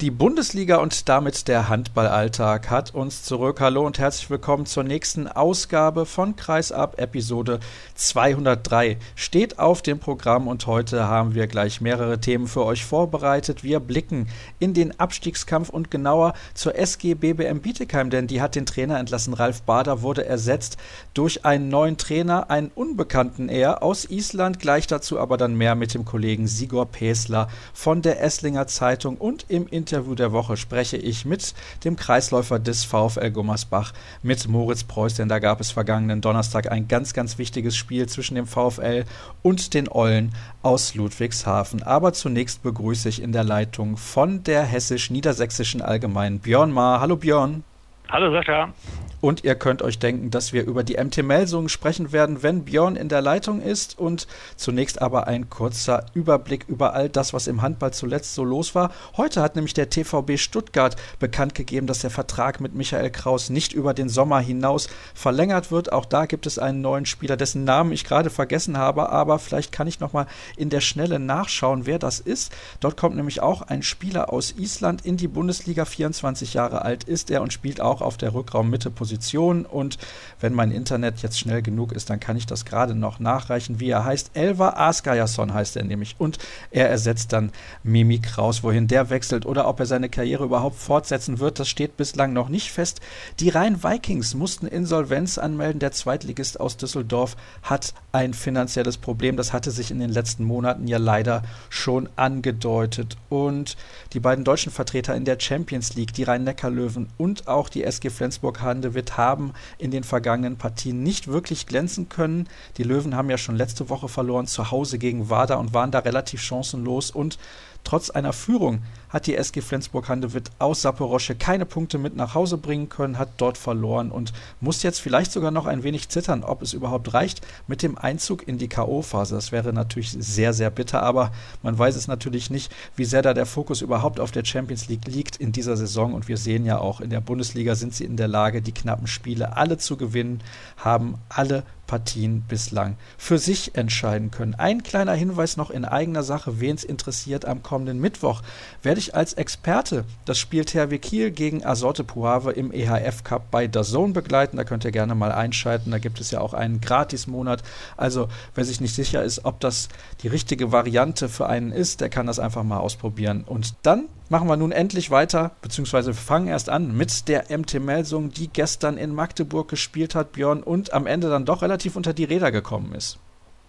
Die 0.00 0.10
Bundesliga 0.10 0.76
und 0.78 1.10
damit 1.10 1.46
der 1.46 1.68
Handballalltag 1.68 2.70
hat 2.70 2.94
uns 2.94 3.22
zurück. 3.22 3.60
Hallo 3.60 3.84
und 3.84 3.98
herzlich 3.98 4.30
willkommen 4.30 4.64
zur 4.64 4.82
nächsten 4.82 5.28
Ausgabe 5.28 6.06
von 6.06 6.36
Kreisab, 6.36 6.98
Episode 6.98 7.60
203. 7.96 8.96
Steht 9.14 9.58
auf 9.58 9.82
dem 9.82 9.98
Programm 9.98 10.48
und 10.48 10.66
heute 10.66 11.06
haben 11.06 11.34
wir 11.34 11.46
gleich 11.48 11.82
mehrere 11.82 12.18
Themen 12.18 12.46
für 12.46 12.64
euch 12.64 12.82
vorbereitet. 12.82 13.62
Wir 13.62 13.78
blicken 13.78 14.26
in 14.58 14.72
den 14.72 14.98
Abstiegskampf 14.98 15.68
und 15.68 15.90
genauer 15.90 16.32
zur 16.54 16.76
SG 16.76 17.12
BBM 17.12 17.60
Bietigheim, 17.60 18.08
denn 18.08 18.26
die 18.26 18.40
hat 18.40 18.54
den 18.54 18.64
Trainer 18.64 18.98
entlassen. 18.98 19.34
Ralf 19.34 19.60
Bader 19.60 20.00
wurde 20.00 20.24
ersetzt 20.24 20.78
durch 21.12 21.44
einen 21.44 21.68
neuen 21.68 21.98
Trainer, 21.98 22.48
einen 22.48 22.70
Unbekannten 22.74 23.50
eher 23.50 23.82
aus 23.82 24.06
Island. 24.06 24.60
Gleich 24.60 24.86
dazu 24.86 25.20
aber 25.20 25.36
dann 25.36 25.56
mehr 25.56 25.74
mit 25.74 25.92
dem 25.92 26.06
Kollegen 26.06 26.46
Sigor 26.46 26.86
Pesler 26.86 27.48
von 27.74 28.00
der 28.00 28.22
Esslinger 28.22 28.66
Zeitung 28.66 29.18
und 29.18 29.44
im 29.48 29.66
Internet 29.66 29.89
Interview 29.90 30.14
der 30.14 30.30
Woche 30.30 30.56
spreche 30.56 30.96
ich 30.96 31.24
mit 31.24 31.52
dem 31.82 31.96
Kreisläufer 31.96 32.60
des 32.60 32.84
VfL 32.84 33.32
Gummersbach, 33.32 33.92
mit 34.22 34.46
Moritz 34.46 34.84
Preuß, 34.84 35.14
denn 35.14 35.28
da 35.28 35.40
gab 35.40 35.60
es 35.60 35.72
vergangenen 35.72 36.20
Donnerstag 36.20 36.70
ein 36.70 36.86
ganz, 36.86 37.12
ganz 37.12 37.38
wichtiges 37.38 37.74
Spiel 37.74 38.08
zwischen 38.08 38.36
dem 38.36 38.46
VfL 38.46 39.04
und 39.42 39.74
den 39.74 39.88
Eulen 39.90 40.32
aus 40.62 40.94
Ludwigshafen. 40.94 41.82
Aber 41.82 42.12
zunächst 42.12 42.62
begrüße 42.62 43.08
ich 43.08 43.20
in 43.20 43.32
der 43.32 43.42
Leitung 43.42 43.96
von 43.96 44.44
der 44.44 44.62
hessisch-niedersächsischen 44.62 45.82
Allgemeinen 45.82 46.38
Björn 46.38 46.70
Maar. 46.70 47.00
Hallo 47.00 47.16
Björn. 47.16 47.64
Hallo 48.10 48.32
Sascha. 48.32 48.72
Und 49.20 49.44
ihr 49.44 49.54
könnt 49.54 49.82
euch 49.82 49.98
denken, 49.98 50.30
dass 50.30 50.52
wir 50.52 50.64
über 50.64 50.82
die 50.82 50.96
MT 50.96 51.22
Melsungen 51.22 51.68
sprechen 51.68 52.12
werden, 52.12 52.42
wenn 52.42 52.64
Björn 52.64 52.96
in 52.96 53.10
der 53.10 53.20
Leitung 53.20 53.60
ist. 53.60 53.98
Und 53.98 54.26
zunächst 54.56 55.02
aber 55.02 55.26
ein 55.26 55.50
kurzer 55.50 56.06
Überblick 56.14 56.64
über 56.68 56.94
all 56.94 57.10
das, 57.10 57.34
was 57.34 57.46
im 57.46 57.60
Handball 57.60 57.92
zuletzt 57.92 58.34
so 58.34 58.44
los 58.44 58.74
war. 58.74 58.90
Heute 59.16 59.42
hat 59.42 59.56
nämlich 59.56 59.74
der 59.74 59.90
TVB 59.90 60.38
Stuttgart 60.38 60.96
bekannt 61.18 61.54
gegeben, 61.54 61.86
dass 61.86 61.98
der 61.98 62.10
Vertrag 62.10 62.60
mit 62.60 62.74
Michael 62.74 63.10
Kraus 63.10 63.50
nicht 63.50 63.74
über 63.74 63.92
den 63.92 64.08
Sommer 64.08 64.40
hinaus 64.40 64.88
verlängert 65.14 65.70
wird. 65.70 65.92
Auch 65.92 66.06
da 66.06 66.24
gibt 66.24 66.46
es 66.46 66.58
einen 66.58 66.80
neuen 66.80 67.04
Spieler, 67.04 67.36
dessen 67.36 67.64
Namen 67.64 67.92
ich 67.92 68.04
gerade 68.04 68.30
vergessen 68.30 68.78
habe, 68.78 69.10
aber 69.10 69.38
vielleicht 69.38 69.70
kann 69.70 69.86
ich 69.86 70.00
nochmal 70.00 70.26
in 70.56 70.70
der 70.70 70.80
Schnelle 70.80 71.18
nachschauen, 71.18 71.84
wer 71.84 71.98
das 71.98 72.20
ist. 72.20 72.52
Dort 72.80 72.96
kommt 72.96 73.16
nämlich 73.16 73.42
auch 73.42 73.60
ein 73.62 73.82
Spieler 73.82 74.32
aus 74.32 74.54
Island 74.56 75.04
in 75.04 75.18
die 75.18 75.28
Bundesliga, 75.28 75.84
24 75.84 76.54
Jahre 76.54 76.82
alt 76.82 77.04
ist 77.04 77.30
er 77.30 77.42
und 77.42 77.52
spielt 77.52 77.82
auch 77.82 77.99
auf 78.02 78.16
der 78.16 78.34
Rückraummitteposition 78.34 79.20
Position 79.20 79.66
und 79.66 79.98
wenn 80.40 80.54
mein 80.54 80.70
Internet 80.70 81.22
jetzt 81.22 81.38
schnell 81.38 81.62
genug 81.62 81.92
ist, 81.92 82.10
dann 82.10 82.20
kann 82.20 82.36
ich 82.36 82.46
das 82.46 82.64
gerade 82.64 82.94
noch 82.94 83.18
nachreichen, 83.18 83.80
wie 83.80 83.90
er 83.90 84.04
heißt. 84.04 84.30
Elva 84.34 84.70
Askajason 84.70 85.52
heißt 85.52 85.76
er 85.76 85.84
nämlich 85.84 86.16
und 86.18 86.38
er 86.70 86.88
ersetzt 86.88 87.32
dann 87.32 87.50
Mimi 87.82 88.18
Kraus. 88.18 88.62
Wohin 88.62 88.88
der 88.88 89.10
wechselt 89.10 89.46
oder 89.46 89.68
ob 89.68 89.80
er 89.80 89.86
seine 89.86 90.08
Karriere 90.08 90.44
überhaupt 90.44 90.76
fortsetzen 90.76 91.38
wird, 91.38 91.58
das 91.58 91.68
steht 91.68 91.96
bislang 91.96 92.32
noch 92.32 92.48
nicht 92.48 92.72
fest. 92.72 93.00
Die 93.40 93.50
Rhein-Vikings 93.50 94.34
mussten 94.34 94.66
Insolvenz 94.66 95.38
anmelden. 95.38 95.80
Der 95.80 95.92
Zweitligist 95.92 96.58
aus 96.58 96.76
Düsseldorf 96.76 97.36
hat 97.62 97.94
ein 98.12 98.32
finanzielles 98.32 98.96
Problem. 98.96 99.36
Das 99.36 99.52
hatte 99.52 99.70
sich 99.70 99.90
in 99.90 100.00
den 100.00 100.10
letzten 100.10 100.44
Monaten 100.44 100.86
ja 100.86 100.98
leider 100.98 101.42
schon 101.68 102.08
angedeutet. 102.16 103.16
Und 103.28 103.76
die 104.12 104.20
beiden 104.20 104.44
deutschen 104.44 104.72
Vertreter 104.72 105.14
in 105.14 105.24
der 105.24 105.38
Champions 105.38 105.94
League, 105.94 106.12
die 106.14 106.22
Rhein-Neckar-Löwen 106.22 107.08
und 107.18 107.48
auch 107.48 107.68
die 107.68 107.82
SG 107.90 108.10
Flensburg-Handewitt, 108.10 109.16
haben 109.16 109.52
in 109.78 109.90
den 109.90 110.04
vergangenen 110.04 110.56
Partien 110.56 111.02
nicht 111.02 111.28
wirklich 111.28 111.66
glänzen 111.66 112.08
können. 112.08 112.48
Die 112.76 112.82
Löwen 112.82 113.16
haben 113.16 113.30
ja 113.30 113.38
schon 113.38 113.56
letzte 113.56 113.88
Woche 113.88 114.08
verloren 114.08 114.46
zu 114.46 114.70
Hause 114.70 114.98
gegen 114.98 115.30
Wada 115.30 115.56
und 115.56 115.74
waren 115.74 115.90
da 115.90 116.00
relativ 116.00 116.40
chancenlos 116.40 117.10
und 117.10 117.38
Trotz 117.84 118.10
einer 118.10 118.32
Führung 118.32 118.82
hat 119.10 119.26
die 119.26 119.36
SG 119.36 119.60
Flensburg-Handewitt 119.60 120.50
aus 120.58 120.82
Saporosche 120.82 121.34
keine 121.34 121.66
Punkte 121.66 121.98
mit 121.98 122.16
nach 122.16 122.34
Hause 122.34 122.56
bringen 122.56 122.88
können, 122.88 123.18
hat 123.18 123.28
dort 123.36 123.58
verloren 123.58 124.10
und 124.10 124.32
muss 124.60 124.82
jetzt 124.82 125.00
vielleicht 125.00 125.32
sogar 125.32 125.50
noch 125.50 125.66
ein 125.66 125.82
wenig 125.82 126.08
zittern, 126.08 126.44
ob 126.44 126.62
es 126.62 126.72
überhaupt 126.72 127.12
reicht 127.12 127.46
mit 127.66 127.82
dem 127.82 127.98
Einzug 127.98 128.46
in 128.46 128.58
die 128.58 128.68
K.O.-Phase. 128.68 129.34
Das 129.34 129.52
wäre 129.52 129.72
natürlich 129.72 130.10
sehr, 130.18 130.52
sehr 130.52 130.70
bitter, 130.70 131.02
aber 131.02 131.32
man 131.62 131.78
weiß 131.78 131.96
es 131.96 132.08
natürlich 132.08 132.50
nicht, 132.50 132.72
wie 132.96 133.04
sehr 133.04 133.22
da 133.22 133.34
der 133.34 133.46
Fokus 133.46 133.82
überhaupt 133.82 134.20
auf 134.20 134.30
der 134.30 134.44
Champions 134.44 134.88
League 134.88 135.06
liegt 135.06 135.36
in 135.36 135.52
dieser 135.52 135.76
Saison. 135.76 136.14
Und 136.14 136.28
wir 136.28 136.36
sehen 136.36 136.64
ja 136.64 136.78
auch, 136.78 137.00
in 137.00 137.10
der 137.10 137.20
Bundesliga 137.20 137.74
sind 137.74 137.94
sie 137.94 138.04
in 138.04 138.16
der 138.16 138.28
Lage, 138.28 138.62
die 138.62 138.72
knappen 138.72 139.06
Spiele 139.06 139.56
alle 139.56 139.78
zu 139.78 139.96
gewinnen, 139.96 140.42
haben 140.76 141.16
alle 141.28 141.64
Partien 141.90 142.42
bislang 142.42 142.96
für 143.18 143.38
sich 143.38 143.74
entscheiden 143.74 144.30
können. 144.30 144.54
Ein 144.54 144.84
kleiner 144.84 145.14
Hinweis 145.14 145.56
noch 145.56 145.70
in 145.70 145.84
eigener 145.84 146.22
Sache, 146.22 146.60
wen 146.60 146.76
es 146.76 146.84
interessiert, 146.84 147.46
am 147.46 147.64
kommenden 147.64 147.98
Mittwoch 147.98 148.42
werde 148.84 148.99
ich 149.00 149.14
als 149.16 149.32
Experte 149.32 150.04
das 150.24 150.38
Spiel 150.38 150.64
THW 150.64 150.98
Kiel 150.98 151.30
gegen 151.32 151.64
Asorte 151.64 152.04
Puave 152.04 152.52
im 152.52 152.70
EHF 152.72 153.24
Cup 153.24 153.50
bei 153.50 153.66
Zone 153.66 154.12
begleiten. 154.12 154.56
Da 154.56 154.64
könnt 154.64 154.84
ihr 154.84 154.92
gerne 154.92 155.14
mal 155.14 155.32
einschalten. 155.32 155.90
Da 155.90 155.98
gibt 155.98 156.20
es 156.20 156.30
ja 156.30 156.40
auch 156.40 156.54
einen 156.54 156.80
Gratis-Monat. 156.80 157.62
Also 157.96 158.28
wer 158.54 158.64
sich 158.64 158.80
nicht 158.80 158.94
sicher 158.94 159.24
ist, 159.24 159.44
ob 159.44 159.58
das 159.60 159.88
die 160.22 160.28
richtige 160.28 160.70
Variante 160.70 161.28
für 161.28 161.46
einen 161.46 161.72
ist, 161.72 162.00
der 162.00 162.10
kann 162.10 162.26
das 162.26 162.38
einfach 162.38 162.62
mal 162.62 162.78
ausprobieren. 162.78 163.42
Und 163.44 163.74
dann 163.82 164.08
machen 164.28 164.48
wir 164.48 164.56
nun 164.56 164.72
endlich 164.72 165.10
weiter, 165.10 165.52
beziehungsweise 165.62 166.14
fangen 166.14 166.46
erst 166.46 166.68
an 166.68 166.96
mit 166.96 167.28
der 167.28 167.46
MT 167.48 167.80
Melsung, 167.80 168.30
die 168.30 168.48
gestern 168.48 168.96
in 168.96 169.14
Magdeburg 169.14 169.68
gespielt 169.68 170.14
hat, 170.14 170.32
Björn, 170.32 170.62
und 170.62 170.92
am 170.92 171.06
Ende 171.06 171.28
dann 171.28 171.46
doch 171.46 171.62
relativ 171.62 171.96
unter 171.96 172.12
die 172.12 172.24
Räder 172.24 172.52
gekommen 172.52 172.94
ist. 172.94 173.18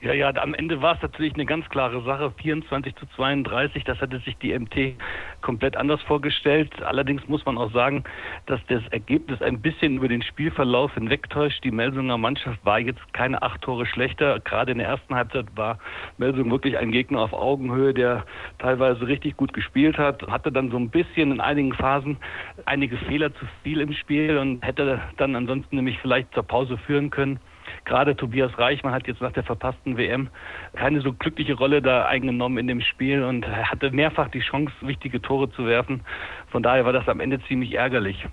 Ja, 0.01 0.13
ja, 0.13 0.33
am 0.35 0.55
Ende 0.55 0.81
war 0.81 0.95
es 0.95 1.01
natürlich 1.03 1.35
eine 1.35 1.45
ganz 1.45 1.69
klare 1.69 2.01
Sache. 2.01 2.33
24 2.41 2.95
zu 2.95 3.05
32, 3.15 3.83
das 3.83 4.01
hatte 4.01 4.17
sich 4.21 4.35
die 4.37 4.57
MT 4.57 4.95
komplett 5.41 5.77
anders 5.77 6.01
vorgestellt. 6.01 6.81
Allerdings 6.81 7.27
muss 7.27 7.45
man 7.45 7.55
auch 7.59 7.71
sagen, 7.71 8.03
dass 8.47 8.59
das 8.65 8.81
Ergebnis 8.89 9.43
ein 9.43 9.61
bisschen 9.61 9.97
über 9.97 10.07
den 10.07 10.23
Spielverlauf 10.23 10.91
hinwegtäuscht. 10.95 11.63
Die 11.63 11.69
Melsunger 11.69 12.17
Mannschaft 12.17 12.65
war 12.65 12.79
jetzt 12.79 13.13
keine 13.13 13.43
acht 13.43 13.61
Tore 13.61 13.85
schlechter. 13.85 14.39
Gerade 14.39 14.71
in 14.71 14.79
der 14.79 14.87
ersten 14.87 15.13
Halbzeit 15.13 15.45
war 15.55 15.77
Melsung 16.17 16.49
wirklich 16.49 16.79
ein 16.79 16.91
Gegner 16.91 17.19
auf 17.19 17.33
Augenhöhe, 17.33 17.93
der 17.93 18.25
teilweise 18.57 19.05
richtig 19.05 19.37
gut 19.37 19.53
gespielt 19.53 19.99
hat. 19.99 20.25
Hatte 20.27 20.51
dann 20.51 20.71
so 20.71 20.77
ein 20.77 20.89
bisschen 20.89 21.31
in 21.31 21.39
einigen 21.39 21.73
Phasen 21.73 22.17
einige 22.65 22.97
Fehler 22.97 23.35
zu 23.35 23.45
viel 23.61 23.79
im 23.79 23.93
Spiel 23.93 24.39
und 24.39 24.65
hätte 24.65 24.99
dann 25.17 25.35
ansonsten 25.35 25.75
nämlich 25.75 25.99
vielleicht 25.99 26.33
zur 26.33 26.41
Pause 26.41 26.79
führen 26.79 27.11
können. 27.11 27.39
Gerade 27.85 28.15
Tobias 28.15 28.57
Reichmann 28.57 28.93
hat 28.93 29.07
jetzt 29.07 29.21
nach 29.21 29.31
der 29.31 29.43
verpassten 29.43 29.97
WM 29.97 30.29
keine 30.73 31.01
so 31.01 31.13
glückliche 31.13 31.55
Rolle 31.55 31.81
da 31.81 32.05
eingenommen 32.05 32.57
in 32.57 32.67
dem 32.67 32.81
Spiel 32.81 33.23
und 33.23 33.47
hatte 33.47 33.91
mehrfach 33.91 34.29
die 34.29 34.41
Chance, 34.41 34.73
wichtige 34.81 35.21
Tore 35.21 35.51
zu 35.51 35.65
werfen. 35.65 36.01
Von 36.49 36.63
daher 36.63 36.85
war 36.85 36.93
das 36.93 37.07
am 37.07 37.19
Ende 37.19 37.39
ziemlich 37.47 37.73
ärgerlich. 37.73 38.27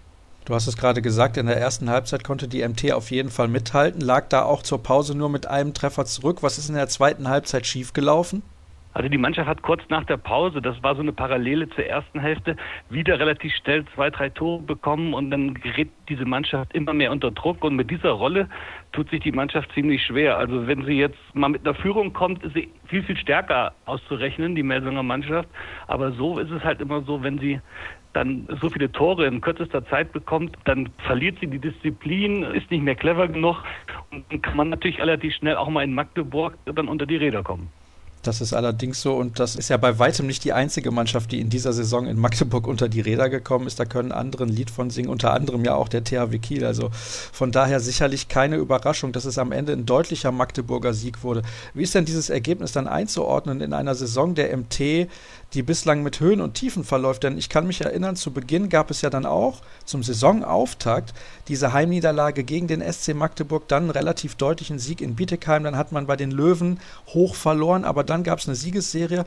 Du 0.44 0.54
hast 0.54 0.66
es 0.66 0.78
gerade 0.78 1.02
gesagt, 1.02 1.36
in 1.36 1.46
der 1.46 1.58
ersten 1.58 1.90
Halbzeit 1.90 2.24
konnte 2.24 2.48
die 2.48 2.66
MT 2.66 2.92
auf 2.92 3.10
jeden 3.10 3.28
Fall 3.28 3.48
mithalten, 3.48 4.00
lag 4.00 4.28
da 4.28 4.44
auch 4.44 4.62
zur 4.62 4.82
Pause 4.82 5.16
nur 5.16 5.28
mit 5.28 5.46
einem 5.46 5.74
Treffer 5.74 6.06
zurück. 6.06 6.42
Was 6.42 6.56
ist 6.56 6.70
in 6.70 6.74
der 6.74 6.88
zweiten 6.88 7.28
Halbzeit 7.28 7.66
schiefgelaufen? 7.66 8.42
Also 8.94 9.08
die 9.10 9.18
Mannschaft 9.18 9.48
hat 9.48 9.62
kurz 9.62 9.82
nach 9.90 10.04
der 10.04 10.16
Pause, 10.16 10.62
das 10.62 10.82
war 10.82 10.96
so 10.96 11.02
eine 11.02 11.12
Parallele 11.12 11.68
zur 11.68 11.84
ersten 11.84 12.18
Hälfte, 12.18 12.56
wieder 12.88 13.20
relativ 13.20 13.52
schnell 13.62 13.84
zwei, 13.94 14.10
drei 14.10 14.30
Tore 14.30 14.62
bekommen 14.62 15.14
und 15.14 15.30
dann 15.30 15.54
gerät 15.54 15.90
diese 16.08 16.24
Mannschaft 16.24 16.74
immer 16.74 16.94
mehr 16.94 17.12
unter 17.12 17.30
Druck 17.30 17.62
und 17.62 17.76
mit 17.76 17.90
dieser 17.90 18.10
Rolle 18.10 18.48
tut 18.92 19.10
sich 19.10 19.20
die 19.20 19.32
Mannschaft 19.32 19.70
ziemlich 19.72 20.02
schwer. 20.02 20.38
Also 20.38 20.66
wenn 20.66 20.84
sie 20.84 20.94
jetzt 20.94 21.18
mal 21.34 21.48
mit 21.48 21.66
einer 21.66 21.74
Führung 21.74 22.12
kommt, 22.12 22.42
ist 22.44 22.54
sie 22.54 22.68
viel, 22.86 23.02
viel 23.02 23.16
stärker 23.16 23.72
auszurechnen, 23.84 24.54
die 24.54 24.62
Melsunger 24.62 25.02
Mannschaft. 25.02 25.48
Aber 25.86 26.12
so 26.12 26.38
ist 26.38 26.50
es 26.50 26.64
halt 26.64 26.80
immer 26.80 27.02
so, 27.02 27.22
wenn 27.22 27.38
sie 27.38 27.60
dann 28.12 28.48
so 28.60 28.70
viele 28.70 28.90
Tore 28.90 29.26
in 29.26 29.40
kürzester 29.40 29.86
Zeit 29.86 30.12
bekommt, 30.12 30.56
dann 30.64 30.88
verliert 31.06 31.38
sie 31.40 31.46
die 31.46 31.58
Disziplin, 31.58 32.42
ist 32.42 32.70
nicht 32.70 32.82
mehr 32.82 32.96
clever 32.96 33.28
genug 33.28 33.62
und 34.10 34.42
kann 34.42 34.56
man 34.56 34.70
natürlich 34.70 34.98
relativ 34.98 35.34
schnell 35.34 35.56
auch 35.56 35.68
mal 35.68 35.84
in 35.84 35.94
Magdeburg 35.94 36.56
dann 36.64 36.88
unter 36.88 37.06
die 37.06 37.16
Räder 37.16 37.42
kommen. 37.42 37.70
Das 38.22 38.40
ist 38.40 38.52
allerdings 38.52 39.00
so 39.00 39.14
und 39.16 39.38
das 39.38 39.56
ist 39.56 39.70
ja 39.70 39.76
bei 39.76 39.98
weitem 39.98 40.26
nicht 40.26 40.44
die 40.44 40.52
einzige 40.52 40.90
Mannschaft, 40.90 41.30
die 41.32 41.40
in 41.40 41.50
dieser 41.50 41.72
Saison 41.72 42.06
in 42.06 42.18
Magdeburg 42.18 42.66
unter 42.66 42.88
die 42.88 43.00
Räder 43.00 43.28
gekommen 43.28 43.66
ist. 43.66 43.78
Da 43.78 43.84
können 43.84 44.12
andere 44.12 44.44
ein 44.44 44.48
Lied 44.48 44.70
von 44.70 44.90
singen, 44.90 45.08
unter 45.08 45.32
anderem 45.32 45.64
ja 45.64 45.74
auch 45.74 45.88
der 45.88 46.04
THW 46.04 46.38
Kiel. 46.38 46.64
Also 46.64 46.90
von 47.32 47.52
daher 47.52 47.80
sicherlich 47.80 48.28
keine 48.28 48.56
Überraschung, 48.56 49.12
dass 49.12 49.24
es 49.24 49.38
am 49.38 49.52
Ende 49.52 49.72
ein 49.72 49.86
deutlicher 49.86 50.32
Magdeburger 50.32 50.94
Sieg 50.94 51.22
wurde. 51.22 51.42
Wie 51.74 51.82
ist 51.82 51.94
denn 51.94 52.04
dieses 52.04 52.28
Ergebnis 52.30 52.72
dann 52.72 52.88
einzuordnen 52.88 53.60
in 53.60 53.72
einer 53.72 53.94
Saison 53.94 54.34
der 54.34 54.56
MT, 54.56 55.08
die 55.54 55.62
bislang 55.62 56.02
mit 56.02 56.20
Höhen 56.20 56.40
und 56.40 56.54
Tiefen 56.54 56.84
verläuft. 56.84 57.22
Denn 57.22 57.38
ich 57.38 57.48
kann 57.48 57.66
mich 57.66 57.80
erinnern, 57.80 58.16
zu 58.16 58.32
Beginn 58.32 58.68
gab 58.68 58.90
es 58.90 59.00
ja 59.00 59.10
dann 59.10 59.24
auch 59.24 59.62
zum 59.84 60.02
Saisonauftakt 60.02 61.14
diese 61.48 61.72
Heimniederlage 61.72 62.44
gegen 62.44 62.66
den 62.66 62.80
SC 62.80 63.14
Magdeburg, 63.14 63.66
dann 63.68 63.84
einen 63.84 63.90
relativ 63.90 64.34
deutlichen 64.34 64.78
Sieg 64.78 65.00
in 65.00 65.14
Bietigheim, 65.14 65.64
dann 65.64 65.76
hat 65.76 65.92
man 65.92 66.06
bei 66.06 66.16
den 66.16 66.30
Löwen 66.30 66.80
hoch 67.08 67.34
verloren, 67.34 67.84
aber 67.84 68.04
dann 68.08 68.24
gab 68.24 68.38
es 68.38 68.46
eine 68.46 68.56
Siegesserie. 68.56 69.24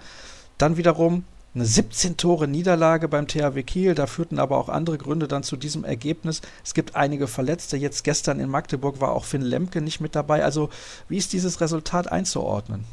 Dann 0.57 0.77
wiederum 0.77 1.23
eine 1.53 1.65
17 1.65 2.15
Tore 2.15 2.47
Niederlage 2.47 3.09
beim 3.09 3.27
THW 3.27 3.63
Kiel, 3.63 3.93
da 3.93 4.07
führten 4.07 4.39
aber 4.39 4.57
auch 4.57 4.69
andere 4.69 4.97
Gründe 4.97 5.27
dann 5.27 5.43
zu 5.43 5.57
diesem 5.57 5.83
Ergebnis. 5.83 6.41
Es 6.63 6.73
gibt 6.73 6.95
einige 6.95 7.27
Verletzte. 7.27 7.75
Jetzt 7.75 8.03
gestern 8.03 8.39
in 8.39 8.49
Magdeburg 8.49 9.01
war 9.01 9.11
auch 9.11 9.25
Finn 9.25 9.41
Lemke 9.41 9.81
nicht 9.81 9.99
mit 9.99 10.15
dabei. 10.15 10.45
Also, 10.45 10.69
wie 11.09 11.17
ist 11.17 11.33
dieses 11.33 11.59
Resultat 11.59 12.09
einzuordnen? 12.11 12.85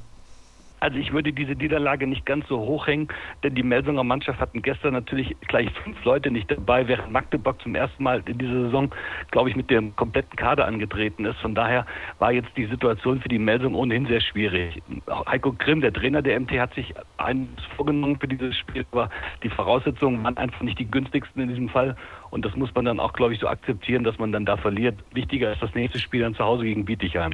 Also 0.81 0.99
ich 0.99 1.13
würde 1.13 1.33
diese 1.33 1.53
Niederlage 1.53 2.07
nicht 2.07 2.25
ganz 2.25 2.47
so 2.47 2.59
hoch 2.59 2.87
hängen, 2.87 3.09
denn 3.43 3.55
die 3.55 3.63
Melsunger 3.63 4.05
Mannschaft 4.05 4.41
hatten 4.41 4.63
gestern 4.63 4.93
natürlich 4.93 5.37
gleich 5.49 5.71
fünf 5.83 6.03
Leute 6.05 6.31
nicht 6.31 6.51
dabei, 6.51 6.87
während 6.87 7.13
Magdeburg 7.13 7.61
zum 7.61 7.75
ersten 7.75 8.03
Mal 8.03 8.23
in 8.27 8.39
dieser 8.39 8.67
Saison, 8.67 8.91
glaube 9.31 9.51
ich, 9.51 9.57
mit 9.57 9.71
dem 9.71 9.97
kompletten 9.97 10.37
Kader 10.37 10.67
angetreten 10.67 11.25
ist. 11.25 11.39
Von 11.41 11.55
daher 11.55 11.85
war 12.21 12.33
jetzt 12.33 12.51
die 12.57 12.67
Situation 12.67 13.21
für 13.21 13.29
die 13.29 13.41
Melsung 13.41 13.75
ohnehin 13.75 14.07
sehr 14.07 14.21
schwierig. 14.21 14.81
Heiko 15.27 15.53
Grimm, 15.53 15.81
der 15.81 15.93
Trainer 15.93 16.23
der 16.23 16.39
MT, 16.39 16.53
hat 16.53 16.75
sich 16.75 16.95
eines 17.17 17.49
vorgenommen 17.77 18.19
für 18.21 18.29
dieses 18.29 18.57
Spiel, 18.57 18.87
aber 18.93 19.11
die 19.43 19.51
Voraussetzungen 19.51 20.23
waren 20.23 20.37
einfach 20.37 20.61
nicht 20.61 20.79
die 20.79 20.91
günstigsten 20.91 21.43
in 21.43 21.49
diesem 21.49 21.69
Fall. 21.69 21.97
Und 22.31 22.45
das 22.45 22.55
muss 22.55 22.73
man 22.75 22.85
dann 22.85 23.01
auch, 23.01 23.15
glaube 23.15 23.35
ich, 23.35 23.41
so 23.41 23.49
akzeptieren, 23.49 24.05
dass 24.05 24.19
man 24.19 24.31
dann 24.31 24.45
da 24.45 24.57
verliert. 24.57 24.97
Wichtiger 25.13 25.53
ist 25.53 25.63
das 25.63 25.75
nächste 25.75 25.99
Spiel 25.99 26.21
dann 26.21 26.35
zu 26.35 26.45
Hause 26.45 26.65
gegen 26.65 26.85
Bietigheim 26.85 27.33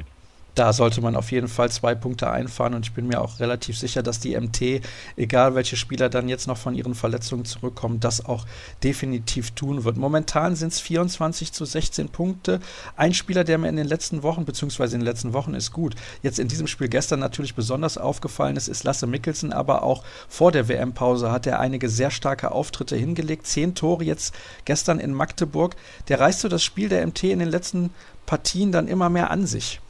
da 0.55 0.71
sollte 0.71 1.01
man 1.01 1.15
auf 1.15 1.31
jeden 1.31 1.49
Fall 1.49 1.69
zwei 1.69 1.95
Punkte 1.95 2.31
einfahren 2.31 2.73
und 2.73 2.85
ich 2.85 2.93
bin 2.93 3.07
mir 3.07 3.21
auch 3.21 3.39
relativ 3.39 3.77
sicher, 3.77 4.01
dass 4.01 4.19
die 4.19 4.39
MT, 4.39 4.81
egal 5.17 5.53
welche 5.53 5.75
Spieler 5.75 6.09
dann 6.09 6.29
jetzt 6.29 6.47
noch 6.47 6.57
von 6.57 6.73
ihren 6.73 6.95
Verletzungen 6.95 7.45
zurückkommen, 7.45 7.99
das 7.99 8.25
auch 8.25 8.45
definitiv 8.83 9.51
tun 9.51 9.83
wird. 9.83 9.97
Momentan 9.97 10.55
sind 10.55 10.71
es 10.71 10.79
24 10.79 11.51
zu 11.51 11.65
16 11.65 12.09
Punkte. 12.09 12.61
Ein 12.95 13.13
Spieler, 13.13 13.43
der 13.43 13.57
mir 13.57 13.67
in 13.67 13.75
den 13.75 13.87
letzten 13.87 14.23
Wochen, 14.23 14.45
beziehungsweise 14.45 14.95
in 14.95 15.01
den 15.01 15.07
letzten 15.07 15.33
Wochen 15.33 15.53
ist 15.53 15.71
gut, 15.71 15.95
jetzt 16.23 16.39
in 16.39 16.47
diesem 16.47 16.67
Spiel 16.67 16.87
gestern 16.87 17.19
natürlich 17.19 17.55
besonders 17.55 17.97
aufgefallen 17.97 18.55
ist, 18.55 18.69
ist 18.69 18.85
Lasse 18.85 19.07
Mikkelsen, 19.07 19.51
aber 19.51 19.83
auch 19.83 20.03
vor 20.29 20.53
der 20.53 20.69
WM-Pause 20.69 21.31
hat 21.31 21.45
er 21.47 21.59
einige 21.59 21.89
sehr 21.89 22.11
starke 22.11 22.51
Auftritte 22.51 22.95
hingelegt. 22.95 23.45
Zehn 23.45 23.75
Tore 23.75 24.05
jetzt 24.05 24.33
gestern 24.63 24.99
in 24.99 25.13
Magdeburg. 25.13 25.75
Der 26.07 26.21
reißt 26.21 26.39
so 26.39 26.47
das 26.47 26.63
Spiel 26.63 26.87
der 26.87 27.05
MT 27.05 27.25
in 27.25 27.39
den 27.39 27.49
letzten 27.49 27.89
Partien 28.25 28.71
dann 28.71 28.87
immer 28.87 29.09
mehr 29.09 29.31
an 29.31 29.45
sich. 29.45 29.81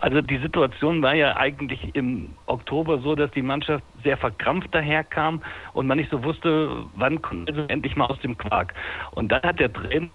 Also 0.00 0.20
die 0.20 0.38
Situation 0.38 1.02
war 1.02 1.14
ja 1.14 1.36
eigentlich 1.36 1.94
im 1.94 2.30
Oktober 2.46 2.98
so, 2.98 3.14
dass 3.14 3.30
die 3.32 3.42
Mannschaft 3.42 3.84
sehr 4.02 4.16
verkrampft 4.16 4.74
daherkam 4.74 5.42
und 5.72 5.86
man 5.86 5.98
nicht 5.98 6.10
so 6.10 6.22
wusste, 6.22 6.84
wann 6.94 7.22
kommt 7.22 7.48
also 7.50 7.62
endlich 7.68 7.96
mal 7.96 8.06
aus 8.06 8.18
dem 8.20 8.36
Quark. 8.36 8.74
Und 9.12 9.32
dann 9.32 9.42
hat 9.42 9.60
der 9.60 9.72
Trainer 9.72 10.08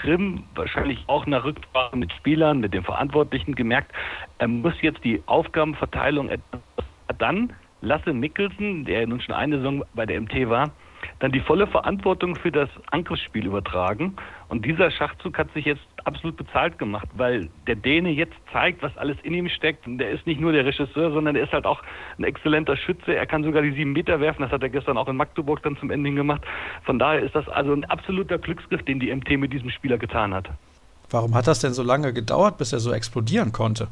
Grimm 0.00 0.44
wahrscheinlich 0.54 1.02
auch 1.06 1.26
nach 1.26 1.44
Rücksprache 1.44 1.96
mit 1.96 2.12
Spielern, 2.12 2.60
mit 2.60 2.74
den 2.74 2.84
Verantwortlichen 2.84 3.54
gemerkt, 3.54 3.92
er 4.38 4.48
muss 4.48 4.74
jetzt 4.80 5.02
die 5.04 5.22
Aufgabenverteilung 5.26 6.28
etwas 6.28 6.60
dann 7.18 7.52
Lasse 7.82 8.12
Mikkelsen, 8.12 8.84
der 8.84 9.06
nun 9.06 9.20
schon 9.20 9.34
eine 9.34 9.58
Saison 9.58 9.84
bei 9.94 10.06
der 10.06 10.20
MT 10.20 10.48
war, 10.48 10.72
dann 11.18 11.32
die 11.32 11.40
volle 11.40 11.66
Verantwortung 11.66 12.36
für 12.36 12.52
das 12.52 12.68
Angriffsspiel 12.90 13.46
übertragen. 13.46 14.16
Und 14.48 14.64
dieser 14.64 14.90
Schachzug 14.90 15.38
hat 15.38 15.52
sich 15.54 15.64
jetzt 15.64 15.82
absolut 16.04 16.36
bezahlt 16.36 16.78
gemacht, 16.78 17.08
weil 17.16 17.48
der 17.66 17.74
Däne 17.74 18.10
jetzt 18.10 18.36
zeigt, 18.52 18.82
was 18.82 18.96
alles 18.96 19.16
in 19.22 19.34
ihm 19.34 19.48
steckt. 19.48 19.86
Und 19.86 19.98
der 19.98 20.10
ist 20.10 20.26
nicht 20.26 20.40
nur 20.40 20.52
der 20.52 20.64
Regisseur, 20.64 21.10
sondern 21.10 21.34
der 21.34 21.44
ist 21.44 21.52
halt 21.52 21.66
auch 21.66 21.82
ein 22.18 22.24
exzellenter 22.24 22.76
Schütze. 22.76 23.14
Er 23.14 23.26
kann 23.26 23.42
sogar 23.42 23.62
die 23.62 23.72
sieben 23.72 23.92
Meter 23.92 24.20
werfen. 24.20 24.42
Das 24.42 24.52
hat 24.52 24.62
er 24.62 24.68
gestern 24.68 24.96
auch 24.96 25.08
in 25.08 25.16
Magdeburg 25.16 25.62
dann 25.62 25.76
zum 25.78 25.90
Ende 25.90 26.12
gemacht. 26.12 26.42
Von 26.84 26.98
daher 26.98 27.22
ist 27.22 27.34
das 27.34 27.48
also 27.48 27.72
ein 27.72 27.84
absoluter 27.84 28.38
Glücksgriff, 28.38 28.84
den 28.84 29.00
die 29.00 29.14
MT 29.14 29.30
mit 29.38 29.52
diesem 29.52 29.70
Spieler 29.70 29.98
getan 29.98 30.32
hat. 30.32 30.48
Warum 31.10 31.34
hat 31.34 31.46
das 31.46 31.60
denn 31.60 31.72
so 31.72 31.82
lange 31.82 32.12
gedauert, 32.12 32.58
bis 32.58 32.72
er 32.72 32.80
so 32.80 32.92
explodieren 32.92 33.52
konnte? 33.52 33.88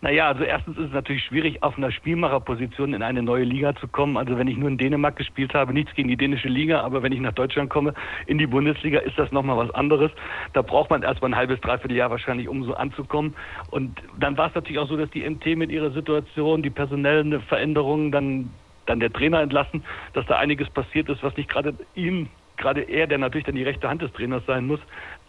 Naja, 0.00 0.28
also 0.28 0.44
erstens 0.44 0.78
ist 0.78 0.86
es 0.86 0.92
natürlich 0.92 1.24
schwierig, 1.24 1.62
auf 1.64 1.76
einer 1.76 1.90
Spielmacherposition 1.90 2.94
in 2.94 3.02
eine 3.02 3.20
neue 3.20 3.42
Liga 3.42 3.74
zu 3.74 3.88
kommen. 3.88 4.16
Also 4.16 4.38
wenn 4.38 4.46
ich 4.46 4.56
nur 4.56 4.68
in 4.68 4.78
Dänemark 4.78 5.16
gespielt 5.16 5.54
habe, 5.54 5.72
nichts 5.72 5.92
gegen 5.94 6.08
die 6.08 6.16
dänische 6.16 6.48
Liga, 6.48 6.82
aber 6.82 7.02
wenn 7.02 7.10
ich 7.10 7.18
nach 7.18 7.32
Deutschland 7.32 7.68
komme, 7.68 7.94
in 8.26 8.38
die 8.38 8.46
Bundesliga, 8.46 9.00
ist 9.00 9.18
das 9.18 9.32
nochmal 9.32 9.56
was 9.56 9.74
anderes. 9.74 10.12
Da 10.52 10.62
braucht 10.62 10.90
man 10.90 11.02
erstmal 11.02 11.32
ein 11.32 11.36
halbes, 11.36 11.60
dreiviertel 11.60 11.96
Jahr 11.96 12.10
wahrscheinlich, 12.10 12.48
um 12.48 12.62
so 12.62 12.74
anzukommen. 12.74 13.34
Und 13.72 14.00
dann 14.20 14.36
war 14.36 14.48
es 14.48 14.54
natürlich 14.54 14.78
auch 14.78 14.88
so, 14.88 14.96
dass 14.96 15.10
die 15.10 15.28
MT 15.28 15.56
mit 15.56 15.72
ihrer 15.72 15.90
Situation, 15.90 16.62
die 16.62 16.70
personellen 16.70 17.40
Veränderungen, 17.42 18.12
dann, 18.12 18.50
dann 18.86 19.00
der 19.00 19.12
Trainer 19.12 19.40
entlassen, 19.40 19.82
dass 20.12 20.24
da 20.26 20.38
einiges 20.38 20.70
passiert 20.70 21.08
ist, 21.08 21.24
was 21.24 21.36
nicht 21.36 21.48
gerade 21.48 21.74
ihm 21.96 22.28
gerade 22.56 22.82
er, 22.82 23.06
der 23.06 23.18
natürlich 23.18 23.46
dann 23.46 23.54
die 23.54 23.62
rechte 23.62 23.88
Hand 23.88 24.02
des 24.02 24.12
Trainers 24.12 24.42
sein 24.44 24.66
muss, 24.66 24.80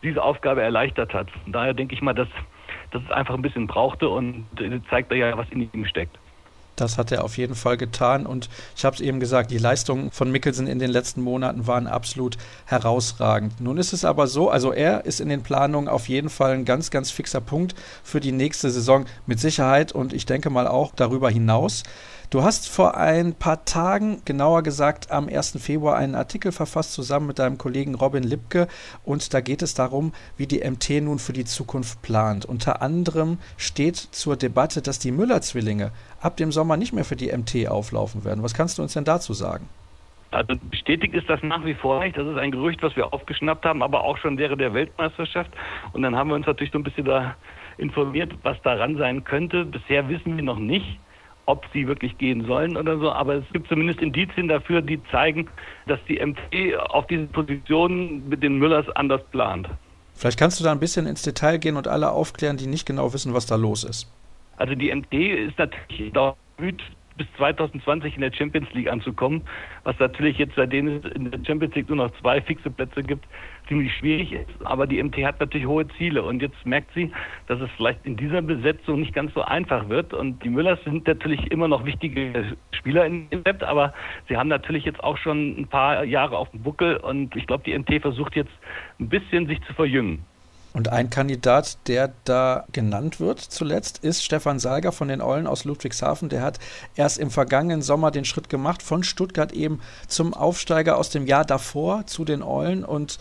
diese 0.02 0.24
Aufgabe 0.24 0.64
erleichtert 0.64 1.14
hat. 1.14 1.30
Von 1.44 1.54
daher 1.54 1.76
denke 1.76 1.94
ich 1.94 2.02
mal, 2.02 2.14
dass 2.14 2.28
dass 2.92 3.04
es 3.04 3.12
einfach 3.12 3.36
ein 3.36 3.42
bisschen 3.42 3.68
brauchte 3.68 4.10
und 4.10 4.46
zeigt 4.90 5.12
ja, 5.14 5.38
was 5.38 5.50
in 5.50 5.70
ihm 5.74 5.86
steckt. 5.86 6.18
Das 6.80 6.98
hat 6.98 7.12
er 7.12 7.24
auf 7.24 7.38
jeden 7.38 7.56
Fall 7.56 7.78
getan. 7.78 8.26
Und 8.26 8.50
ich 8.76 8.86
habe 8.86 8.96
es 8.96 9.02
eben 9.02 9.20
gesagt, 9.20 9.52
die 9.52 9.58
Leistungen 9.58 10.12
von 10.12 10.32
Mikkelsen 10.32 10.68
in 10.68 10.80
den 10.80 10.92
letzten 10.92 11.22
Monaten 11.22 11.68
waren 11.68 11.88
absolut 11.88 12.38
herausragend. 12.66 13.60
Nun 13.60 13.78
ist 13.78 13.94
es 13.94 14.06
aber 14.06 14.28
so, 14.28 14.50
also 14.50 14.72
er 14.72 15.06
ist 15.06 15.20
in 15.20 15.30
den 15.30 15.44
Planungen 15.44 15.90
auf 15.90 16.08
jeden 16.08 16.30
Fall 16.30 16.54
ein 16.54 16.66
ganz, 16.66 16.92
ganz 16.92 17.12
fixer 17.12 17.42
Punkt 17.42 17.76
für 18.04 18.20
die 18.20 18.32
nächste 18.32 18.70
Saison 18.70 19.06
mit 19.26 19.40
Sicherheit 19.40 19.92
und 19.92 20.14
ich 20.14 20.26
denke 20.26 20.50
mal 20.50 20.68
auch 20.68 20.94
darüber 20.96 21.30
hinaus. 21.30 21.84
Du 22.32 22.44
hast 22.44 22.70
vor 22.70 22.96
ein 22.96 23.34
paar 23.34 23.66
Tagen, 23.66 24.22
genauer 24.24 24.62
gesagt 24.62 25.10
am 25.10 25.30
1. 25.30 25.58
Februar, 25.60 25.98
einen 25.98 26.14
Artikel 26.14 26.52
verfasst 26.52 26.94
zusammen 26.94 27.26
mit 27.26 27.40
deinem 27.40 27.58
Kollegen 27.58 27.96
Robin 27.96 28.22
Lipke 28.22 28.68
und 29.04 29.34
da 29.34 29.42
geht 29.42 29.64
es 29.64 29.74
darum, 29.74 30.14
wie 30.38 30.46
die 30.46 30.60
MT 30.60 31.02
nun 31.02 31.18
für 31.18 31.34
die 31.34 31.46
Zukunft 31.46 32.04
plant. 32.04 32.46
Unter 32.46 32.84
anderem 32.84 33.40
steht 33.58 33.96
zur 33.96 34.38
Debatte, 34.38 34.84
dass 34.84 35.00
die 35.00 35.12
Müller-Zwillinge 35.12 35.92
ab 36.22 36.38
dem 36.38 36.52
Sommer 36.52 36.78
nicht 36.78 36.94
mehr 36.94 37.06
für 37.06 37.16
die 37.16 37.32
MT 37.36 37.68
auflaufen 37.68 38.26
werden. 38.26 38.44
Was 38.44 38.54
kannst 38.54 38.78
du 38.78 38.82
uns 38.82 38.94
denn 38.94 39.06
dazu 39.06 39.34
sagen? 39.34 39.68
Also 40.32 40.54
bestätigt 40.70 41.16
ist 41.16 41.28
das 41.28 41.42
nach 41.42 41.66
wie 41.66 41.74
vor 41.74 42.04
nicht. 42.04 42.16
Das 42.16 42.28
ist 42.28 42.38
ein 42.38 42.52
Gerücht, 42.52 42.84
was 42.84 42.96
wir 42.96 43.14
aufgeschnappt 43.14 43.66
haben, 43.66 43.82
aber 43.82 44.04
auch 44.04 44.18
schon 44.18 44.38
während 44.38 44.62
der 44.62 44.74
Weltmeisterschaft. 44.74 45.50
Und 45.94 46.04
dann 46.04 46.16
haben 46.16 46.30
wir 46.30 46.36
uns 46.36 46.46
natürlich 46.46 46.72
so 46.72 46.78
ein 46.78 46.84
bisschen 46.84 47.06
da 47.06 47.36
informiert, 47.78 48.32
was 48.44 48.62
daran 48.62 48.98
sein 48.98 49.24
könnte. 49.24 49.66
Bisher 49.66 50.08
wissen 50.08 50.36
wir 50.36 50.44
noch 50.44 50.60
nicht 50.60 51.00
ob 51.50 51.66
sie 51.74 51.88
wirklich 51.88 52.16
gehen 52.20 52.46
sollen 52.46 52.78
oder 52.78 53.00
so, 53.00 53.12
aber 53.12 53.34
es 53.34 53.44
gibt 53.52 53.68
zumindest 53.68 54.02
Indizien 54.02 54.48
dafür, 54.48 54.84
die 54.84 55.02
zeigen, 55.10 55.50
dass 55.88 56.00
die 56.08 56.24
MT 56.24 56.78
auf 56.90 57.08
diese 57.08 57.26
Position 57.26 58.30
mit 58.30 58.44
den 58.44 58.60
Müllers 58.60 58.88
anders 58.96 59.22
plant. 59.32 59.68
Vielleicht 60.14 60.38
kannst 60.38 60.60
du 60.60 60.64
da 60.64 60.72
ein 60.72 60.80
bisschen 60.80 61.08
ins 61.08 61.24
Detail 61.24 61.58
gehen 61.58 61.76
und 61.76 61.88
alle 61.88 62.12
aufklären, 62.12 62.58
die 62.58 62.68
nicht 62.68 62.86
genau 62.86 63.14
wissen, 63.14 63.34
was 63.34 63.48
da 63.48 63.56
los 63.56 63.84
ist. 63.84 64.12
Also 64.60 64.76
die 64.76 64.94
MT 64.94 65.14
ist 65.14 65.58
natürlich 65.58 66.14
bemüht, 66.14 66.84
bis 67.20 67.28
2020 67.38 68.16
in 68.16 68.22
der 68.22 68.34
Champions 68.34 68.72
League 68.74 68.90
anzukommen, 68.90 69.42
was 69.84 69.98
natürlich 70.00 70.38
jetzt, 70.38 70.56
seitdem 70.56 70.88
es 70.88 71.06
in 71.12 71.30
der 71.30 71.40
Champions 71.46 71.76
League 71.76 71.90
nur 71.90 71.98
noch 71.98 72.12
zwei 72.22 72.42
fixe 72.42 72.70
Plätze 72.70 73.04
gibt, 73.04 73.26
ziemlich 73.68 73.94
schwierig 73.96 74.32
ist. 74.32 74.66
Aber 74.66 74.88
die 74.88 75.04
MT 75.04 75.18
hat 75.26 75.40
natürlich 75.40 75.68
hohe 75.68 75.88
Ziele 75.98 76.24
und 76.24 76.42
jetzt 76.42 76.66
merkt 76.66 76.94
sie, 76.94 77.12
dass 77.48 77.60
es 77.60 77.70
vielleicht 77.76 78.06
in 78.06 78.16
dieser 78.16 78.42
Besetzung 78.42 79.02
nicht 79.02 79.14
ganz 79.14 79.34
so 79.34 79.42
einfach 79.42 79.90
wird. 79.90 80.14
Und 80.14 80.44
die 80.44 80.50
Müllers 80.50 80.82
sind 80.86 81.08
natürlich 81.08 81.52
immer 81.52 81.68
noch 81.68 81.86
wichtige 81.86 82.58
Spieler 82.72 83.06
in 83.06 83.30
dem 83.30 83.46
Web, 83.46 83.64
aber 83.64 83.94
sie 84.28 84.38
haben 84.38 84.48
natürlich 84.48 84.86
jetzt 84.86 85.04
auch 85.04 85.18
schon 85.18 85.60
ein 85.60 85.68
paar 85.68 86.06
Jahre 86.06 86.38
auf 86.38 86.50
dem 86.52 86.64
Buckel 86.64 86.98
und 86.98 87.36
ich 87.36 87.48
glaube, 87.48 87.64
die 87.66 87.78
MT 87.78 88.02
versucht 88.02 88.36
jetzt 88.36 88.52
ein 89.00 89.10
bisschen 89.10 89.46
sich 89.48 89.62
zu 89.64 89.74
verjüngen. 89.74 90.26
Und 90.74 90.90
ein 90.90 91.10
Kandidat, 91.10 91.78
der 91.88 92.12
da 92.26 92.66
genannt 92.72 93.20
wird 93.20 93.40
zuletzt, 93.40 94.00
ist 94.04 94.24
Stefan 94.24 94.60
Salger 94.60 94.92
von 94.92 95.08
den 95.08 95.22
Eulen 95.22 95.48
aus 95.48 95.66
Ludwigshafen. 95.66 96.30
Der 96.30 96.44
hat 96.44 96.60
erst 96.96 97.18
im 97.18 97.32
vergangenen 97.32 97.82
Sommer 97.82 98.12
den 98.12 98.26
Schritt 98.26 98.50
gemacht 98.50 98.84
von 98.84 99.04
Stuttgart 99.04 99.52
eben 99.52 99.82
zum 100.08 100.34
Aufsteiger 100.34 100.98
aus 100.98 101.10
dem 101.10 101.26
Jahr 101.26 101.46
davor 101.46 102.06
zu 102.06 102.24
den 102.24 102.44
Eulen 102.44 102.86
und 102.86 103.18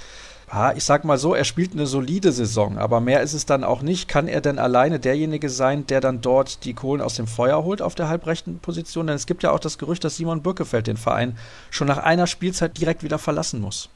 ja, 0.51 0.73
ich 0.73 0.85
sag 0.85 1.05
mal 1.05 1.19
so, 1.19 1.35
er 1.35 1.45
spielt 1.45 1.73
eine 1.73 1.87
solide 1.87 2.33
Saison, 2.33 2.79
aber 2.79 3.01
mehr 3.01 3.21
ist 3.21 3.35
es 3.35 3.45
dann 3.45 3.65
auch 3.65 3.83
nicht. 3.83 4.09
Kann 4.09 4.29
er 4.29 4.41
denn 4.41 4.59
alleine 4.59 4.99
derjenige 4.99 5.51
sein, 5.51 5.87
der 5.87 6.01
dann 6.01 6.23
dort 6.23 6.65
die 6.65 6.73
Kohlen 6.73 7.03
aus 7.03 7.17
dem 7.17 7.27
Feuer 7.27 7.65
holt 7.65 7.83
auf 7.83 7.95
der 7.95 8.09
halbrechten 8.09 8.59
Position? 8.59 9.09
Denn 9.09 9.17
es 9.17 9.27
gibt 9.27 9.43
ja 9.43 9.51
auch 9.51 9.61
das 9.61 9.77
Gerücht, 9.77 10.05
dass 10.05 10.17
Simon 10.17 10.43
Birkefeld 10.43 10.87
den 10.87 10.97
Verein 10.97 11.37
schon 11.71 11.87
nach 11.87 11.99
einer 11.99 12.27
Spielzeit 12.27 12.79
direkt 12.79 13.03
wieder 13.03 13.19
verlassen 13.19 13.61
muss. 13.61 13.91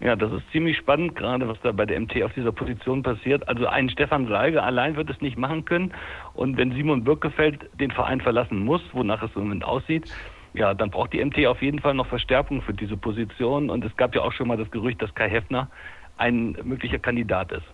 Ja, 0.00 0.14
das 0.14 0.30
ist 0.30 0.50
ziemlich 0.52 0.76
spannend, 0.76 1.16
gerade 1.16 1.48
was 1.48 1.58
da 1.62 1.72
bei 1.72 1.86
der 1.86 1.98
MT 1.98 2.22
auf 2.22 2.32
dieser 2.34 2.52
Position 2.52 3.02
passiert. 3.02 3.48
Also 3.48 3.66
ein 3.66 3.88
Stefan 3.88 4.28
Salge 4.28 4.62
allein 4.62 4.94
wird 4.96 5.08
es 5.08 5.20
nicht 5.22 5.38
machen 5.38 5.64
können. 5.64 5.92
Und 6.34 6.58
wenn 6.58 6.72
Simon 6.72 7.02
Birkefeld 7.02 7.70
den 7.80 7.90
Verein 7.90 8.20
verlassen 8.20 8.58
muss, 8.58 8.82
wonach 8.92 9.22
es 9.22 9.34
im 9.34 9.42
Moment 9.42 9.64
aussieht, 9.64 10.06
ja, 10.52 10.74
dann 10.74 10.90
braucht 10.90 11.12
die 11.12 11.24
MT 11.24 11.46
auf 11.46 11.62
jeden 11.62 11.80
Fall 11.80 11.94
noch 11.94 12.06
Verstärkung 12.06 12.60
für 12.60 12.74
diese 12.74 12.96
Position. 12.96 13.70
Und 13.70 13.84
es 13.84 13.96
gab 13.96 14.14
ja 14.14 14.22
auch 14.22 14.32
schon 14.32 14.48
mal 14.48 14.58
das 14.58 14.70
Gerücht, 14.70 15.00
dass 15.00 15.14
Kai 15.14 15.30
Heffner 15.30 15.70
ein 16.18 16.56
möglicher 16.62 16.98
Kandidat 16.98 17.52
ist. 17.52 17.66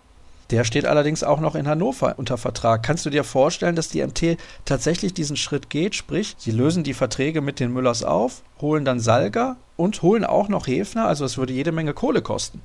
Der 0.53 0.65
steht 0.65 0.85
allerdings 0.85 1.25
auch 1.25 1.41
noch 1.41 1.55
in 1.55 1.67
Hannover 1.67 2.15
unter 2.19 2.37
Vertrag. 2.37 2.83
Kannst 2.83 3.07
du 3.07 3.11
dir 3.11 3.25
vorstellen, 3.25 3.75
dass 3.75 3.89
die 3.89 4.05
MT 4.05 4.37
tatsächlich 4.67 5.15
diesen 5.15 5.37
Schritt 5.37 5.71
geht? 5.71 5.95
Sprich, 5.95 6.35
sie 6.37 6.51
lösen 6.51 6.85
die 6.85 6.93
Verträge 6.93 7.41
mit 7.41 7.59
den 7.59 7.73
Müllers 7.73 8.05
auf, 8.05 8.43
holen 8.61 8.85
dann 8.85 9.01
Salga 9.01 9.57
und 9.79 10.03
holen 10.03 10.27
auch 10.27 10.51
noch 10.51 10.67
Hefner. 10.67 11.07
Also 11.07 11.25
es 11.25 11.39
würde 11.39 11.55
jede 11.55 11.73
Menge 11.73 11.95
Kohle 11.95 12.21
kosten. 12.21 12.61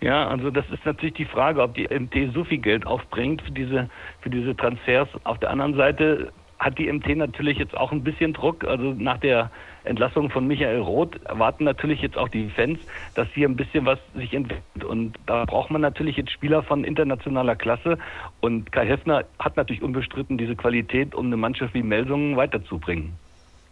Ja, 0.00 0.28
also 0.28 0.50
das 0.50 0.64
ist 0.70 0.84
natürlich 0.84 1.14
die 1.14 1.26
Frage, 1.26 1.62
ob 1.62 1.74
die 1.74 1.88
MT 1.88 2.34
so 2.34 2.42
viel 2.42 2.58
Geld 2.58 2.84
aufbringt 2.88 3.40
für 3.42 3.52
diese, 3.52 3.88
für 4.20 4.30
diese 4.30 4.56
Transfers. 4.56 5.08
Auf 5.22 5.38
der 5.38 5.50
anderen 5.50 5.76
Seite 5.76 6.32
hat 6.58 6.78
die 6.78 6.92
MT 6.92 7.16
natürlich 7.16 7.58
jetzt 7.58 7.76
auch 7.76 7.92
ein 7.92 8.02
bisschen 8.02 8.32
Druck. 8.32 8.64
Also 8.64 8.92
nach 8.92 9.18
der 9.18 9.50
Entlassung 9.84 10.30
von 10.30 10.46
Michael 10.46 10.80
Roth 10.80 11.22
erwarten 11.24 11.64
natürlich 11.64 12.02
jetzt 12.02 12.18
auch 12.18 12.28
die 12.28 12.48
Fans, 12.50 12.78
dass 13.14 13.28
hier 13.34 13.48
ein 13.48 13.56
bisschen 13.56 13.86
was 13.86 13.98
sich 14.14 14.34
entwickelt. 14.34 14.84
Und 14.84 15.18
da 15.26 15.44
braucht 15.44 15.70
man 15.70 15.80
natürlich 15.80 16.16
jetzt 16.16 16.32
Spieler 16.32 16.62
von 16.62 16.84
internationaler 16.84 17.56
Klasse. 17.56 17.98
Und 18.40 18.72
Kai 18.72 18.86
Heffner 18.86 19.24
hat 19.38 19.56
natürlich 19.56 19.82
unbestritten 19.82 20.36
diese 20.36 20.56
Qualität, 20.56 21.14
um 21.14 21.26
eine 21.26 21.36
Mannschaft 21.36 21.74
wie 21.74 21.82
Melsungen 21.82 22.36
weiterzubringen. 22.36 23.12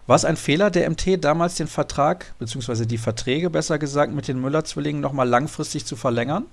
War 0.07 0.15
es 0.15 0.25
ein 0.25 0.37
Fehler 0.37 0.71
der 0.71 0.89
MT, 0.89 1.25
damals 1.25 1.57
den 1.57 1.67
Vertrag, 1.67 2.35
beziehungsweise 2.39 2.87
die 2.87 2.99
Verträge 2.99 3.51
besser 3.51 3.79
gesagt, 3.81 4.13
mit 4.13 4.29
den 4.29 4.41
Müller-Zwillingen 4.41 5.01
nochmal 5.01 5.29
langfristig 5.29 5.85
zu 5.85 5.97
verlängern? 5.97 6.47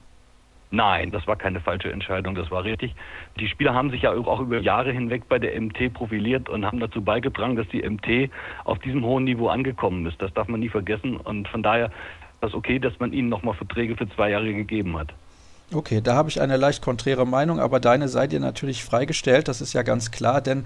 Nein, 0.74 1.12
das 1.12 1.28
war 1.28 1.36
keine 1.36 1.60
falsche 1.60 1.92
Entscheidung, 1.92 2.34
das 2.34 2.50
war 2.50 2.64
richtig. 2.64 2.96
Die 3.40 3.48
Spieler 3.48 3.76
haben 3.76 3.92
sich 3.92 4.02
ja 4.02 4.12
auch 4.12 4.40
über 4.40 4.58
Jahre 4.58 4.92
hinweg 4.92 5.30
bei 5.30 5.38
der 5.38 5.62
MT 5.62 5.94
profiliert 5.94 6.50
und 6.50 6.66
haben 6.66 6.80
dazu 6.80 7.00
beigetragen, 7.00 7.56
dass 7.56 7.68
die 7.68 7.88
MT 7.88 8.32
auf 8.64 8.80
diesem 8.80 9.06
hohen 9.06 9.26
Niveau 9.26 9.50
angekommen 9.50 10.04
ist. 10.08 10.20
Das 10.20 10.34
darf 10.34 10.48
man 10.48 10.62
nie 10.62 10.70
vergessen 10.70 11.18
und 11.18 11.48
von 11.48 11.62
daher 11.62 11.86
ist 11.86 11.94
das 12.42 12.54
okay, 12.56 12.80
dass 12.80 13.00
man 13.00 13.14
ihnen 13.14 13.30
nochmal 13.30 13.54
Verträge 13.54 13.96
für 13.96 14.10
zwei 14.16 14.32
Jahre 14.32 14.52
gegeben 14.52 14.98
hat. 14.98 15.14
Okay, 15.72 16.02
da 16.02 16.14
habe 16.14 16.30
ich 16.30 16.40
eine 16.40 16.58
leicht 16.58 16.84
konträre 16.84 17.26
Meinung, 17.26 17.60
aber 17.60 17.80
deine 17.80 18.08
sei 18.08 18.28
dir 18.28 18.40
natürlich 18.40 18.84
freigestellt, 18.84 19.48
das 19.48 19.60
ist 19.60 19.74
ja 19.74 19.82
ganz 19.82 20.12
klar, 20.12 20.40
denn 20.40 20.66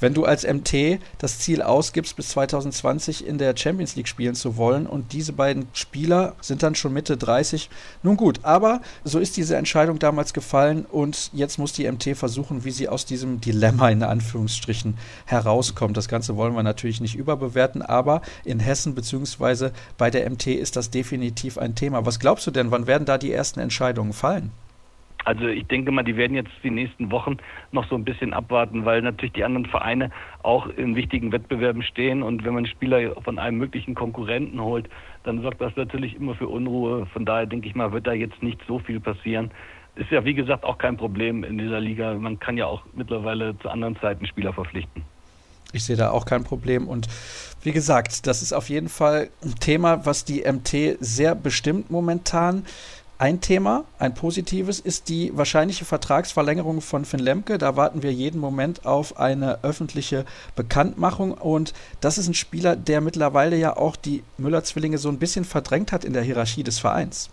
wenn 0.00 0.14
du 0.14 0.24
als 0.24 0.44
MT 0.44 0.98
das 1.18 1.38
Ziel 1.38 1.62
ausgibst, 1.62 2.16
bis 2.16 2.30
2020 2.30 3.24
in 3.24 3.38
der 3.38 3.56
Champions 3.56 3.94
League 3.94 4.08
spielen 4.08 4.34
zu 4.34 4.56
wollen 4.56 4.88
und 4.88 5.12
diese 5.12 5.32
beiden 5.32 5.68
Spieler 5.74 6.34
sind 6.40 6.64
dann 6.64 6.74
schon 6.74 6.92
Mitte 6.92 7.16
30, 7.16 7.70
nun 8.02 8.16
gut, 8.16 8.40
aber 8.42 8.80
so 9.04 9.20
ist 9.20 9.36
diese 9.36 9.56
Entscheidung 9.56 10.00
damals 10.00 10.32
gefallen 10.32 10.86
und 10.86 11.30
jetzt 11.32 11.58
muss 11.58 11.72
die 11.72 11.88
MT 11.88 12.16
versuchen, 12.16 12.64
wie 12.64 12.72
sie 12.72 12.88
aus 12.88 13.06
diesem 13.06 13.40
Dilemma 13.40 13.90
in 13.90 14.02
Anführungsstrichen 14.02 14.98
herauskommt. 15.26 15.96
Das 15.96 16.08
Ganze 16.08 16.36
wollen 16.36 16.54
wir 16.54 16.64
natürlich 16.64 17.00
nicht 17.00 17.14
überbewerten, 17.14 17.82
aber 17.82 18.22
in 18.44 18.58
Hessen 18.58 18.96
bzw. 18.96 19.70
bei 19.98 20.10
der 20.10 20.28
MT 20.28 20.48
ist 20.48 20.74
das 20.74 20.90
definitiv 20.90 21.58
ein 21.58 21.76
Thema. 21.76 22.04
Was 22.06 22.18
glaubst 22.18 22.44
du 22.46 22.50
denn, 22.50 22.72
wann 22.72 22.88
werden 22.88 23.04
da 23.04 23.18
die 23.18 23.32
ersten 23.32 23.60
Entscheidungen 23.60 24.12
fallen? 24.12 24.47
Also 25.24 25.46
ich 25.46 25.66
denke 25.66 25.92
mal, 25.92 26.04
die 26.04 26.16
werden 26.16 26.34
jetzt 26.34 26.52
die 26.62 26.70
nächsten 26.70 27.10
Wochen 27.10 27.36
noch 27.72 27.88
so 27.88 27.96
ein 27.96 28.04
bisschen 28.04 28.32
abwarten, 28.32 28.84
weil 28.84 29.02
natürlich 29.02 29.32
die 29.32 29.44
anderen 29.44 29.66
Vereine 29.66 30.10
auch 30.42 30.68
in 30.68 30.96
wichtigen 30.96 31.32
Wettbewerben 31.32 31.82
stehen 31.82 32.22
und 32.22 32.44
wenn 32.44 32.54
man 32.54 32.66
Spieler 32.66 33.14
von 33.22 33.38
einem 33.38 33.58
möglichen 33.58 33.94
Konkurrenten 33.94 34.60
holt, 34.60 34.88
dann 35.24 35.42
sorgt 35.42 35.60
das 35.60 35.76
natürlich 35.76 36.16
immer 36.16 36.34
für 36.34 36.48
Unruhe. 36.48 37.06
Von 37.06 37.24
daher 37.24 37.46
denke 37.46 37.68
ich 37.68 37.74
mal, 37.74 37.92
wird 37.92 38.06
da 38.06 38.12
jetzt 38.12 38.42
nicht 38.42 38.60
so 38.66 38.78
viel 38.78 39.00
passieren. 39.00 39.50
Ist 39.96 40.10
ja 40.10 40.24
wie 40.24 40.34
gesagt 40.34 40.64
auch 40.64 40.78
kein 40.78 40.96
Problem 40.96 41.44
in 41.44 41.58
dieser 41.58 41.80
Liga. 41.80 42.14
Man 42.14 42.38
kann 42.38 42.56
ja 42.56 42.66
auch 42.66 42.82
mittlerweile 42.94 43.58
zu 43.58 43.68
anderen 43.68 43.96
Zeiten 43.96 44.26
Spieler 44.26 44.52
verpflichten. 44.52 45.02
Ich 45.72 45.84
sehe 45.84 45.96
da 45.96 46.10
auch 46.10 46.24
kein 46.24 46.44
Problem. 46.44 46.88
Und 46.88 47.08
wie 47.62 47.72
gesagt, 47.72 48.26
das 48.26 48.40
ist 48.40 48.52
auf 48.52 48.70
jeden 48.70 48.88
Fall 48.88 49.28
ein 49.44 49.56
Thema, 49.56 50.06
was 50.06 50.24
die 50.24 50.44
MT 50.50 50.96
sehr 51.00 51.34
bestimmt 51.34 51.90
momentan. 51.90 52.64
Ein 53.20 53.40
Thema, 53.40 53.84
ein 53.98 54.14
positives, 54.14 54.78
ist 54.78 55.08
die 55.08 55.36
wahrscheinliche 55.36 55.84
Vertragsverlängerung 55.84 56.80
von 56.80 57.04
Finn 57.04 57.18
Lemke. 57.18 57.58
Da 57.58 57.74
warten 57.74 58.04
wir 58.04 58.12
jeden 58.12 58.40
Moment 58.40 58.86
auf 58.86 59.18
eine 59.18 59.64
öffentliche 59.64 60.24
Bekanntmachung. 60.54 61.32
Und 61.32 61.74
das 62.00 62.16
ist 62.16 62.28
ein 62.28 62.34
Spieler, 62.34 62.76
der 62.76 63.00
mittlerweile 63.00 63.56
ja 63.56 63.76
auch 63.76 63.96
die 63.96 64.22
Müller-Zwillinge 64.36 64.98
so 64.98 65.08
ein 65.08 65.18
bisschen 65.18 65.44
verdrängt 65.44 65.90
hat 65.90 66.04
in 66.04 66.12
der 66.12 66.22
Hierarchie 66.22 66.62
des 66.62 66.78
Vereins. 66.78 67.28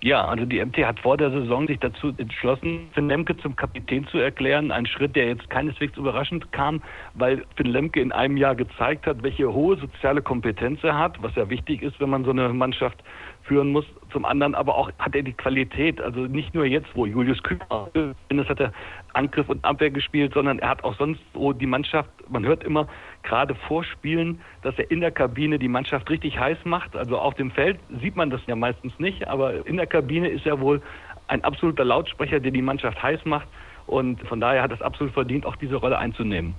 Ja, 0.00 0.24
also 0.26 0.44
die 0.44 0.64
MT 0.64 0.76
hat 0.86 1.00
vor 1.00 1.16
der 1.16 1.32
Saison 1.32 1.66
sich 1.66 1.80
dazu 1.80 2.12
entschlossen, 2.16 2.88
Finn 2.92 3.08
Lemke 3.08 3.36
zum 3.38 3.56
Kapitän 3.56 4.06
zu 4.06 4.18
erklären. 4.18 4.70
Ein 4.70 4.86
Schritt, 4.86 5.16
der 5.16 5.26
jetzt 5.26 5.50
keineswegs 5.50 5.96
überraschend 5.96 6.52
kam, 6.52 6.82
weil 7.14 7.44
Finn 7.56 7.66
Lemke 7.66 8.00
in 8.00 8.12
einem 8.12 8.36
Jahr 8.36 8.54
gezeigt 8.54 9.08
hat, 9.08 9.24
welche 9.24 9.52
hohe 9.52 9.76
soziale 9.76 10.22
Kompetenz 10.22 10.84
er 10.84 10.96
hat, 10.96 11.20
was 11.20 11.34
ja 11.34 11.50
wichtig 11.50 11.82
ist, 11.82 11.98
wenn 11.98 12.10
man 12.10 12.24
so 12.24 12.30
eine 12.30 12.48
Mannschaft 12.50 13.02
führen 13.48 13.72
muss. 13.72 13.84
Zum 14.12 14.24
anderen 14.24 14.54
aber 14.54 14.76
auch 14.76 14.90
hat 14.98 15.14
er 15.16 15.22
die 15.22 15.32
Qualität, 15.32 16.00
also 16.00 16.20
nicht 16.20 16.54
nur 16.54 16.64
jetzt, 16.64 16.88
wo 16.94 17.06
Julius 17.06 17.42
Kühner, 17.42 17.90
das 18.28 18.48
hat 18.48 18.60
er 18.60 18.72
Angriff 19.14 19.48
und 19.48 19.64
Abwehr 19.64 19.90
gespielt, 19.90 20.34
sondern 20.34 20.58
er 20.60 20.68
hat 20.68 20.84
auch 20.84 20.96
sonst 20.96 21.20
wo 21.34 21.52
die 21.52 21.66
Mannschaft, 21.66 22.10
man 22.28 22.44
hört 22.44 22.62
immer 22.62 22.86
gerade 23.22 23.54
vor 23.54 23.82
Spielen, 23.82 24.40
dass 24.62 24.78
er 24.78 24.90
in 24.90 25.00
der 25.00 25.10
Kabine 25.10 25.58
die 25.58 25.68
Mannschaft 25.68 26.08
richtig 26.10 26.38
heiß 26.38 26.58
macht. 26.64 26.94
Also 26.94 27.18
auf 27.18 27.34
dem 27.34 27.50
Feld 27.50 27.78
sieht 28.00 28.16
man 28.16 28.30
das 28.30 28.40
ja 28.46 28.54
meistens 28.54 28.92
nicht, 28.98 29.26
aber 29.26 29.66
in 29.66 29.76
der 29.76 29.86
Kabine 29.86 30.28
ist 30.28 30.46
er 30.46 30.60
wohl 30.60 30.80
ein 31.26 31.42
absoluter 31.44 31.84
Lautsprecher, 31.84 32.40
der 32.40 32.50
die 32.50 32.62
Mannschaft 32.62 33.02
heiß 33.02 33.24
macht. 33.24 33.48
Und 33.86 34.20
von 34.28 34.40
daher 34.40 34.62
hat 34.62 34.72
es 34.72 34.82
absolut 34.82 35.14
verdient, 35.14 35.46
auch 35.46 35.56
diese 35.56 35.76
Rolle 35.76 35.98
einzunehmen. 35.98 36.54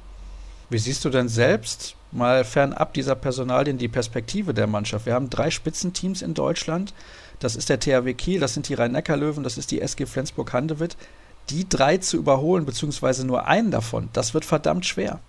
Wie 0.69 0.77
siehst 0.77 1.05
du 1.05 1.09
denn 1.09 1.27
selbst, 1.27 1.95
mal 2.11 2.43
fernab 2.43 2.93
dieser 2.93 3.15
Personalien, 3.15 3.77
die 3.77 3.87
Perspektive 3.87 4.53
der 4.53 4.67
Mannschaft? 4.67 5.05
Wir 5.05 5.13
haben 5.13 5.29
drei 5.29 5.51
Spitzenteams 5.51 6.21
in 6.21 6.33
Deutschland. 6.33 6.93
Das 7.39 7.55
ist 7.55 7.69
der 7.69 7.79
THW 7.79 8.13
Kiel, 8.13 8.39
das 8.39 8.53
sind 8.53 8.67
die 8.67 8.73
Rhein-Neckar-Löwen, 8.73 9.43
das 9.43 9.57
ist 9.57 9.71
die 9.71 9.81
SG 9.81 10.05
Flensburg-Handewitt. 10.05 10.97
Die 11.49 11.67
drei 11.67 11.97
zu 11.97 12.17
überholen, 12.17 12.65
beziehungsweise 12.65 13.25
nur 13.25 13.47
einen 13.47 13.71
davon, 13.71 14.09
das 14.13 14.33
wird 14.33 14.45
verdammt 14.45 14.85
schwer. 14.85 15.19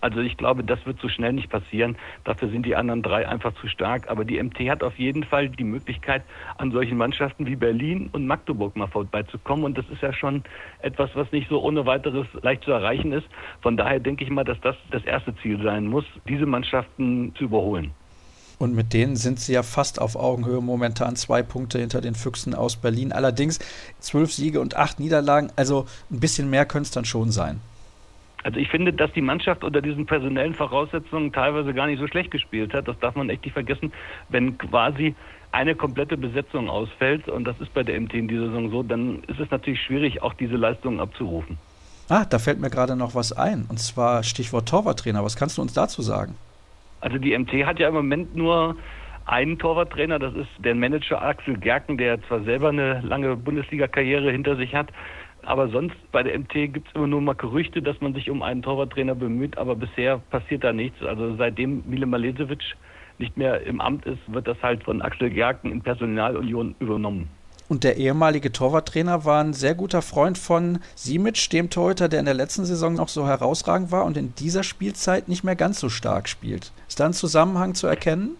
Also 0.00 0.20
ich 0.20 0.36
glaube, 0.36 0.64
das 0.64 0.84
wird 0.86 1.00
so 1.00 1.08
schnell 1.08 1.32
nicht 1.32 1.50
passieren. 1.50 1.96
Dafür 2.24 2.48
sind 2.48 2.64
die 2.66 2.76
anderen 2.76 3.02
drei 3.02 3.28
einfach 3.28 3.54
zu 3.60 3.68
stark. 3.68 4.08
Aber 4.08 4.24
die 4.24 4.42
MT 4.42 4.58
hat 4.70 4.82
auf 4.82 4.98
jeden 4.98 5.24
Fall 5.24 5.48
die 5.48 5.64
Möglichkeit, 5.64 6.22
an 6.58 6.72
solchen 6.72 6.96
Mannschaften 6.96 7.46
wie 7.46 7.56
Berlin 7.56 8.08
und 8.12 8.26
Magdeburg 8.26 8.76
mal 8.76 8.86
vorbeizukommen. 8.86 9.64
Und 9.64 9.78
das 9.78 9.84
ist 9.90 10.02
ja 10.02 10.12
schon 10.12 10.42
etwas, 10.80 11.10
was 11.14 11.30
nicht 11.32 11.48
so 11.48 11.62
ohne 11.62 11.86
weiteres 11.86 12.26
leicht 12.42 12.64
zu 12.64 12.72
erreichen 12.72 13.12
ist. 13.12 13.26
Von 13.60 13.76
daher 13.76 14.00
denke 14.00 14.24
ich 14.24 14.30
mal, 14.30 14.44
dass 14.44 14.60
das 14.60 14.76
das 14.90 15.04
erste 15.04 15.34
Ziel 15.36 15.62
sein 15.62 15.86
muss, 15.86 16.04
diese 16.28 16.46
Mannschaften 16.46 17.34
zu 17.36 17.44
überholen. 17.44 17.92
Und 18.60 18.74
mit 18.74 18.92
denen 18.92 19.16
sind 19.16 19.40
sie 19.40 19.54
ja 19.54 19.62
fast 19.62 19.98
auf 19.98 20.16
Augenhöhe 20.16 20.60
momentan 20.60 21.16
zwei 21.16 21.42
Punkte 21.42 21.78
hinter 21.78 22.02
den 22.02 22.14
Füchsen 22.14 22.54
aus 22.54 22.76
Berlin. 22.76 23.10
Allerdings 23.10 23.58
zwölf 24.00 24.34
Siege 24.34 24.60
und 24.60 24.76
acht 24.76 25.00
Niederlagen. 25.00 25.50
Also 25.56 25.86
ein 26.10 26.20
bisschen 26.20 26.50
mehr 26.50 26.66
könnte 26.66 26.88
es 26.88 26.90
dann 26.90 27.06
schon 27.06 27.30
sein. 27.32 27.62
Also 28.42 28.58
ich 28.58 28.68
finde, 28.68 28.92
dass 28.92 29.12
die 29.12 29.20
Mannschaft 29.20 29.64
unter 29.64 29.82
diesen 29.82 30.06
personellen 30.06 30.54
Voraussetzungen 30.54 31.32
teilweise 31.32 31.74
gar 31.74 31.86
nicht 31.86 31.98
so 31.98 32.06
schlecht 32.06 32.30
gespielt 32.30 32.72
hat. 32.72 32.88
Das 32.88 32.98
darf 32.98 33.14
man 33.14 33.28
echt 33.28 33.44
nicht 33.44 33.52
vergessen, 33.52 33.92
wenn 34.28 34.56
quasi 34.56 35.14
eine 35.52 35.74
komplette 35.74 36.16
Besetzung 36.16 36.68
ausfällt, 36.70 37.28
und 37.28 37.44
das 37.44 37.60
ist 37.60 37.74
bei 37.74 37.82
der 37.82 38.00
MT 38.00 38.14
in 38.14 38.28
dieser 38.28 38.46
Saison 38.46 38.70
so, 38.70 38.82
dann 38.82 39.22
ist 39.26 39.40
es 39.40 39.50
natürlich 39.50 39.82
schwierig, 39.82 40.22
auch 40.22 40.32
diese 40.34 40.56
Leistungen 40.56 41.00
abzurufen. 41.00 41.58
Ah, 42.08 42.24
da 42.24 42.38
fällt 42.38 42.60
mir 42.60 42.70
gerade 42.70 42.96
noch 42.96 43.14
was 43.14 43.32
ein, 43.32 43.66
und 43.68 43.78
zwar 43.78 44.22
Stichwort 44.22 44.68
Torwarttrainer. 44.68 45.24
Was 45.24 45.36
kannst 45.36 45.58
du 45.58 45.62
uns 45.62 45.72
dazu 45.72 46.02
sagen? 46.02 46.34
Also 47.00 47.18
die 47.18 47.36
MT 47.36 47.66
hat 47.66 47.78
ja 47.78 47.88
im 47.88 47.94
Moment 47.94 48.36
nur 48.36 48.76
einen 49.26 49.58
Torwarttrainer, 49.58 50.18
das 50.18 50.34
ist 50.34 50.48
der 50.58 50.74
Manager 50.74 51.22
Axel 51.22 51.56
Gerken, 51.56 51.98
der 51.98 52.22
zwar 52.22 52.42
selber 52.42 52.70
eine 52.70 53.00
lange 53.00 53.36
Bundesliga-Karriere 53.36 54.30
hinter 54.30 54.56
sich 54.56 54.74
hat, 54.74 54.88
aber 55.42 55.68
sonst 55.68 55.96
bei 56.12 56.22
der 56.22 56.38
MT 56.38 56.52
gibt 56.72 56.88
es 56.88 56.94
immer 56.94 57.06
nur 57.06 57.20
mal 57.20 57.34
Gerüchte, 57.34 57.82
dass 57.82 58.00
man 58.00 58.14
sich 58.14 58.30
um 58.30 58.42
einen 58.42 58.62
Torwarttrainer 58.62 59.14
bemüht, 59.14 59.58
aber 59.58 59.74
bisher 59.74 60.18
passiert 60.30 60.64
da 60.64 60.72
nichts. 60.72 61.02
Also 61.02 61.36
seitdem 61.36 61.82
Mile 61.86 62.06
Malesevic 62.06 62.62
nicht 63.18 63.36
mehr 63.36 63.62
im 63.62 63.80
Amt 63.80 64.06
ist, 64.06 64.20
wird 64.26 64.48
das 64.48 64.56
halt 64.62 64.84
von 64.84 65.02
Axel 65.02 65.30
Gerken 65.30 65.70
in 65.70 65.82
Personalunion 65.82 66.74
übernommen. 66.80 67.28
Und 67.68 67.84
der 67.84 67.98
ehemalige 67.98 68.50
Torwarttrainer 68.50 69.24
war 69.24 69.44
ein 69.44 69.52
sehr 69.52 69.76
guter 69.76 70.02
Freund 70.02 70.36
von 70.38 70.80
Simic, 70.96 71.50
dem 71.50 71.70
Torhüter, 71.70 72.08
der 72.08 72.18
in 72.18 72.24
der 72.24 72.34
letzten 72.34 72.64
Saison 72.64 72.94
noch 72.94 73.08
so 73.08 73.28
herausragend 73.28 73.92
war 73.92 74.04
und 74.06 74.16
in 74.16 74.34
dieser 74.34 74.64
Spielzeit 74.64 75.28
nicht 75.28 75.44
mehr 75.44 75.54
ganz 75.54 75.78
so 75.78 75.88
stark 75.88 76.28
spielt. 76.28 76.72
Ist 76.88 76.98
da 76.98 77.06
ein 77.06 77.12
Zusammenhang 77.12 77.74
zu 77.74 77.86
erkennen? 77.86 78.36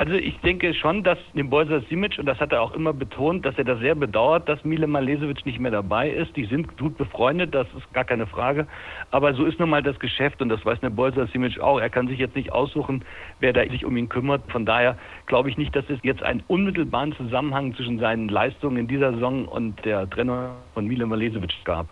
Also 0.00 0.12
ich 0.12 0.38
denke 0.42 0.74
schon, 0.74 1.02
dass 1.02 1.18
Bolser 1.34 1.80
Simic, 1.88 2.20
und 2.20 2.26
das 2.26 2.38
hat 2.38 2.52
er 2.52 2.62
auch 2.62 2.72
immer 2.72 2.92
betont, 2.92 3.44
dass 3.44 3.58
er 3.58 3.64
das 3.64 3.80
sehr 3.80 3.96
bedauert, 3.96 4.48
dass 4.48 4.64
Mile 4.64 4.86
Malesevic 4.86 5.44
nicht 5.44 5.58
mehr 5.58 5.72
dabei 5.72 6.08
ist. 6.08 6.36
Die 6.36 6.44
sind 6.44 6.78
gut 6.78 6.96
befreundet, 6.96 7.52
das 7.52 7.66
ist 7.76 7.92
gar 7.92 8.04
keine 8.04 8.28
Frage. 8.28 8.68
Aber 9.10 9.34
so 9.34 9.44
ist 9.44 9.58
nun 9.58 9.70
mal 9.70 9.82
das 9.82 9.98
Geschäft 9.98 10.40
und 10.40 10.50
das 10.50 10.64
weiß 10.64 10.78
Bolser 10.90 11.26
Simic 11.26 11.58
auch. 11.58 11.80
Er 11.80 11.90
kann 11.90 12.06
sich 12.06 12.20
jetzt 12.20 12.36
nicht 12.36 12.52
aussuchen, 12.52 13.04
wer 13.40 13.52
da 13.52 13.68
sich 13.68 13.84
um 13.84 13.96
ihn 13.96 14.08
kümmert. 14.08 14.42
Von 14.52 14.64
daher 14.64 14.96
glaube 15.26 15.50
ich 15.50 15.58
nicht, 15.58 15.74
dass 15.74 15.84
es 15.88 15.98
jetzt 16.04 16.22
einen 16.22 16.44
unmittelbaren 16.46 17.12
Zusammenhang 17.16 17.74
zwischen 17.74 17.98
seinen 17.98 18.28
Leistungen 18.28 18.76
in 18.76 18.86
dieser 18.86 19.12
Saison 19.14 19.46
und 19.46 19.84
der 19.84 20.08
Trennung 20.08 20.50
von 20.74 20.86
Mile 20.86 21.06
Malesevic 21.06 21.64
gab. 21.64 21.88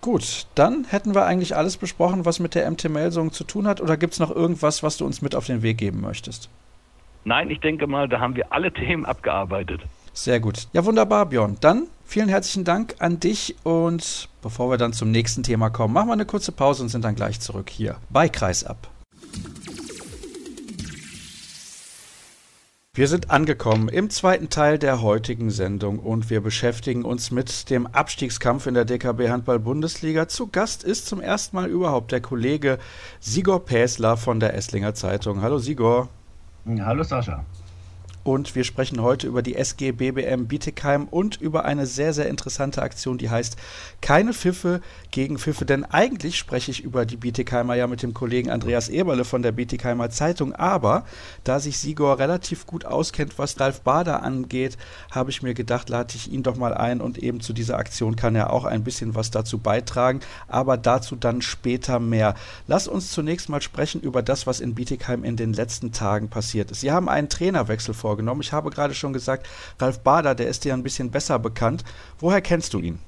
Gut, 0.00 0.46
dann 0.54 0.86
hätten 0.88 1.14
wir 1.14 1.26
eigentlich 1.26 1.54
alles 1.54 1.76
besprochen, 1.76 2.24
was 2.24 2.40
mit 2.40 2.54
der 2.54 2.70
MT-Melsung 2.70 3.32
zu 3.32 3.44
tun 3.44 3.66
hat. 3.66 3.82
Oder 3.82 3.98
gibt 3.98 4.14
es 4.14 4.18
noch 4.18 4.34
irgendwas, 4.34 4.82
was 4.82 4.96
du 4.96 5.04
uns 5.04 5.20
mit 5.20 5.34
auf 5.34 5.44
den 5.44 5.62
Weg 5.62 5.76
geben 5.76 6.00
möchtest? 6.00 6.48
Nein, 7.24 7.50
ich 7.50 7.60
denke 7.60 7.86
mal, 7.86 8.08
da 8.08 8.20
haben 8.20 8.36
wir 8.36 8.52
alle 8.52 8.72
Themen 8.74 9.06
abgearbeitet. 9.06 9.80
Sehr 10.12 10.40
gut. 10.40 10.68
Ja, 10.72 10.84
wunderbar, 10.84 11.26
Björn. 11.26 11.56
Dann 11.60 11.88
vielen 12.04 12.28
herzlichen 12.28 12.64
Dank 12.64 12.96
an 12.98 13.18
dich 13.18 13.56
und 13.64 14.28
bevor 14.42 14.70
wir 14.70 14.76
dann 14.76 14.92
zum 14.92 15.10
nächsten 15.10 15.42
Thema 15.42 15.70
kommen, 15.70 15.94
machen 15.94 16.08
wir 16.08 16.12
eine 16.12 16.26
kurze 16.26 16.52
Pause 16.52 16.82
und 16.82 16.88
sind 16.88 17.04
dann 17.04 17.16
gleich 17.16 17.40
zurück 17.40 17.70
hier 17.70 17.96
bei 18.10 18.28
Kreisab. 18.28 18.88
Wir 22.96 23.08
sind 23.08 23.32
angekommen 23.32 23.88
im 23.88 24.08
zweiten 24.08 24.50
Teil 24.50 24.78
der 24.78 25.02
heutigen 25.02 25.50
Sendung 25.50 25.98
und 25.98 26.30
wir 26.30 26.40
beschäftigen 26.40 27.04
uns 27.04 27.32
mit 27.32 27.68
dem 27.68 27.88
Abstiegskampf 27.88 28.68
in 28.68 28.74
der 28.74 28.84
DKB 28.84 29.30
Handball 29.30 29.58
Bundesliga. 29.58 30.28
Zu 30.28 30.46
Gast 30.46 30.84
ist 30.84 31.06
zum 31.06 31.20
ersten 31.20 31.56
Mal 31.56 31.68
überhaupt 31.68 32.12
der 32.12 32.20
Kollege 32.20 32.78
Sigor 33.18 33.64
Päsler 33.64 34.16
von 34.16 34.38
der 34.38 34.54
Esslinger 34.54 34.94
Zeitung. 34.94 35.42
Hallo 35.42 35.58
Sigor. 35.58 36.08
Hallo 36.66 37.04
Sascha. 37.04 37.44
Und 38.24 38.54
wir 38.54 38.64
sprechen 38.64 39.00
heute 39.02 39.26
über 39.26 39.42
die 39.42 39.54
SG 39.54 39.92
BBM 39.92 40.48
Bietigheim 40.48 41.06
und 41.08 41.40
über 41.40 41.64
eine 41.64 41.86
sehr, 41.86 42.12
sehr 42.12 42.28
interessante 42.28 42.82
Aktion, 42.82 43.18
die 43.18 43.30
heißt 43.30 43.56
Keine 44.00 44.32
Pfiffe 44.32 44.80
gegen 45.10 45.38
Pfiffe, 45.38 45.64
denn 45.64 45.84
eigentlich 45.84 46.36
spreche 46.36 46.70
ich 46.70 46.82
über 46.82 47.06
die 47.06 47.16
Bietigheimer 47.16 47.74
ja 47.74 47.86
mit 47.86 48.02
dem 48.02 48.14
Kollegen 48.14 48.50
Andreas 48.50 48.88
Eberle 48.88 49.24
von 49.24 49.42
der 49.42 49.52
Bietigheimer 49.52 50.10
Zeitung, 50.10 50.54
aber 50.54 51.04
da 51.44 51.60
sich 51.60 51.78
Sigor 51.78 52.18
relativ 52.18 52.66
gut 52.66 52.84
auskennt, 52.84 53.38
was 53.38 53.60
Ralf 53.60 53.82
Bader 53.82 54.22
angeht, 54.22 54.78
habe 55.10 55.30
ich 55.30 55.42
mir 55.42 55.54
gedacht, 55.54 55.88
lade 55.90 56.14
ich 56.16 56.32
ihn 56.32 56.42
doch 56.42 56.56
mal 56.56 56.74
ein. 56.74 57.00
Und 57.00 57.18
eben 57.18 57.40
zu 57.40 57.52
dieser 57.52 57.78
Aktion 57.78 58.16
kann 58.16 58.34
er 58.34 58.50
auch 58.50 58.64
ein 58.64 58.84
bisschen 58.84 59.14
was 59.14 59.30
dazu 59.30 59.58
beitragen, 59.58 60.20
aber 60.48 60.76
dazu 60.76 61.16
dann 61.16 61.42
später 61.42 62.00
mehr. 62.00 62.34
Lass 62.66 62.88
uns 62.88 63.10
zunächst 63.10 63.48
mal 63.48 63.60
sprechen 63.60 64.00
über 64.00 64.22
das, 64.22 64.46
was 64.46 64.60
in 64.60 64.74
Bietigheim 64.74 65.24
in 65.24 65.36
den 65.36 65.52
letzten 65.52 65.92
Tagen 65.92 66.28
passiert 66.28 66.70
ist. 66.70 66.80
Sie 66.80 66.90
haben 66.90 67.08
einen 67.08 67.28
Trainerwechsel 67.28 67.94
vor 68.14 68.24
vorgenommen. 68.24 68.40
Ich 68.42 68.52
habe 68.52 68.70
gerade 68.70 68.94
schon 68.94 69.12
gesagt, 69.12 69.48
Ralf 69.80 70.00
Bader, 70.00 70.34
der 70.34 70.46
ist 70.46 70.64
dir 70.64 70.72
ein 70.72 70.82
bisschen 70.82 71.10
besser 71.10 71.38
bekannt. 71.38 71.84
Woher 72.20 72.40
kennst 72.40 72.72
du 72.72 72.78
ihn? 72.78 72.98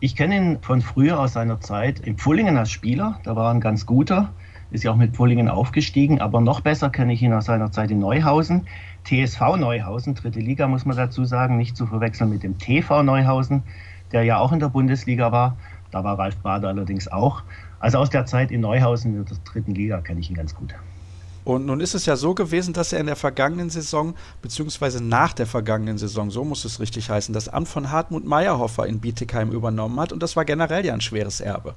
Ich 0.00 0.16
kenne 0.16 0.36
ihn 0.36 0.58
von 0.62 0.80
früher 0.80 1.18
aus 1.18 1.32
seiner 1.32 1.60
Zeit 1.60 2.00
in 2.00 2.16
Pfullingen 2.16 2.56
als 2.56 2.70
Spieler. 2.70 3.20
Da 3.24 3.36
war 3.36 3.46
er 3.46 3.54
ein 3.54 3.60
ganz 3.60 3.86
guter. 3.86 4.32
Ist 4.70 4.84
ja 4.84 4.90
auch 4.90 4.96
mit 4.96 5.14
Pfullingen 5.14 5.48
aufgestiegen. 5.48 6.20
Aber 6.20 6.40
noch 6.40 6.60
besser 6.60 6.90
kenne 6.90 7.12
ich 7.12 7.22
ihn 7.22 7.32
aus 7.32 7.46
seiner 7.46 7.70
Zeit 7.70 7.90
in 7.90 8.00
Neuhausen. 8.00 8.66
TSV 9.04 9.56
Neuhausen, 9.56 10.14
dritte 10.14 10.40
Liga 10.40 10.66
muss 10.68 10.84
man 10.84 10.96
dazu 10.96 11.24
sagen, 11.24 11.56
nicht 11.56 11.76
zu 11.76 11.86
verwechseln 11.86 12.30
mit 12.30 12.42
dem 12.42 12.58
TV 12.58 13.02
Neuhausen, 13.02 13.62
der 14.12 14.24
ja 14.24 14.38
auch 14.38 14.52
in 14.52 14.58
der 14.58 14.68
Bundesliga 14.68 15.32
war. 15.32 15.56
Da 15.90 16.04
war 16.04 16.18
Ralf 16.18 16.36
Bader 16.36 16.68
allerdings 16.68 17.08
auch. 17.08 17.42
Also 17.80 17.98
aus 17.98 18.10
der 18.10 18.26
Zeit 18.26 18.50
in 18.50 18.60
Neuhausen 18.60 19.14
in 19.14 19.24
der 19.24 19.36
dritten 19.44 19.74
Liga 19.74 20.00
kenne 20.00 20.20
ich 20.20 20.28
ihn 20.28 20.36
ganz 20.36 20.54
gut. 20.54 20.74
Und 21.48 21.64
nun 21.64 21.80
ist 21.80 21.94
es 21.94 22.04
ja 22.04 22.14
so 22.14 22.34
gewesen, 22.34 22.74
dass 22.74 22.92
er 22.92 23.00
in 23.00 23.06
der 23.06 23.16
vergangenen 23.16 23.70
Saison, 23.70 24.12
beziehungsweise 24.42 25.02
nach 25.02 25.32
der 25.32 25.46
vergangenen 25.46 25.96
Saison, 25.96 26.30
so 26.30 26.44
muss 26.44 26.66
es 26.66 26.78
richtig 26.78 27.08
heißen, 27.08 27.32
das 27.32 27.48
Amt 27.48 27.68
von 27.68 27.90
Hartmut 27.90 28.26
Meyerhofer 28.26 28.86
in 28.86 29.00
Bietigheim 29.00 29.50
übernommen 29.50 29.98
hat. 29.98 30.12
Und 30.12 30.22
das 30.22 30.36
war 30.36 30.44
generell 30.44 30.84
ja 30.84 30.92
ein 30.92 31.00
schweres 31.00 31.40
Erbe. 31.40 31.74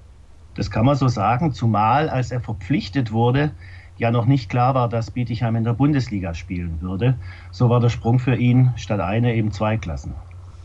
Das 0.55 0.71
kann 0.71 0.85
man 0.85 0.97
so 0.97 1.07
sagen, 1.07 1.53
zumal 1.53 2.09
als 2.09 2.31
er 2.31 2.41
verpflichtet 2.41 3.13
wurde, 3.13 3.51
ja 3.97 4.11
noch 4.11 4.25
nicht 4.25 4.49
klar 4.49 4.75
war, 4.75 4.89
dass 4.89 5.09
Bietigheim 5.09 5.55
in 5.55 5.63
der 5.63 5.71
Bundesliga 5.71 6.33
spielen 6.33 6.81
würde. 6.81 7.15
So 7.51 7.69
war 7.69 7.79
der 7.79 7.87
Sprung 7.87 8.19
für 8.19 8.35
ihn 8.35 8.73
statt 8.75 8.99
eine 8.99 9.33
eben 9.35 9.53
zwei 9.53 9.77
Klassen. 9.77 10.15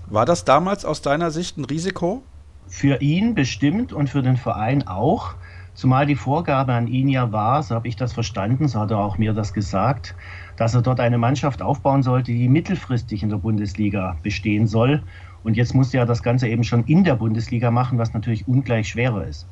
War 0.08 0.26
das 0.26 0.44
damals 0.44 0.84
aus 0.84 1.00
deiner 1.00 1.30
Sicht 1.30 1.58
ein 1.58 1.64
Risiko? 1.64 2.24
Für 2.66 3.00
ihn 3.00 3.36
bestimmt 3.36 3.92
und 3.92 4.10
für 4.10 4.22
den 4.22 4.36
Verein 4.36 4.88
auch. 4.88 5.36
Zumal 5.76 6.06
die 6.06 6.16
Vorgabe 6.16 6.72
an 6.72 6.86
ihn 6.86 7.06
ja 7.06 7.32
war, 7.32 7.62
so 7.62 7.74
habe 7.74 7.86
ich 7.86 7.96
das 7.96 8.14
verstanden, 8.14 8.66
so 8.66 8.80
hat 8.80 8.90
er 8.90 8.98
auch 8.98 9.18
mir 9.18 9.34
das 9.34 9.52
gesagt, 9.52 10.14
dass 10.56 10.74
er 10.74 10.80
dort 10.80 11.00
eine 11.00 11.18
Mannschaft 11.18 11.60
aufbauen 11.60 12.02
sollte, 12.02 12.32
die 12.32 12.48
mittelfristig 12.48 13.22
in 13.22 13.28
der 13.28 13.36
Bundesliga 13.36 14.16
bestehen 14.22 14.66
soll. 14.66 15.02
Und 15.44 15.58
jetzt 15.58 15.74
musste 15.74 15.98
er 15.98 16.06
das 16.06 16.22
Ganze 16.22 16.48
eben 16.48 16.64
schon 16.64 16.84
in 16.84 17.04
der 17.04 17.16
Bundesliga 17.16 17.70
machen, 17.70 17.98
was 17.98 18.14
natürlich 18.14 18.48
ungleich 18.48 18.88
schwerer 18.88 19.26
ist. 19.26 19.46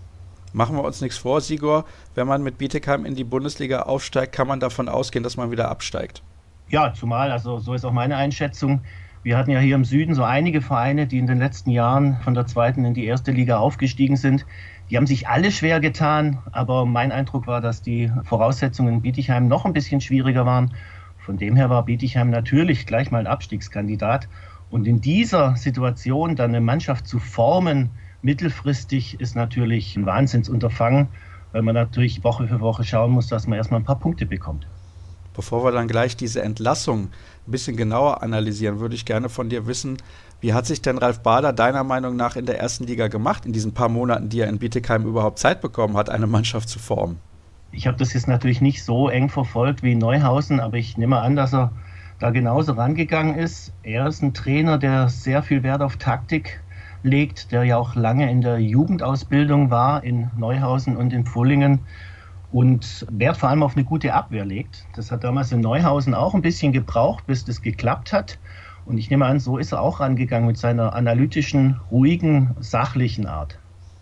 Machen 0.55 0.77
wir 0.77 0.85
uns 0.85 1.03
nichts 1.03 1.19
vor, 1.19 1.43
Sigor. 1.43 1.85
Wenn 2.15 2.27
man 2.27 2.43
mit 2.43 2.57
Bietigheim 2.57 3.05
in 3.05 3.15
die 3.15 3.25
Bundesliga 3.25 3.83
aufsteigt, 3.83 4.33
kann 4.33 4.49
man 4.49 4.61
davon 4.61 4.89
ausgehen, 4.89 5.23
dass 5.23 5.37
man 5.37 5.51
wieder 5.51 5.69
absteigt. 5.69 6.23
Ja, 6.71 6.95
zumal, 6.95 7.33
also 7.33 7.59
so 7.59 7.75
ist 7.75 7.85
auch 7.85 7.93
meine 7.93 8.17
Einschätzung. 8.17 8.81
Wir 9.25 9.39
hatten 9.39 9.51
ja 9.51 9.59
hier 9.59 9.75
im 9.75 9.85
Süden 9.85 10.15
so 10.15 10.23
einige 10.23 10.61
Vereine, 10.61 11.07
die 11.07 11.19
in 11.19 11.27
den 11.27 11.39
letzten 11.39 11.71
Jahren 11.71 12.19
von 12.23 12.35
der 12.35 12.47
zweiten 12.47 12.85
in 12.85 12.95
die 12.95 13.07
erste 13.07 13.33
Liga 13.33 13.59
aufgestiegen 13.59 14.17
sind. 14.17 14.45
Die 14.91 14.97
haben 14.97 15.07
sich 15.07 15.29
alle 15.29 15.51
schwer 15.51 15.81
getan, 15.81 16.39
aber 16.53 16.85
mein 16.85 17.11
Eindruck 17.11 17.47
war, 17.47 17.61
dass 17.61 17.81
die 17.81 18.13
Voraussetzungen 18.25 18.95
in 18.95 19.03
Bietigheim 19.03 19.49
noch 19.49 19.65
ein 19.65 19.73
bisschen 19.73 20.01
schwieriger 20.01 20.45
waren. 20.45 20.75
Von 21.19 21.39
dem 21.39 21.57
her 21.57 21.71
war 21.71 21.85
Bietigheim 21.85 22.29
natürlich 22.29 22.87
gleich 22.87 23.11
mal 23.11 23.19
ein 23.19 23.27
Abstiegskandidat. 23.27 24.29
Und 24.71 24.87
in 24.87 25.01
dieser 25.01 25.57
Situation 25.57 26.37
dann 26.37 26.51
eine 26.51 26.61
Mannschaft 26.61 27.07
zu 27.07 27.19
formen, 27.19 27.91
mittelfristig, 28.21 29.21
ist 29.21 29.37
natürlich 29.37 29.97
ein 29.97 30.05
Wahnsinnsunterfangen, 30.05 31.09
weil 31.53 31.63
man 31.63 31.75
natürlich 31.75 32.23
Woche 32.25 32.47
für 32.47 32.61
Woche 32.61 32.85
schauen 32.85 33.13
muss, 33.13 33.29
dass 33.29 33.47
man 33.47 33.57
erstmal 33.57 33.81
ein 33.81 33.85
paar 33.85 33.99
Punkte 33.99 34.27
bekommt. 34.27 34.67
Bevor 35.35 35.65
wir 35.65 35.73
dann 35.73 35.89
gleich 35.89 36.17
diese 36.17 36.43
Entlassung 36.43 37.11
ein 37.47 37.51
bisschen 37.51 37.77
genauer 37.77 38.23
analysieren, 38.23 38.79
würde 38.79 38.95
ich 38.95 39.05
gerne 39.05 39.29
von 39.29 39.49
dir 39.49 39.67
wissen, 39.67 39.97
wie 40.45 40.53
hat 40.53 40.67
sich 40.67 40.83
denn 40.83 40.99
Ralf 40.99 41.21
Bader 41.21 41.55
deiner 41.55 41.85
Meinung 41.85 42.17
nach 42.17 42.37
in 42.37 42.45
der 42.45 42.61
ersten 42.61 42.85
Liga 42.85 43.09
gemacht, 43.09 43.47
in 43.47 43.55
diesen 43.55 43.73
paar 43.73 43.89
Monaten, 43.89 44.29
die 44.29 44.41
er 44.41 44.49
in 44.51 44.59
Bietigheim 44.59 45.07
überhaupt 45.07 45.39
Zeit 45.39 45.63
bekommen 45.63 45.97
hat, 45.97 46.11
eine 46.11 46.27
Mannschaft 46.27 46.69
zu 46.69 46.79
formen? 46.79 47.19
Ich 47.73 47.87
habe 47.87 47.97
das 47.97 48.13
jetzt 48.13 48.29
natürlich 48.29 48.61
nicht 48.61 48.85
so 48.85 49.09
eng 49.09 49.31
verfolgt 49.31 49.83
wie 49.83 49.95
Neuhausen, 49.95 50.61
aber 50.61 50.77
ich 50.77 50.99
nehme 50.99 51.19
an, 51.19 51.35
dass 51.35 51.55
er 51.55 51.73
da 52.19 52.29
genauso 52.29 52.73
rangegangen 52.73 53.37
ist. 53.37 53.73
Er 53.85 54.07
ist 54.07 54.23
ein 54.23 54.35
Trainer, 54.35 54.77
der 54.77 55.09
sehr 55.09 55.43
viel 55.43 55.63
Wert 55.63 55.81
auf 55.81 55.97
Taktik 55.97 56.61
legt, 57.03 57.51
der 57.51 57.65
ja 57.65 57.79
auch 57.79 57.95
lange 57.95 58.31
in 58.31 58.43
der 58.43 58.59
Jugendausbildung 58.59 59.71
war 59.71 60.05
in 60.05 60.31
Neuhausen 60.37 60.99
und 60.99 61.15
in 61.15 61.25
Pfullingen 61.25 61.79
und 62.53 63.07
Wert 63.11 63.39
vor 63.39 63.49
allem 63.49 63.63
auf 63.63 63.77
eine 63.77 63.85
gute 63.87 64.13
Abwehr 64.13 64.45
legt. 64.45 64.85
Das 64.95 65.11
hat 65.11 65.25
damals 65.25 65.53
in 65.53 65.61
Neuhausen 65.61 66.13
auch 66.13 66.35
ein 66.35 66.43
bisschen 66.43 66.75
gebraucht, 66.75 67.27
bis 67.27 67.47
das 67.47 67.63
geklappt 67.63 68.13
hat. 68.13 68.39
Und 68.87 68.99
ich 68.99 69.11
nehme 69.11 69.27
an, 69.27 69.41
so 69.41 69.59
ist 69.59 69.73
er 69.73 69.81
auch 69.81 70.01
rangegangen 70.01 70.47
mit 70.47 70.59
seiner 70.59 70.95
analytischen, 70.95 71.81
ruhigen, 71.91 72.55
sachlichen 72.61 73.27
Art. 73.27 73.59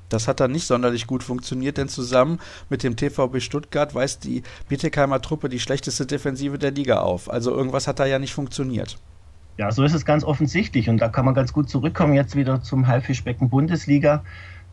Das 0.09 0.29
hat 0.29 0.41
dann 0.41 0.53
nicht 0.53 0.67
sonderlich 0.67 1.07
gut 1.07 1.23
funktioniert, 1.23 1.79
denn 1.79 1.89
zusammen 1.89 2.39
mit 2.69 2.83
dem 2.83 2.97
TVB 2.97 3.41
Stuttgart 3.41 3.95
weist 3.95 4.25
die 4.25 4.43
Bietigheimer 4.69 5.23
Truppe 5.23 5.49
die 5.49 5.61
schlechteste 5.61 6.05
Defensive 6.05 6.59
der 6.59 6.71
Liga 6.71 7.01
auf. 7.01 7.31
Also 7.31 7.51
irgendwas 7.51 7.87
hat 7.87 7.99
da 7.99 8.05
ja 8.05 8.19
nicht 8.19 8.35
funktioniert. 8.35 8.99
Ja, 9.57 9.71
so 9.71 9.85
ist 9.85 9.95
es 9.95 10.05
ganz 10.05 10.25
offensichtlich. 10.25 10.89
Und 10.89 10.99
da 10.99 11.09
kann 11.09 11.25
man 11.25 11.35
ganz 11.35 11.53
gut 11.53 11.71
zurückkommen 11.71 12.15
jetzt 12.15 12.37
wieder 12.37 12.63
zum 12.63 12.87
Haifischbecken 12.87 13.49
Bundesliga. 13.49 14.23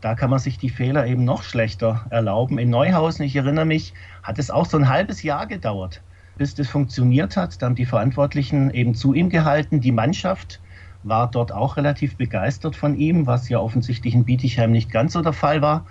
Da 0.00 0.14
kann 0.14 0.30
man 0.30 0.38
sich 0.38 0.58
die 0.58 0.70
Fehler 0.70 1.06
eben 1.06 1.24
noch 1.24 1.42
schlechter 1.42 2.06
erlauben. 2.10 2.58
In 2.58 2.70
Neuhausen, 2.70 3.24
ich 3.24 3.36
erinnere 3.36 3.66
mich, 3.66 3.92
hat 4.22 4.38
es 4.38 4.50
auch 4.50 4.66
so 4.66 4.78
ein 4.78 4.88
halbes 4.88 5.22
Jahr 5.22 5.46
gedauert, 5.46 6.02
bis 6.40 6.54
das 6.54 6.68
funktioniert 6.68 7.36
hat. 7.36 7.60
Da 7.60 7.66
haben 7.66 7.74
die 7.74 7.84
Verantwortlichen 7.84 8.70
eben 8.70 8.94
zu 8.94 9.12
ihm 9.12 9.28
gehalten. 9.28 9.82
Die 9.82 9.92
Mannschaft 9.92 10.58
war 11.02 11.30
dort 11.30 11.52
auch 11.52 11.76
relativ 11.76 12.16
begeistert 12.16 12.76
von 12.76 12.96
ihm, 12.96 13.26
was 13.26 13.50
ja 13.50 13.58
offensichtlich 13.58 14.14
in 14.14 14.24
Bietigheim 14.24 14.70
nicht 14.70 14.90
ganz 14.90 15.12
so 15.12 15.20
der 15.20 15.34
Fall 15.34 15.60
war. 15.60 15.84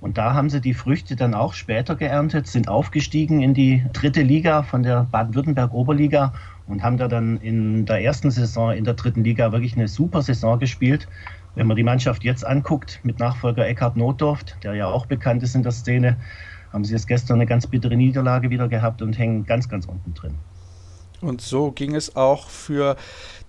Und 0.00 0.18
da 0.18 0.34
haben 0.34 0.50
sie 0.50 0.60
die 0.60 0.74
Früchte 0.74 1.14
dann 1.14 1.32
auch 1.32 1.52
später 1.52 1.94
geerntet, 1.94 2.48
sind 2.48 2.66
aufgestiegen 2.66 3.40
in 3.40 3.54
die 3.54 3.84
dritte 3.92 4.22
Liga 4.22 4.64
von 4.64 4.82
der 4.82 5.06
Baden-Württemberg-Oberliga 5.12 6.32
und 6.66 6.82
haben 6.82 6.96
da 6.96 7.06
dann 7.06 7.36
in 7.36 7.86
der 7.86 8.02
ersten 8.02 8.32
Saison 8.32 8.72
in 8.72 8.82
der 8.82 8.94
dritten 8.94 9.22
Liga 9.22 9.52
wirklich 9.52 9.76
eine 9.76 9.86
super 9.86 10.22
Saison 10.22 10.58
gespielt. 10.58 11.06
Wenn 11.54 11.68
man 11.68 11.76
die 11.76 11.84
Mannschaft 11.84 12.24
jetzt 12.24 12.44
anguckt, 12.44 12.98
mit 13.04 13.20
Nachfolger 13.20 13.64
Eckhard 13.64 13.96
Notdorft, 13.96 14.56
der 14.64 14.74
ja 14.74 14.88
auch 14.88 15.06
bekannt 15.06 15.44
ist 15.44 15.54
in 15.54 15.62
der 15.62 15.70
Szene, 15.70 16.16
haben 16.74 16.84
sie 16.84 16.92
jetzt 16.92 17.06
gestern 17.06 17.36
eine 17.36 17.46
ganz 17.46 17.66
bittere 17.66 17.96
Niederlage 17.96 18.50
wieder 18.50 18.68
gehabt 18.68 19.00
und 19.00 19.16
hängen 19.16 19.46
ganz, 19.46 19.68
ganz 19.68 19.86
unten 19.86 20.12
drin. 20.12 20.34
Und 21.20 21.40
so 21.40 21.70
ging 21.70 21.94
es 21.94 22.16
auch 22.16 22.48
für 22.48 22.96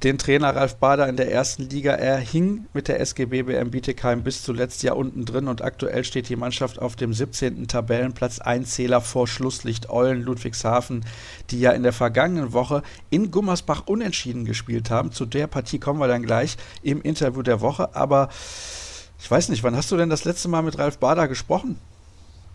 den 0.03 0.17
Trainer 0.17 0.55
Ralf 0.55 0.75
Bader 0.75 1.09
in 1.09 1.17
der 1.17 1.31
ersten 1.31 1.63
Liga. 1.63 1.93
Er 1.93 2.17
hing 2.17 2.67
mit 2.73 2.87
der 2.87 2.99
SGB 3.01 3.43
BM 3.43 3.71
Bietigheim 3.71 4.23
bis 4.23 4.43
zuletzt 4.43 4.83
ja 4.83 4.93
unten 4.93 5.25
drin 5.25 5.47
und 5.47 5.61
aktuell 5.61 6.03
steht 6.03 6.29
die 6.29 6.35
Mannschaft 6.35 6.79
auf 6.79 6.95
dem 6.95 7.13
17. 7.13 7.67
Tabellenplatz, 7.67 8.39
ein 8.39 8.63
Zähler 8.63 9.01
vor 9.01 9.27
Schlusslicht 9.27 9.89
Eulen 9.89 10.21
Ludwigshafen, 10.21 11.03
die 11.49 11.59
ja 11.59 11.71
in 11.71 11.83
der 11.83 11.93
vergangenen 11.93 12.53
Woche 12.53 12.81
in 13.09 13.31
Gummersbach 13.31 13.87
unentschieden 13.87 14.45
gespielt 14.45 14.89
haben. 14.89 15.11
Zu 15.11 15.25
der 15.25 15.47
Partie 15.47 15.79
kommen 15.79 15.99
wir 15.99 16.07
dann 16.07 16.23
gleich 16.23 16.55
im 16.81 17.01
Interview 17.01 17.41
der 17.41 17.59
Woche. 17.59 17.95
Aber 17.95 18.29
ich 19.19 19.29
weiß 19.29 19.49
nicht, 19.49 19.63
wann 19.63 19.75
hast 19.75 19.91
du 19.91 19.97
denn 19.97 20.09
das 20.09 20.23
letzte 20.23 20.47
Mal 20.47 20.61
mit 20.61 20.77
Ralf 20.77 20.99
Bader 20.99 21.27
gesprochen? 21.27 21.77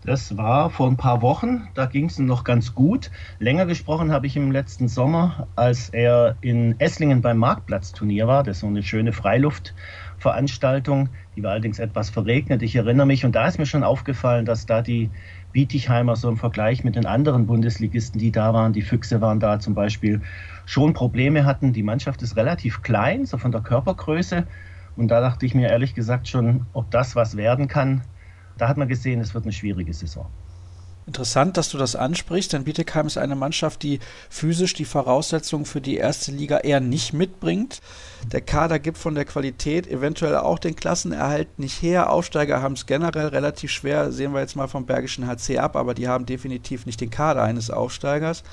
Das 0.03 0.35
war 0.35 0.71
vor 0.71 0.87
ein 0.87 0.97
paar 0.97 1.21
Wochen, 1.21 1.67
da 1.75 1.85
ging 1.85 2.05
es 2.05 2.17
noch 2.17 2.43
ganz 2.43 2.73
gut. 2.73 3.11
Länger 3.37 3.67
gesprochen 3.67 4.11
habe 4.11 4.25
ich 4.25 4.35
im 4.35 4.51
letzten 4.51 4.87
Sommer, 4.87 5.45
als 5.55 5.89
er 5.89 6.37
in 6.41 6.79
Esslingen 6.79 7.21
beim 7.21 7.37
Marktplatzturnier 7.37 8.25
war. 8.25 8.41
Das 8.41 8.57
ist 8.57 8.61
so 8.61 8.67
eine 8.67 8.81
schöne 8.81 9.13
Freiluftveranstaltung, 9.13 11.09
die 11.35 11.43
war 11.43 11.51
allerdings 11.51 11.77
etwas 11.77 12.09
verregnet. 12.09 12.63
Ich 12.63 12.75
erinnere 12.75 13.05
mich, 13.05 13.25
und 13.25 13.35
da 13.35 13.47
ist 13.47 13.59
mir 13.59 13.67
schon 13.67 13.83
aufgefallen, 13.83 14.45
dass 14.45 14.65
da 14.65 14.81
die 14.81 15.11
Bietigheimer 15.51 16.15
so 16.15 16.29
im 16.29 16.37
Vergleich 16.37 16.83
mit 16.83 16.95
den 16.95 17.05
anderen 17.05 17.45
Bundesligisten, 17.45 18.19
die 18.19 18.31
da 18.31 18.55
waren, 18.55 18.73
die 18.73 18.81
Füchse 18.81 19.21
waren 19.21 19.39
da 19.39 19.59
zum 19.59 19.75
Beispiel, 19.75 20.21
schon 20.65 20.93
Probleme 20.93 21.45
hatten. 21.45 21.73
Die 21.73 21.83
Mannschaft 21.83 22.23
ist 22.23 22.37
relativ 22.37 22.81
klein, 22.81 23.27
so 23.27 23.37
von 23.37 23.51
der 23.51 23.61
Körpergröße. 23.61 24.47
Und 24.95 25.09
da 25.09 25.21
dachte 25.21 25.45
ich 25.45 25.53
mir 25.53 25.69
ehrlich 25.69 25.93
gesagt 25.93 26.27
schon, 26.27 26.65
ob 26.73 26.89
das 26.89 27.15
was 27.15 27.37
werden 27.37 27.67
kann 27.67 28.01
da 28.61 28.67
hat 28.67 28.77
man 28.77 28.87
gesehen, 28.87 29.19
es 29.21 29.33
wird 29.33 29.43
eine 29.43 29.53
schwierige 29.53 29.91
Saison. 29.91 30.27
Interessant, 31.07 31.57
dass 31.57 31.69
du 31.69 31.79
das 31.79 31.95
ansprichst, 31.95 32.53
denn 32.53 32.63
Bietigheim 32.63 33.07
ist 33.07 33.17
eine 33.17 33.35
Mannschaft, 33.35 33.81
die 33.81 33.99
physisch 34.29 34.75
die 34.75 34.85
Voraussetzungen 34.85 35.65
für 35.65 35.81
die 35.81 35.97
erste 35.97 36.31
Liga 36.31 36.59
eher 36.59 36.79
nicht 36.79 37.11
mitbringt. 37.11 37.81
Der 38.31 38.41
Kader 38.41 38.77
gibt 38.77 38.99
von 38.99 39.15
der 39.15 39.25
Qualität 39.25 39.87
eventuell 39.87 40.37
auch 40.37 40.59
den 40.59 40.75
Klassenerhalt 40.75 41.57
nicht 41.57 41.81
her. 41.81 42.11
Aufsteiger 42.11 42.61
haben 42.61 42.75
es 42.75 42.85
generell 42.85 43.29
relativ 43.29 43.71
schwer, 43.71 44.11
sehen 44.11 44.31
wir 44.31 44.41
jetzt 44.41 44.55
mal 44.55 44.67
vom 44.67 44.85
Bergischen 44.85 45.25
HC 45.25 45.57
ab, 45.57 45.75
aber 45.75 45.95
die 45.95 46.07
haben 46.07 46.27
definitiv 46.27 46.85
nicht 46.85 47.01
den 47.01 47.09
Kader 47.09 47.41
eines 47.41 47.71
Aufsteigers. 47.71 48.43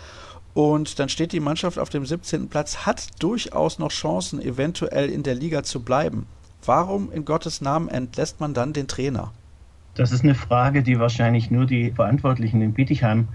Und 0.55 0.99
dann 0.99 1.11
steht 1.11 1.33
die 1.33 1.41
Mannschaft 1.41 1.79
auf 1.79 1.91
dem 1.91 2.07
17. 2.07 2.49
Platz, 2.49 2.87
hat 2.87 3.09
durchaus 3.19 3.79
noch 3.79 3.91
Chancen, 3.91 4.41
eventuell 4.41 5.11
in 5.11 5.23
der 5.23 5.35
Liga 5.35 5.65
zu 5.65 5.81
bleiben. 5.81 6.27
Warum 6.65 7.13
in 7.13 7.27
Gottes 7.27 7.61
Namen 7.61 7.91
entlässt 7.91 8.41
man 8.41 8.55
dann 8.55 8.73
den 8.73 8.89
Trainer? 8.89 9.33
Das 9.99 10.13
ist 10.13 10.23
eine 10.23 10.37
Frage, 10.37 10.85
die 10.85 11.01
wahrscheinlich 11.01 11.51
nur 11.51 11.67
die 11.67 11.91
Verantwortlichen 11.91 12.63
in 12.63 12.73
Bietigheim 12.73 13.27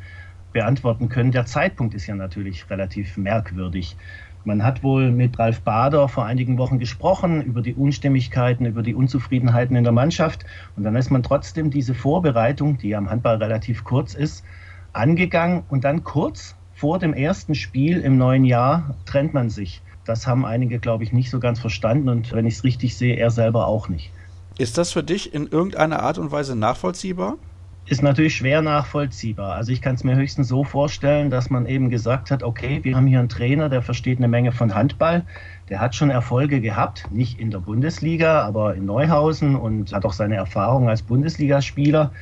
beantworten 0.53 1.09
können. 1.09 1.33
Der 1.33 1.45
Zeitpunkt 1.45 1.93
ist 1.93 2.07
ja 2.07 2.15
natürlich 2.15 2.69
relativ 2.69 3.17
merkwürdig. 3.17 3.97
Man 4.45 4.63
hat 4.63 4.81
wohl 4.81 5.11
mit 5.11 5.37
Ralf 5.37 5.59
Bader 5.59 6.07
vor 6.07 6.25
einigen 6.25 6.57
Wochen 6.57 6.79
gesprochen 6.79 7.41
über 7.41 7.61
die 7.61 7.73
Unstimmigkeiten, 7.73 8.65
über 8.65 8.81
die 8.81 8.95
Unzufriedenheiten 8.95 9.75
in 9.75 9.83
der 9.83 9.91
Mannschaft. 9.91 10.45
Und 10.77 10.83
dann 10.83 10.95
ist 10.95 11.11
man 11.11 11.21
trotzdem 11.21 11.69
diese 11.69 11.93
Vorbereitung, 11.93 12.77
die 12.77 12.95
am 12.95 13.09
Handball 13.09 13.43
relativ 13.43 13.83
kurz 13.83 14.13
ist, 14.13 14.45
angegangen. 14.93 15.63
Und 15.67 15.83
dann 15.83 16.05
kurz 16.05 16.55
vor 16.73 16.97
dem 16.97 17.13
ersten 17.13 17.55
Spiel 17.55 17.99
im 17.99 18.17
neuen 18.17 18.45
Jahr 18.45 18.95
trennt 19.05 19.33
man 19.33 19.49
sich. 19.49 19.81
Das 20.05 20.27
haben 20.27 20.45
einige, 20.45 20.79
glaube 20.79 21.03
ich, 21.03 21.11
nicht 21.11 21.29
so 21.29 21.41
ganz 21.41 21.59
verstanden. 21.59 22.07
Und 22.07 22.31
wenn 22.31 22.45
ich 22.45 22.53
es 22.53 22.63
richtig 22.63 22.95
sehe, 22.95 23.17
er 23.17 23.31
selber 23.31 23.67
auch 23.67 23.89
nicht. 23.89 24.13
Ist 24.57 24.77
das 24.77 24.91
für 24.91 25.03
dich 25.03 25.33
in 25.33 25.47
irgendeiner 25.47 26.01
Art 26.01 26.17
und 26.17 26.31
Weise 26.31 26.55
nachvollziehbar? 26.55 27.37
ist 27.85 28.01
natürlich 28.01 28.35
schwer 28.35 28.61
nachvollziehbar. 28.61 29.55
Also 29.55 29.71
ich 29.71 29.81
kann 29.81 29.95
es 29.95 30.03
mir 30.03 30.15
höchstens 30.15 30.47
so 30.47 30.63
vorstellen, 30.63 31.29
dass 31.29 31.49
man 31.49 31.65
eben 31.65 31.89
gesagt 31.89 32.31
hat, 32.31 32.41
okay, 32.41 32.79
wir 32.83 32.95
haben 32.95 33.07
hier 33.07 33.19
einen 33.19 33.29
Trainer, 33.29 33.67
der 33.67 33.81
versteht 33.81 34.19
eine 34.19 34.29
Menge 34.29 34.53
von 34.53 34.73
Handball, 34.73 35.25
der 35.69 35.81
hat 35.81 35.93
schon 35.93 36.09
Erfolge 36.09 36.61
gehabt, 36.61 37.11
nicht 37.11 37.39
in 37.39 37.51
der 37.51 37.59
Bundesliga, 37.59 38.41
aber 38.43 38.75
in 38.75 38.85
Neuhausen 38.85 39.55
und 39.57 39.91
hat 39.91 40.05
auch 40.05 40.13
seine 40.13 40.35
Erfahrung 40.35 40.87
als 40.87 41.01
Bundesligaspieler. 41.01 42.13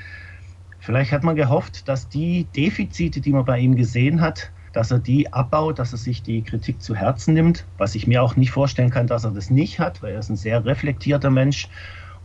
Vielleicht 0.79 1.11
hat 1.11 1.23
man 1.23 1.35
gehofft, 1.35 1.87
dass 1.87 2.09
die 2.09 2.45
Defizite, 2.55 3.21
die 3.21 3.31
man 3.31 3.45
bei 3.45 3.59
ihm 3.59 3.75
gesehen 3.75 4.19
hat, 4.19 4.51
dass 4.73 4.89
er 4.89 4.99
die 4.99 5.31
abbaut, 5.31 5.77
dass 5.77 5.91
er 5.91 5.99
sich 5.99 6.23
die 6.23 6.41
Kritik 6.41 6.81
zu 6.81 6.95
Herzen 6.95 7.35
nimmt, 7.35 7.65
was 7.77 7.93
ich 7.93 8.07
mir 8.07 8.23
auch 8.23 8.35
nicht 8.35 8.51
vorstellen 8.51 8.89
kann, 8.89 9.05
dass 9.05 9.25
er 9.25 9.31
das 9.31 9.51
nicht 9.51 9.79
hat, 9.79 10.01
weil 10.01 10.13
er 10.13 10.19
ist 10.19 10.29
ein 10.29 10.37
sehr 10.37 10.65
reflektierter 10.65 11.29
Mensch 11.29 11.67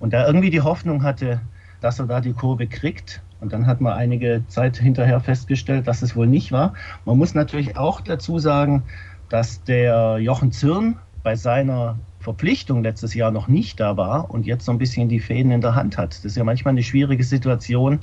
und 0.01 0.13
da 0.13 0.27
irgendwie 0.27 0.51
die 0.51 0.61
Hoffnung 0.61 1.03
hatte, 1.03 1.41
dass 1.81 1.99
er 1.99 2.07
da 2.07 2.21
die 2.21 2.33
Kurve 2.33 2.67
kriegt. 2.67 3.23
Und 3.41 3.53
dann 3.53 3.67
hat 3.67 3.81
man 3.81 3.93
einige 3.93 4.45
Zeit 4.49 4.79
hinterher 4.79 5.21
festgestellt, 5.21 5.87
dass 5.87 6.03
es 6.03 6.17
wohl 6.17 6.27
nicht 6.27 6.53
war. 6.53 6.75
Man 7.05 7.19
muss 7.19 7.35
natürlich 7.35 7.77
auch 7.77 8.01
dazu 8.01 8.39
sagen, 8.39 8.85
dass 9.29 9.63
der 9.65 10.19
Jochen 10.19 10.53
Zirn 10.53 10.97
bei 11.23 11.35
seiner 11.35 11.99
Verpflichtung 12.21 12.83
letztes 12.83 13.15
Jahr 13.15 13.31
noch 13.31 13.47
nicht 13.47 13.79
da 13.79 13.97
war 13.97 14.31
und 14.31 14.47
jetzt 14.47 14.65
so 14.65 14.73
ein 14.73 14.79
bisschen 14.79 15.09
die 15.09 15.21
Fäden 15.21 15.53
in 15.53 15.61
der 15.61 15.75
Hand 15.75 15.99
hat. 15.99 16.11
Das 16.17 16.25
ist 16.25 16.37
ja 16.37 16.45
manchmal 16.45 16.73
eine 16.73 16.83
schwierige 16.83 17.23
Situation, 17.25 18.01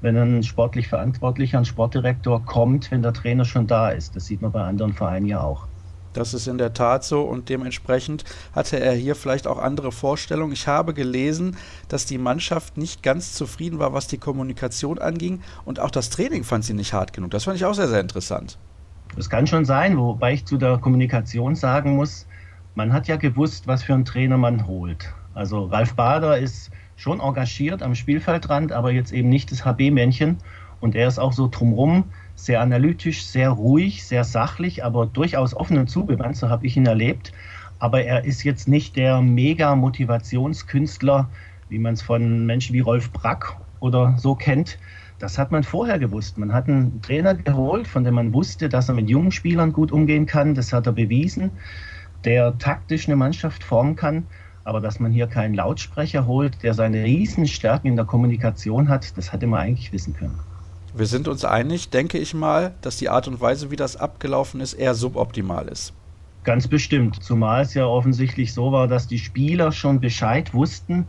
wenn 0.00 0.16
ein 0.16 0.42
sportlich 0.42 0.88
Verantwortlicher, 0.88 1.58
ein 1.58 1.64
Sportdirektor 1.64 2.44
kommt, 2.44 2.90
wenn 2.90 3.02
der 3.02 3.12
Trainer 3.12 3.44
schon 3.44 3.66
da 3.66 3.90
ist. 3.90 4.16
Das 4.16 4.26
sieht 4.26 4.40
man 4.40 4.52
bei 4.52 4.62
anderen 4.62 4.92
Vereinen 4.92 5.26
ja 5.26 5.40
auch. 5.40 5.68
Das 6.16 6.32
ist 6.32 6.46
in 6.46 6.56
der 6.56 6.72
Tat 6.72 7.04
so 7.04 7.22
und 7.22 7.50
dementsprechend 7.50 8.24
hatte 8.54 8.80
er 8.80 8.94
hier 8.94 9.14
vielleicht 9.14 9.46
auch 9.46 9.58
andere 9.58 9.92
Vorstellungen. 9.92 10.52
Ich 10.52 10.66
habe 10.66 10.94
gelesen, 10.94 11.56
dass 11.88 12.06
die 12.06 12.16
Mannschaft 12.16 12.78
nicht 12.78 13.02
ganz 13.02 13.34
zufrieden 13.34 13.78
war, 13.78 13.92
was 13.92 14.06
die 14.06 14.16
Kommunikation 14.18 14.98
anging 14.98 15.42
und 15.64 15.78
auch 15.78 15.90
das 15.90 16.08
Training 16.08 16.44
fand 16.44 16.64
sie 16.64 16.74
nicht 16.74 16.94
hart 16.94 17.12
genug. 17.12 17.30
Das 17.32 17.44
fand 17.44 17.56
ich 17.56 17.64
auch 17.66 17.74
sehr, 17.74 17.88
sehr 17.88 18.00
interessant. 18.00 18.58
Das 19.14 19.28
kann 19.28 19.46
schon 19.46 19.64
sein, 19.64 19.98
wobei 19.98 20.32
ich 20.32 20.46
zu 20.46 20.56
der 20.56 20.78
Kommunikation 20.78 21.54
sagen 21.54 21.96
muss, 21.96 22.26
man 22.74 22.92
hat 22.92 23.08
ja 23.08 23.16
gewusst, 23.16 23.66
was 23.66 23.82
für 23.82 23.94
einen 23.94 24.04
Trainer 24.04 24.38
man 24.38 24.66
holt. 24.66 25.12
Also 25.34 25.66
Ralf 25.66 25.94
Bader 25.94 26.38
ist 26.38 26.70
schon 26.96 27.20
engagiert 27.20 27.82
am 27.82 27.94
Spielfeldrand, 27.94 28.72
aber 28.72 28.90
jetzt 28.90 29.12
eben 29.12 29.28
nicht 29.28 29.52
das 29.52 29.64
HB-Männchen 29.64 30.38
und 30.80 30.94
er 30.94 31.08
ist 31.08 31.18
auch 31.18 31.32
so 31.32 31.48
drumrum 31.48 32.04
sehr 32.36 32.60
analytisch, 32.60 33.26
sehr 33.26 33.50
ruhig, 33.50 34.04
sehr 34.04 34.22
sachlich, 34.22 34.84
aber 34.84 35.06
durchaus 35.06 35.54
offen 35.54 35.78
und 35.78 35.88
zugewandt, 35.88 36.36
so 36.36 36.48
habe 36.48 36.66
ich 36.66 36.76
ihn 36.76 36.86
erlebt. 36.86 37.32
Aber 37.78 38.04
er 38.04 38.24
ist 38.24 38.44
jetzt 38.44 38.68
nicht 38.68 38.96
der 38.96 39.20
Mega-Motivationskünstler, 39.20 41.28
wie 41.68 41.78
man 41.78 41.94
es 41.94 42.02
von 42.02 42.46
Menschen 42.46 42.74
wie 42.74 42.80
Rolf 42.80 43.10
Brack 43.10 43.56
oder 43.80 44.14
so 44.18 44.34
kennt. 44.34 44.78
Das 45.18 45.38
hat 45.38 45.50
man 45.50 45.64
vorher 45.64 45.98
gewusst. 45.98 46.38
Man 46.38 46.52
hat 46.52 46.68
einen 46.68 47.00
Trainer 47.00 47.34
geholt, 47.34 47.88
von 47.88 48.04
dem 48.04 48.14
man 48.14 48.34
wusste, 48.34 48.68
dass 48.68 48.88
er 48.88 48.94
mit 48.94 49.08
jungen 49.08 49.32
Spielern 49.32 49.72
gut 49.72 49.90
umgehen 49.90 50.26
kann. 50.26 50.54
Das 50.54 50.72
hat 50.72 50.86
er 50.86 50.92
bewiesen, 50.92 51.52
der 52.24 52.56
taktisch 52.58 53.08
eine 53.08 53.16
Mannschaft 53.16 53.64
formen 53.64 53.96
kann. 53.96 54.26
Aber 54.64 54.80
dass 54.80 55.00
man 55.00 55.12
hier 55.12 55.26
keinen 55.26 55.54
Lautsprecher 55.54 56.26
holt, 56.26 56.62
der 56.62 56.74
seine 56.74 57.04
Riesenstärken 57.04 57.88
in 57.88 57.96
der 57.96 58.04
Kommunikation 58.04 58.88
hat, 58.88 59.16
das 59.16 59.32
hätte 59.32 59.46
man 59.46 59.60
eigentlich 59.60 59.92
wissen 59.92 60.14
können. 60.14 60.38
Wir 60.96 61.04
sind 61.06 61.28
uns 61.28 61.44
einig, 61.44 61.90
denke 61.90 62.16
ich 62.16 62.32
mal, 62.32 62.72
dass 62.80 62.96
die 62.96 63.10
Art 63.10 63.28
und 63.28 63.38
Weise, 63.38 63.70
wie 63.70 63.76
das 63.76 63.96
abgelaufen 63.96 64.62
ist, 64.62 64.72
eher 64.72 64.94
suboptimal 64.94 65.68
ist. 65.68 65.92
Ganz 66.42 66.66
bestimmt. 66.66 67.22
Zumal 67.22 67.62
es 67.62 67.74
ja 67.74 67.84
offensichtlich 67.84 68.54
so 68.54 68.72
war, 68.72 68.88
dass 68.88 69.06
die 69.06 69.18
Spieler 69.18 69.72
schon 69.72 70.00
Bescheid 70.00 70.54
wussten. 70.54 71.06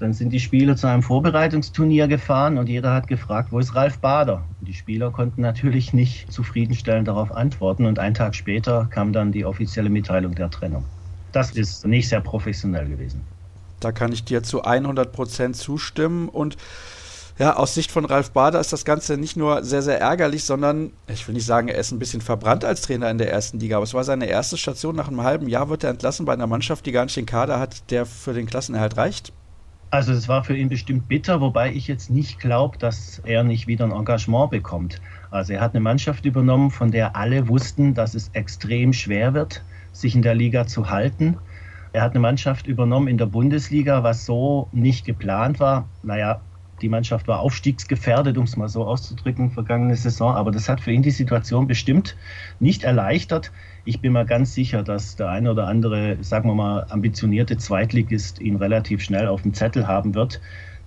Dann 0.00 0.12
sind 0.12 0.32
die 0.32 0.40
Spieler 0.40 0.74
zu 0.74 0.88
einem 0.88 1.04
Vorbereitungsturnier 1.04 2.08
gefahren 2.08 2.58
und 2.58 2.68
jeder 2.68 2.92
hat 2.92 3.06
gefragt, 3.06 3.52
wo 3.52 3.60
ist 3.60 3.76
Ralf 3.76 3.98
Bader? 3.98 4.44
Und 4.58 4.66
die 4.66 4.74
Spieler 4.74 5.12
konnten 5.12 5.42
natürlich 5.42 5.92
nicht 5.92 6.32
zufriedenstellend 6.32 7.06
darauf 7.06 7.30
antworten 7.30 7.86
und 7.86 8.00
einen 8.00 8.14
Tag 8.14 8.34
später 8.34 8.88
kam 8.90 9.12
dann 9.12 9.30
die 9.30 9.44
offizielle 9.44 9.88
Mitteilung 9.88 10.34
der 10.34 10.50
Trennung. 10.50 10.84
Das 11.30 11.52
ist 11.52 11.86
nicht 11.86 12.08
sehr 12.08 12.20
professionell 12.20 12.88
gewesen. 12.88 13.20
Da 13.78 13.92
kann 13.92 14.10
ich 14.10 14.24
dir 14.24 14.42
zu 14.42 14.64
100 14.64 15.12
Prozent 15.12 15.54
zustimmen 15.54 16.28
und 16.28 16.56
ja, 17.38 17.54
aus 17.54 17.74
Sicht 17.74 17.92
von 17.92 18.04
Ralf 18.04 18.32
Bader 18.32 18.58
ist 18.58 18.72
das 18.72 18.84
Ganze 18.84 19.16
nicht 19.16 19.36
nur 19.36 19.62
sehr, 19.62 19.82
sehr 19.82 20.00
ärgerlich, 20.00 20.44
sondern 20.44 20.92
ich 21.06 21.26
will 21.28 21.34
nicht 21.34 21.46
sagen, 21.46 21.68
er 21.68 21.78
ist 21.78 21.92
ein 21.92 22.00
bisschen 22.00 22.20
verbrannt 22.20 22.64
als 22.64 22.82
Trainer 22.82 23.08
in 23.10 23.18
der 23.18 23.30
ersten 23.30 23.60
Liga, 23.60 23.76
aber 23.76 23.84
es 23.84 23.94
war 23.94 24.02
seine 24.02 24.26
erste 24.26 24.56
Station. 24.56 24.96
Nach 24.96 25.06
einem 25.06 25.22
halben 25.22 25.48
Jahr 25.48 25.68
wird 25.68 25.84
er 25.84 25.90
entlassen 25.90 26.26
bei 26.26 26.32
einer 26.32 26.48
Mannschaft, 26.48 26.84
die 26.84 26.92
gar 26.92 27.04
nicht 27.04 27.16
den 27.16 27.26
Kader 27.26 27.60
hat, 27.60 27.90
der 27.90 28.06
für 28.06 28.32
den 28.32 28.46
Klassenerhalt 28.46 28.96
reicht. 28.96 29.32
Also 29.90 30.12
es 30.12 30.28
war 30.28 30.44
für 30.44 30.56
ihn 30.56 30.68
bestimmt 30.68 31.08
bitter, 31.08 31.40
wobei 31.40 31.72
ich 31.72 31.86
jetzt 31.86 32.10
nicht 32.10 32.40
glaube, 32.40 32.76
dass 32.76 33.22
er 33.24 33.44
nicht 33.44 33.68
wieder 33.68 33.84
ein 33.84 33.92
Engagement 33.92 34.50
bekommt. 34.50 35.00
Also 35.30 35.52
er 35.54 35.60
hat 35.60 35.74
eine 35.74 35.80
Mannschaft 35.80 36.26
übernommen, 36.26 36.70
von 36.70 36.90
der 36.90 37.16
alle 37.16 37.48
wussten, 37.48 37.94
dass 37.94 38.14
es 38.14 38.30
extrem 38.34 38.92
schwer 38.92 39.32
wird, 39.32 39.62
sich 39.92 40.14
in 40.14 40.22
der 40.22 40.34
Liga 40.34 40.66
zu 40.66 40.90
halten. 40.90 41.38
Er 41.92 42.02
hat 42.02 42.10
eine 42.10 42.20
Mannschaft 42.20 42.66
übernommen 42.66 43.08
in 43.08 43.16
der 43.16 43.26
Bundesliga, 43.26 44.02
was 44.02 44.26
so 44.26 44.68
nicht 44.72 45.06
geplant 45.06 45.58
war. 45.58 45.88
Naja, 46.02 46.42
die 46.80 46.88
Mannschaft 46.88 47.28
war 47.28 47.40
aufstiegsgefährdet, 47.40 48.38
um 48.38 48.44
es 48.44 48.56
mal 48.56 48.68
so 48.68 48.84
auszudrücken, 48.84 49.50
vergangene 49.50 49.96
Saison. 49.96 50.34
Aber 50.34 50.50
das 50.50 50.68
hat 50.68 50.80
für 50.80 50.92
ihn 50.92 51.02
die 51.02 51.10
Situation 51.10 51.66
bestimmt 51.66 52.16
nicht 52.60 52.84
erleichtert. 52.84 53.52
Ich 53.84 54.00
bin 54.00 54.12
mir 54.12 54.24
ganz 54.24 54.54
sicher, 54.54 54.82
dass 54.82 55.16
der 55.16 55.30
eine 55.30 55.50
oder 55.50 55.66
andere, 55.66 56.18
sagen 56.20 56.48
wir 56.48 56.54
mal, 56.54 56.86
ambitionierte 56.88 57.56
Zweitligist 57.56 58.40
ihn 58.40 58.56
relativ 58.56 59.02
schnell 59.02 59.26
auf 59.26 59.42
dem 59.42 59.54
Zettel 59.54 59.86
haben 59.86 60.14
wird. 60.14 60.40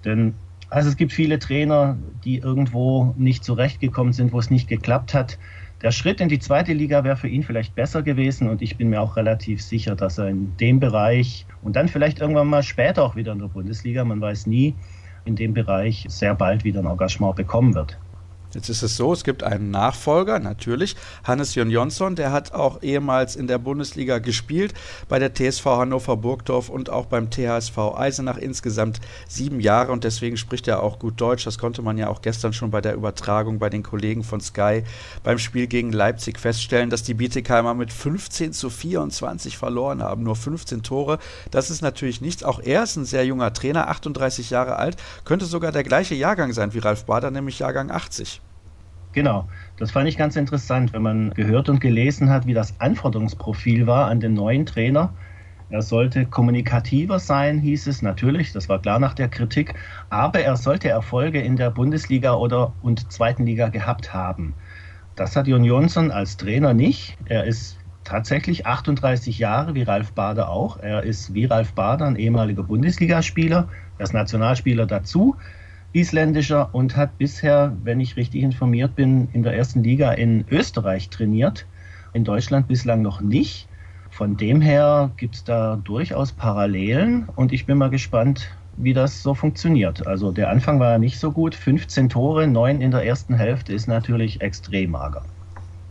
Denn 0.05 0.35
also 0.71 0.87
es 0.87 0.95
gibt 0.95 1.11
viele 1.11 1.37
Trainer, 1.37 1.97
die 2.23 2.37
irgendwo 2.37 3.13
nicht 3.17 3.43
zurechtgekommen 3.43 4.13
sind, 4.13 4.31
wo 4.31 4.39
es 4.39 4.49
nicht 4.49 4.69
geklappt 4.69 5.13
hat. 5.13 5.37
Der 5.81 5.91
Schritt 5.91 6.21
in 6.21 6.29
die 6.29 6.39
zweite 6.39 6.71
Liga 6.71 7.03
wäre 7.03 7.17
für 7.17 7.27
ihn 7.27 7.43
vielleicht 7.43 7.75
besser 7.75 8.03
gewesen 8.03 8.47
und 8.47 8.61
ich 8.61 8.77
bin 8.77 8.89
mir 8.89 9.01
auch 9.01 9.17
relativ 9.17 9.61
sicher, 9.61 9.95
dass 9.95 10.17
er 10.17 10.29
in 10.29 10.55
dem 10.57 10.79
Bereich 10.79 11.45
und 11.61 11.75
dann 11.75 11.89
vielleicht 11.89 12.19
irgendwann 12.19 12.47
mal 12.47 12.63
später 12.63 13.03
auch 13.03 13.17
wieder 13.17 13.33
in 13.33 13.39
der 13.39 13.47
Bundesliga, 13.47 14.05
man 14.05 14.21
weiß 14.21 14.47
nie, 14.47 14.75
in 15.23 15.35
dem 15.35 15.53
Bereich 15.53 16.05
sehr 16.09 16.35
bald 16.35 16.63
wieder 16.63 16.79
ein 16.79 16.87
Engagement 16.87 17.35
bekommen 17.35 17.75
wird. 17.75 17.99
Jetzt 18.53 18.69
ist 18.69 18.83
es 18.83 18.97
so, 18.97 19.13
es 19.13 19.23
gibt 19.23 19.43
einen 19.43 19.71
Nachfolger, 19.71 20.39
natürlich, 20.39 20.95
Hannes 21.23 21.55
Jon 21.55 21.69
Jonsson, 21.69 22.15
der 22.15 22.31
hat 22.31 22.53
auch 22.53 22.81
ehemals 22.81 23.35
in 23.35 23.47
der 23.47 23.57
Bundesliga 23.57 24.19
gespielt, 24.19 24.73
bei 25.07 25.19
der 25.19 25.33
TSV 25.33 25.65
Hannover 25.65 26.17
Burgdorf 26.17 26.69
und 26.69 26.89
auch 26.89 27.05
beim 27.05 27.29
THSV 27.29 27.77
Eisenach 27.95 28.37
insgesamt 28.37 28.99
sieben 29.27 29.59
Jahre 29.61 29.91
und 29.91 30.03
deswegen 30.03 30.35
spricht 30.35 30.67
er 30.67 30.83
auch 30.83 30.99
gut 30.99 31.19
Deutsch. 31.21 31.45
Das 31.45 31.57
konnte 31.57 31.81
man 31.81 31.97
ja 31.97 32.09
auch 32.09 32.21
gestern 32.21 32.51
schon 32.51 32.71
bei 32.71 32.81
der 32.81 32.95
Übertragung 32.95 33.59
bei 33.59 33.69
den 33.69 33.83
Kollegen 33.83 34.23
von 34.23 34.41
Sky 34.41 34.83
beim 35.23 35.39
Spiel 35.39 35.67
gegen 35.67 35.93
Leipzig 35.93 36.39
feststellen, 36.39 36.89
dass 36.89 37.03
die 37.03 37.13
Bietigheimer 37.13 37.73
mit 37.73 37.93
15 37.93 38.51
zu 38.51 38.69
24 38.69 39.57
verloren 39.57 40.03
haben, 40.03 40.23
nur 40.23 40.35
15 40.35 40.83
Tore. 40.83 41.19
Das 41.51 41.69
ist 41.69 41.81
natürlich 41.81 42.19
nichts. 42.19 42.43
Auch 42.43 42.59
er 42.59 42.83
ist 42.83 42.97
ein 42.97 43.05
sehr 43.05 43.25
junger 43.25 43.53
Trainer, 43.53 43.87
38 43.87 44.49
Jahre 44.49 44.75
alt, 44.75 44.97
könnte 45.23 45.45
sogar 45.45 45.71
der 45.71 45.83
gleiche 45.83 46.15
Jahrgang 46.15 46.51
sein 46.53 46.73
wie 46.73 46.79
Ralf 46.79 47.05
Bader, 47.05 47.31
nämlich 47.31 47.59
Jahrgang 47.59 47.91
80. 47.91 48.40
Genau, 49.13 49.49
das 49.77 49.91
fand 49.91 50.07
ich 50.07 50.17
ganz 50.17 50.37
interessant, 50.37 50.93
wenn 50.93 51.01
man 51.01 51.31
gehört 51.31 51.67
und 51.67 51.81
gelesen 51.81 52.29
hat, 52.29 52.45
wie 52.47 52.53
das 52.53 52.79
Anforderungsprofil 52.79 53.85
war 53.85 54.07
an 54.07 54.21
den 54.21 54.33
neuen 54.33 54.65
Trainer. 54.65 55.13
Er 55.69 55.81
sollte 55.81 56.25
kommunikativer 56.25 57.19
sein, 57.19 57.59
hieß 57.59 57.87
es 57.87 58.01
natürlich, 58.01 58.51
das 58.53 58.69
war 58.69 58.81
klar 58.81 58.99
nach 58.99 59.13
der 59.13 59.29
Kritik, 59.29 59.73
aber 60.09 60.41
er 60.41 60.55
sollte 60.55 60.89
Erfolge 60.89 61.41
in 61.41 61.55
der 61.55 61.71
Bundesliga 61.71 62.35
oder 62.35 62.73
und 62.81 63.11
zweiten 63.11 63.45
Liga 63.45 63.69
gehabt 63.69 64.13
haben. 64.13 64.53
Das 65.15 65.35
hat 65.35 65.47
Jon 65.47 65.63
Jonsson 65.63 66.11
als 66.11 66.37
Trainer 66.37 66.73
nicht. 66.73 67.17
Er 67.25 67.43
ist 67.45 67.77
tatsächlich 68.03 68.65
38 68.65 69.39
Jahre, 69.39 69.75
wie 69.75 69.83
Ralf 69.83 70.13
Bader 70.13 70.49
auch. 70.49 70.77
Er 70.77 71.03
ist 71.03 71.33
wie 71.33 71.45
Ralf 71.45 71.73
Bader 71.73 72.05
ein 72.05 72.15
ehemaliger 72.15 72.63
Bundesligaspieler, 72.63 73.67
er 73.97 74.03
ist 74.03 74.13
Nationalspieler 74.13 74.85
dazu 74.85 75.35
isländischer 75.93 76.73
und 76.73 76.95
hat 76.95 77.17
bisher, 77.17 77.75
wenn 77.83 77.99
ich 77.99 78.15
richtig 78.15 78.43
informiert 78.43 78.95
bin, 78.95 79.29
in 79.33 79.43
der 79.43 79.55
ersten 79.55 79.83
Liga 79.83 80.11
in 80.11 80.45
Österreich 80.49 81.09
trainiert. 81.09 81.67
In 82.13 82.23
Deutschland 82.23 82.67
bislang 82.67 83.01
noch 83.01 83.21
nicht. 83.21 83.67
Von 84.09 84.35
dem 84.37 84.61
her 84.61 85.11
gibt 85.17 85.35
es 85.35 85.43
da 85.43 85.77
durchaus 85.77 86.33
Parallelen 86.33 87.29
und 87.35 87.53
ich 87.53 87.65
bin 87.65 87.77
mal 87.77 87.89
gespannt, 87.89 88.49
wie 88.75 88.93
das 88.93 89.21
so 89.21 89.33
funktioniert. 89.33 90.05
Also 90.05 90.31
der 90.31 90.49
Anfang 90.49 90.79
war 90.79 90.91
ja 90.91 90.97
nicht 90.97 91.19
so 91.19 91.31
gut. 91.31 91.55
15 91.55 92.09
Tore, 92.09 92.47
9 92.47 92.81
in 92.81 92.91
der 92.91 93.05
ersten 93.05 93.33
Hälfte 93.35 93.73
ist 93.73 93.87
natürlich 93.87 94.41
extrem 94.41 94.91
mager. 94.91 95.25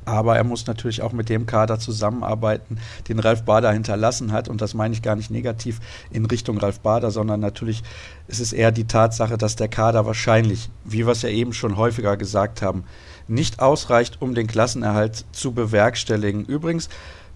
Aber 0.04 0.36
er 0.36 0.44
muss 0.44 0.66
natürlich 0.66 1.02
auch 1.02 1.12
mit 1.12 1.28
dem 1.28 1.46
Kader 1.46 1.78
zusammenarbeiten, 1.78 2.78
den 3.08 3.18
Ralf 3.18 3.44
Bader 3.44 3.72
hinterlassen 3.72 4.32
hat. 4.32 4.48
Und 4.48 4.60
das 4.60 4.74
meine 4.74 4.94
ich 4.94 5.02
gar 5.02 5.16
nicht 5.16 5.30
negativ 5.30 5.80
in 6.10 6.26
Richtung 6.26 6.58
Ralf 6.58 6.80
Bader, 6.80 7.10
sondern 7.10 7.40
natürlich 7.40 7.82
ist 8.28 8.40
es 8.40 8.52
eher 8.52 8.72
die 8.72 8.86
Tatsache, 8.86 9.36
dass 9.38 9.56
der 9.56 9.68
Kader 9.68 10.06
wahrscheinlich, 10.06 10.70
wie 10.84 11.06
wir 11.06 11.12
es 11.12 11.22
ja 11.22 11.28
eben 11.28 11.52
schon 11.52 11.76
häufiger 11.76 12.16
gesagt 12.16 12.62
haben, 12.62 12.84
nicht 13.28 13.60
ausreicht, 13.60 14.20
um 14.20 14.34
den 14.34 14.46
Klassenerhalt 14.46 15.24
zu 15.32 15.52
bewerkstelligen. 15.52 16.44
Übrigens, 16.44 16.88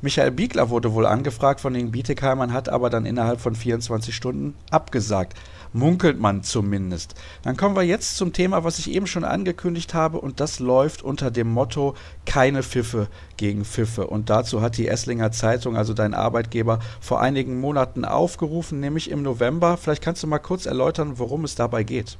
Michael 0.05 0.33
Biegler 0.33 0.69
wurde 0.69 0.93
wohl 0.93 1.07
angefragt 1.07 1.62
von 1.62 1.73
den 1.73 1.90
Bietigheimern, 1.90 2.53
hat 2.53 2.69
aber 2.69 2.90
dann 2.90 3.07
innerhalb 3.07 3.40
von 3.40 3.55
24 3.55 4.14
Stunden 4.14 4.53
abgesagt. 4.71 5.33
Munkelt 5.73 6.21
man 6.21 6.43
zumindest. 6.43 7.14
Dann 7.40 7.57
kommen 7.57 7.75
wir 7.75 7.85
jetzt 7.85 8.19
zum 8.19 8.35
Thema, 8.35 8.64
was 8.64 8.79
ich 8.79 8.90
eben 8.90 9.07
schon 9.07 9.25
angekündigt 9.25 9.95
habe, 9.95 10.21
und 10.21 10.40
das 10.40 10.61
läuft 10.61 11.01
unter 11.01 11.31
dem 11.31 11.49
Motto 11.49 11.95
keine 12.27 12.62
Pfiffe 12.62 13.09
gegen 13.38 13.64
Pfiffe. 13.64 14.07
Und 14.07 14.29
dazu 14.29 14.61
hat 14.61 14.77
die 14.77 14.88
Esslinger 14.88 15.33
Zeitung, 15.33 15.75
also 15.75 15.95
dein 15.95 16.12
Arbeitgeber, 16.12 16.81
vor 17.01 17.23
einigen 17.23 17.59
Monaten 17.59 18.05
aufgerufen, 18.05 18.81
nämlich 18.81 19.11
im 19.11 19.23
November. 19.23 19.79
Vielleicht 19.79 20.03
kannst 20.03 20.23
du 20.23 20.27
mal 20.27 20.38
kurz 20.38 20.67
erläutern, 20.67 21.14
worum 21.19 21.45
es 21.45 21.55
dabei 21.55 21.83
geht. 21.83 22.19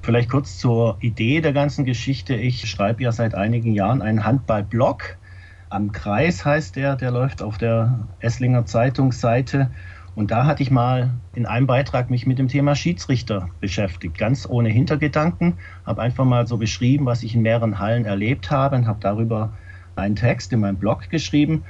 Vielleicht 0.00 0.30
kurz 0.30 0.56
zur 0.56 0.96
Idee 1.00 1.42
der 1.42 1.52
ganzen 1.52 1.84
Geschichte. 1.84 2.36
Ich 2.36 2.70
schreibe 2.70 3.02
ja 3.02 3.12
seit 3.12 3.34
einigen 3.34 3.74
Jahren 3.74 4.00
einen 4.00 4.24
Handball-Blog. 4.24 5.17
Am 5.70 5.92
Kreis 5.92 6.46
heißt 6.46 6.76
der, 6.76 6.96
der 6.96 7.10
läuft 7.10 7.42
auf 7.42 7.58
der 7.58 7.98
Esslinger 8.20 8.64
Zeitungsseite. 8.64 9.70
Und 10.14 10.30
da 10.30 10.46
hatte 10.46 10.62
ich 10.62 10.70
mal 10.70 11.10
in 11.34 11.44
einem 11.44 11.66
Beitrag 11.66 12.08
mich 12.08 12.26
mit 12.26 12.38
dem 12.38 12.48
Thema 12.48 12.74
Schiedsrichter 12.74 13.50
beschäftigt, 13.60 14.16
ganz 14.16 14.48
ohne 14.48 14.70
Hintergedanken. 14.70 15.58
Habe 15.84 16.00
einfach 16.00 16.24
mal 16.24 16.46
so 16.46 16.56
beschrieben, 16.56 17.04
was 17.04 17.22
ich 17.22 17.34
in 17.34 17.42
mehreren 17.42 17.78
Hallen 17.78 18.06
erlebt 18.06 18.50
habe 18.50 18.76
und 18.76 18.86
habe 18.86 18.98
darüber 19.00 19.52
einen 19.94 20.16
Text 20.16 20.52
in 20.54 20.60
meinem 20.60 20.76
Blog 20.76 21.10
geschrieben. 21.10 21.64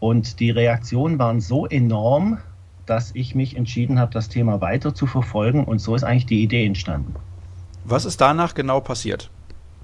Und 0.00 0.40
die 0.40 0.50
Reaktionen 0.50 1.18
waren 1.20 1.40
so 1.40 1.64
enorm, 1.66 2.38
dass 2.86 3.14
ich 3.14 3.36
mich 3.36 3.56
entschieden 3.56 4.00
habe, 4.00 4.12
das 4.12 4.28
Thema 4.28 4.60
weiter 4.60 4.94
zu 4.94 5.06
verfolgen. 5.06 5.64
Und 5.64 5.78
so 5.78 5.94
ist 5.94 6.02
eigentlich 6.02 6.26
die 6.26 6.42
Idee 6.42 6.66
entstanden. 6.66 7.14
Was 7.84 8.04
ist 8.04 8.20
danach 8.20 8.54
genau 8.54 8.80
passiert? 8.80 9.30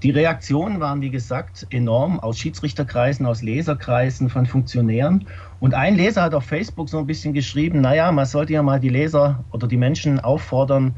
Die 0.03 0.09
Reaktionen 0.09 0.79
waren, 0.79 1.01
wie 1.01 1.11
gesagt, 1.11 1.67
enorm 1.69 2.19
aus 2.19 2.39
Schiedsrichterkreisen, 2.39 3.27
aus 3.27 3.43
Leserkreisen 3.43 4.29
von 4.29 4.47
Funktionären. 4.47 5.27
Und 5.59 5.75
ein 5.75 5.95
Leser 5.95 6.23
hat 6.23 6.33
auf 6.33 6.43
Facebook 6.43 6.89
so 6.89 6.97
ein 6.97 7.05
bisschen 7.05 7.35
geschrieben, 7.35 7.81
naja, 7.81 8.11
man 8.11 8.25
sollte 8.25 8.53
ja 8.53 8.63
mal 8.63 8.79
die 8.79 8.89
Leser 8.89 9.43
oder 9.51 9.67
die 9.67 9.77
Menschen 9.77 10.19
auffordern, 10.19 10.95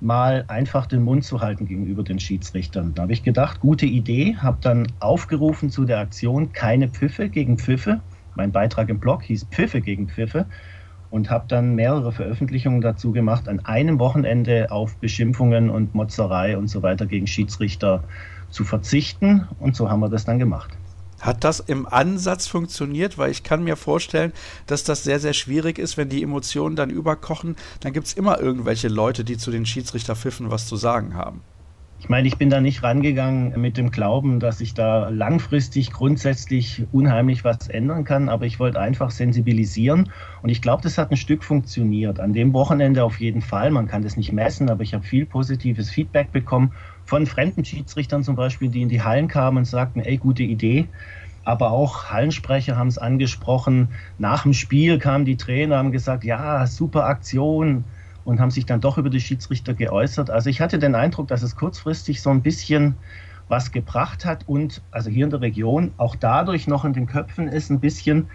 mal 0.00 0.46
einfach 0.48 0.86
den 0.86 1.02
Mund 1.02 1.24
zu 1.24 1.42
halten 1.42 1.66
gegenüber 1.66 2.02
den 2.02 2.18
Schiedsrichtern. 2.18 2.94
Da 2.94 3.02
habe 3.02 3.12
ich 3.12 3.22
gedacht, 3.22 3.60
gute 3.60 3.84
Idee, 3.84 4.36
habe 4.36 4.56
dann 4.62 4.86
aufgerufen 4.98 5.68
zu 5.68 5.84
der 5.84 5.98
Aktion 5.98 6.52
Keine 6.52 6.88
Pfiffe 6.88 7.28
gegen 7.28 7.58
Pfiffe. 7.58 8.00
Mein 8.34 8.50
Beitrag 8.50 8.88
im 8.88 8.98
Blog 8.98 9.24
hieß 9.24 9.48
Pfiffe 9.50 9.82
gegen 9.82 10.08
Pfiffe 10.08 10.46
und 11.10 11.30
habe 11.30 11.46
dann 11.48 11.74
mehrere 11.74 12.12
Veröffentlichungen 12.12 12.80
dazu 12.80 13.12
gemacht, 13.12 13.48
an 13.48 13.60
einem 13.60 13.98
Wochenende 13.98 14.70
auf 14.70 14.96
Beschimpfungen 14.96 15.70
und 15.70 15.94
Motzerei 15.94 16.56
und 16.56 16.68
so 16.68 16.82
weiter 16.82 17.06
gegen 17.06 17.26
Schiedsrichter 17.26 18.04
zu 18.50 18.64
verzichten. 18.64 19.48
Und 19.58 19.76
so 19.76 19.90
haben 19.90 20.00
wir 20.00 20.08
das 20.08 20.24
dann 20.24 20.38
gemacht. 20.38 20.70
Hat 21.20 21.42
das 21.42 21.60
im 21.60 21.86
Ansatz 21.86 22.46
funktioniert? 22.46 23.18
Weil 23.18 23.30
ich 23.30 23.42
kann 23.42 23.64
mir 23.64 23.76
vorstellen, 23.76 24.32
dass 24.66 24.84
das 24.84 25.02
sehr, 25.02 25.18
sehr 25.18 25.32
schwierig 25.32 25.78
ist, 25.78 25.96
wenn 25.96 26.08
die 26.08 26.22
Emotionen 26.22 26.76
dann 26.76 26.90
überkochen. 26.90 27.56
Dann 27.80 27.92
gibt 27.92 28.06
es 28.06 28.12
immer 28.12 28.40
irgendwelche 28.40 28.88
Leute, 28.88 29.24
die 29.24 29.36
zu 29.36 29.50
den 29.50 29.66
Schiedsrichterpfiffen 29.66 30.50
was 30.50 30.66
zu 30.66 30.76
sagen 30.76 31.14
haben. 31.14 31.42
Ich 32.00 32.08
meine, 32.08 32.28
ich 32.28 32.38
bin 32.38 32.48
da 32.48 32.60
nicht 32.60 32.84
rangegangen 32.84 33.60
mit 33.60 33.76
dem 33.76 33.90
Glauben, 33.90 34.38
dass 34.38 34.60
ich 34.60 34.72
da 34.72 35.08
langfristig 35.08 35.90
grundsätzlich 35.90 36.86
unheimlich 36.92 37.42
was 37.42 37.66
ändern 37.66 38.04
kann, 38.04 38.28
aber 38.28 38.46
ich 38.46 38.60
wollte 38.60 38.78
einfach 38.78 39.10
sensibilisieren 39.10 40.12
und 40.40 40.48
ich 40.48 40.62
glaube, 40.62 40.80
das 40.82 40.96
hat 40.96 41.10
ein 41.10 41.16
Stück 41.16 41.42
funktioniert. 41.42 42.20
An 42.20 42.32
dem 42.32 42.52
Wochenende 42.52 43.02
auf 43.02 43.18
jeden 43.18 43.42
Fall, 43.42 43.72
man 43.72 43.88
kann 43.88 44.02
das 44.02 44.16
nicht 44.16 44.30
messen, 44.32 44.70
aber 44.70 44.84
ich 44.84 44.94
habe 44.94 45.04
viel 45.04 45.26
positives 45.26 45.90
Feedback 45.90 46.30
bekommen 46.30 46.72
von 47.04 47.26
fremden 47.26 47.64
Schiedsrichtern 47.64 48.22
zum 48.22 48.36
Beispiel, 48.36 48.70
die 48.70 48.82
in 48.82 48.88
die 48.88 49.02
Hallen 49.02 49.26
kamen 49.26 49.58
und 49.58 49.64
sagten, 49.64 49.98
ey, 50.00 50.18
gute 50.18 50.44
Idee. 50.44 50.90
Aber 51.42 51.70
auch 51.72 52.10
Hallensprecher 52.10 52.76
haben 52.76 52.88
es 52.88 52.98
angesprochen. 52.98 53.92
Nach 54.18 54.42
dem 54.42 54.52
Spiel 54.52 54.98
kamen 54.98 55.24
die 55.24 55.36
Trainer, 55.36 55.78
haben 55.78 55.92
gesagt, 55.92 56.22
ja, 56.24 56.66
super 56.66 57.06
Aktion, 57.06 57.90
und 58.28 58.40
haben 58.40 58.50
sich 58.50 58.66
dann 58.66 58.82
doch 58.82 58.98
über 58.98 59.08
die 59.08 59.22
Schiedsrichter 59.22 59.72
geäußert. 59.72 60.28
Also 60.28 60.50
ich 60.50 60.60
hatte 60.60 60.78
den 60.78 60.94
Eindruck, 60.94 61.28
dass 61.28 61.42
es 61.42 61.56
kurzfristig 61.56 62.20
so 62.20 62.28
ein 62.28 62.42
bisschen 62.42 62.94
was 63.48 63.72
gebracht 63.72 64.26
hat 64.26 64.46
und 64.46 64.82
also 64.90 65.08
hier 65.08 65.24
in 65.24 65.30
der 65.30 65.40
Region 65.40 65.92
auch 65.96 66.14
dadurch 66.14 66.66
noch 66.66 66.84
in 66.84 66.92
den 66.92 67.06
Köpfen 67.06 67.48
ist 67.48 67.70
ein 67.70 67.80
bisschen. 67.80 68.28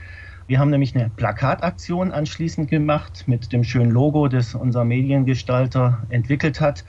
Wir 0.48 0.58
haben 0.58 0.72
nämlich 0.72 0.96
eine 0.96 1.12
Plakataktion 1.12 2.12
anschließend 2.12 2.72
gemacht 2.72 3.26
mit 3.28 3.54
dem 3.54 3.64
schönen 3.64 3.92
Logo, 3.92 4.28
das 4.28 4.56
unser 4.56 4.84
Mediengestalter 4.84 6.02
entwickelt 6.10 6.60
hat. 6.60 6.84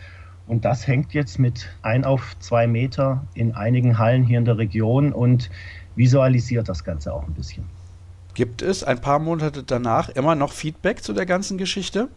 Und 0.47 0.65
das 0.65 0.87
hängt 0.87 1.13
jetzt 1.13 1.39
mit 1.39 1.69
ein 1.83 2.07
auf 2.07 2.35
zwei 2.39 2.67
Meter 2.67 3.23
in 3.35 3.55
einigen 3.55 3.99
Hallen 3.99 4.25
hier 4.25 4.39
in 4.39 4.47
der 4.47 4.57
Region 4.57 5.13
und 5.13 5.51
visualisiert 5.95 6.71
das 6.71 6.85
Ganze 6.85 7.13
auch 7.13 7.27
ein 7.29 7.35
bisschen. 7.35 7.65
Gibt 8.33 8.63
es 8.63 8.83
ein 8.83 9.03
paar 9.03 9.19
Monate 9.19 9.63
danach 9.63 10.09
immer 10.09 10.35
noch 10.35 10.53
Feedback 10.53 11.05
zu 11.05 11.13
der 11.13 11.27
ganzen 11.27 11.59
Geschichte? 11.59 12.09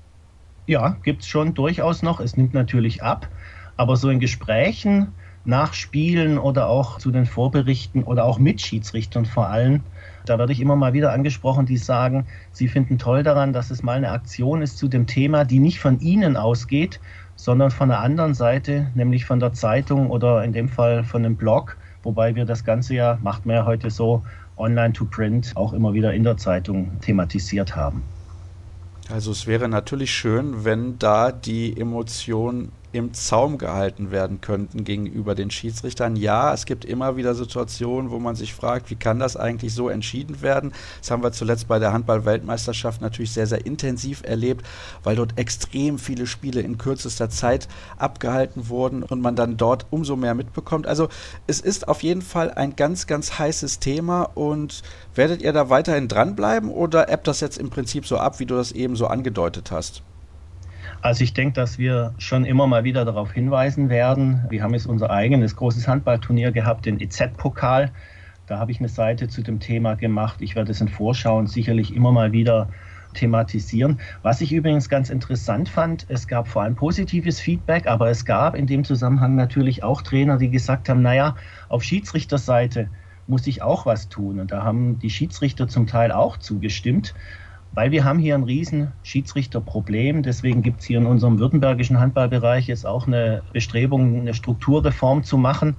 Ja, 0.68 0.98
gibt 1.02 1.22
es 1.22 1.30
schon 1.30 1.54
durchaus 1.54 2.04
noch. 2.04 2.20
Es 2.20 2.36
nimmt 2.36 2.54
natürlich 2.54 3.02
ab. 3.02 3.30
Aber 3.78 3.96
so 3.96 4.10
in 4.10 4.20
Gesprächen 4.20 5.14
nach 5.46 5.74
Spielen 5.74 6.38
oder 6.38 6.68
auch 6.68 6.98
zu 6.98 7.10
den 7.10 7.26
Vorberichten 7.26 8.04
oder 8.04 8.26
auch 8.26 8.38
mit 8.38 8.60
Schiedsrichtern 8.60 9.26
vor 9.26 9.48
allem, 9.48 9.84
da 10.26 10.38
werde 10.38 10.52
ich 10.52 10.60
immer 10.60 10.76
mal 10.76 10.92
wieder 10.92 11.14
angesprochen, 11.14 11.66
die 11.66 11.78
sagen, 11.78 12.28
sie 12.52 12.68
finden 12.68 12.98
toll 12.98 13.24
daran, 13.24 13.54
dass 13.54 13.72
es 13.72 13.82
mal 13.82 13.96
eine 13.96 14.12
Aktion 14.12 14.62
ist 14.62 14.78
zu 14.78 14.90
dem 14.90 15.08
Thema, 15.08 15.46
die 15.46 15.60
nicht 15.60 15.80
von 15.80 16.02
ihnen 16.02 16.36
ausgeht, 16.36 17.00
sondern 17.36 17.72
von 17.72 17.88
der 17.88 18.02
anderen 18.02 18.34
Seite, 18.34 18.92
nämlich 18.94 19.24
von 19.24 19.40
der 19.40 19.54
Zeitung 19.54 20.10
oder 20.10 20.44
in 20.44 20.52
dem 20.52 20.68
Fall 20.68 21.06
von 21.06 21.24
einem 21.24 21.38
Blog, 21.38 21.78
wobei 22.04 22.36
wir 22.36 22.44
das 22.44 22.66
Ganze 22.66 22.96
ja, 22.96 23.18
macht 23.22 23.46
man 23.46 23.56
ja 23.56 23.66
heute 23.66 23.90
so, 23.90 24.26
online 24.58 24.92
to 24.92 25.06
print, 25.06 25.54
auch 25.56 25.72
immer 25.72 25.94
wieder 25.94 26.14
in 26.14 26.24
der 26.24 26.36
Zeitung 26.36 27.00
thematisiert 27.00 27.74
haben. 27.76 28.17
Also 29.10 29.32
es 29.32 29.48
wäre 29.48 29.70
natürlich 29.70 30.12
schön, 30.12 30.66
wenn 30.66 31.00
da 31.00 31.32
die 31.32 31.80
Emotionen 31.80 32.72
im 32.94 33.14
Zaum 33.14 33.58
gehalten 33.58 34.12
werden 34.12 34.40
könnten 34.42 34.84
gegenüber 34.84 35.36
den 35.36 35.52
Schiedsrichtern. 35.52 36.16
Ja, 36.16 36.54
es 36.54 36.66
gibt 36.66 36.86
immer 36.86 37.18
wieder 37.18 37.36
Situationen, 37.36 38.12
wo 38.12 38.20
man 38.20 38.36
sich 38.36 38.54
fragt, 38.54 38.90
wie 38.90 38.96
kann 38.96 39.20
das 39.20 39.36
eigentlich 39.36 39.74
so 39.74 39.90
entschieden 39.90 40.42
werden? 40.42 40.72
Das 41.00 41.12
haben 41.12 41.24
wir 41.24 41.32
zuletzt 41.32 41.68
bei 41.68 41.80
der 41.80 41.94
Handball-Weltmeisterschaft 41.94 43.02
natürlich 43.02 43.32
sehr, 43.32 43.48
sehr 43.48 43.66
intensiv 43.66 44.24
erlebt, 44.24 44.66
weil 45.04 45.16
dort 45.16 45.38
extrem 45.38 46.00
viele 46.00 46.28
Spiele 46.28 46.62
in 46.62 46.78
kürzester 46.78 47.30
Zeit 47.30 47.68
abgehalten 47.98 48.70
wurden 48.70 49.04
und 49.04 49.22
man 49.22 49.36
dann 49.36 49.58
dort 49.58 49.86
umso 49.90 50.16
mehr 50.16 50.34
mitbekommt. 50.34 50.88
Also 50.88 51.10
es 51.46 51.60
ist 51.60 51.88
auf 51.88 52.04
jeden 52.04 52.22
Fall 52.22 52.52
ein 52.52 52.76
ganz, 52.76 53.06
ganz 53.06 53.38
heißes 53.38 53.80
Thema 53.80 54.24
und 54.24 54.82
werdet 55.14 55.42
ihr 55.42 55.54
da 55.54 55.70
weiterhin 55.70 56.08
dranbleiben 56.08 56.70
oder 56.70 57.10
ebbt 57.10 57.28
das 57.28 57.42
jetzt 57.42 57.58
im 57.58 57.70
Prinzip 57.70 58.08
so 58.08 58.18
ab, 58.18 58.40
wie 58.40 58.46
du 58.46 58.56
das 58.56 58.72
eben 58.72 58.96
so 58.96 59.08
angedeutet 59.08 59.72
hast? 59.72 60.04
Also 61.02 61.24
ich 61.24 61.34
denke, 61.34 61.54
dass 61.54 61.78
wir 61.78 62.14
schon 62.18 62.44
immer 62.44 62.68
mal 62.68 62.84
wieder 62.84 63.06
darauf 63.06 63.32
hinweisen 63.32 63.90
werden. 63.90 64.44
Wir 64.50 64.64
haben 64.64 64.74
jetzt 64.74 64.88
unser 64.88 65.10
eigenes 65.10 65.56
großes 65.56 65.88
Handballturnier 65.88 66.52
gehabt, 66.52 66.86
den 66.86 67.00
EZ-Pokal. 67.00 67.92
Da 68.48 68.60
habe 68.60 68.72
ich 68.72 68.80
eine 68.80 68.90
Seite 68.90 69.28
zu 69.28 69.42
dem 69.42 69.60
Thema 69.60 69.96
gemacht. 69.96 70.38
Ich 70.42 70.56
werde 70.56 70.72
es 70.72 70.82
in 70.82 70.88
Vorschauen 70.88 71.48
sicherlich 71.48 71.96
immer 71.96 72.12
mal 72.12 72.32
wieder 72.32 72.70
thematisieren. 73.14 74.00
Was 74.22 74.42
ich 74.42 74.54
übrigens 74.54 74.90
ganz 74.90 75.10
interessant 75.10 75.70
fand, 75.70 76.06
es 76.10 76.28
gab 76.28 76.48
vor 76.48 76.64
allem 76.64 76.76
positives 76.76 77.40
Feedback, 77.40 77.88
aber 77.88 78.10
es 78.10 78.26
gab 78.26 78.56
in 78.56 78.68
dem 78.68 78.84
Zusammenhang 78.84 79.36
natürlich 79.36 79.84
auch 79.84 80.02
Trainer, 80.02 80.38
die 80.38 80.50
gesagt 80.50 80.90
haben, 80.90 81.02
naja, 81.02 81.36
auf 81.70 81.84
Schiedsrichterseite 81.84 82.90
muss 83.28 83.46
ich 83.48 83.62
auch 83.62 83.86
was 83.86 84.10
tun. 84.10 84.40
Und 84.40 84.52
da 84.52 84.64
haben 84.64 85.00
die 85.00 85.10
Schiedsrichter 85.10 85.68
zum 85.68 85.88
Teil 85.88 86.12
auch 86.12 86.38
zugestimmt 86.38 87.14
weil 87.78 87.92
wir 87.92 88.06
haben 88.06 88.18
hier 88.18 88.34
ein 88.34 88.42
riesen 88.42 88.92
Schiedsrichterproblem. 89.04 90.24
Deswegen 90.24 90.64
gibt 90.64 90.80
es 90.80 90.88
hier 90.88 90.98
in 90.98 91.06
unserem 91.06 91.38
württembergischen 91.38 92.00
Handballbereich 92.00 92.66
jetzt 92.66 92.88
auch 92.88 93.06
eine 93.06 93.44
Bestrebung, 93.54 94.22
eine 94.22 94.34
Strukturreform 94.34 95.24
zu 95.24 95.38
machen, 95.38 95.76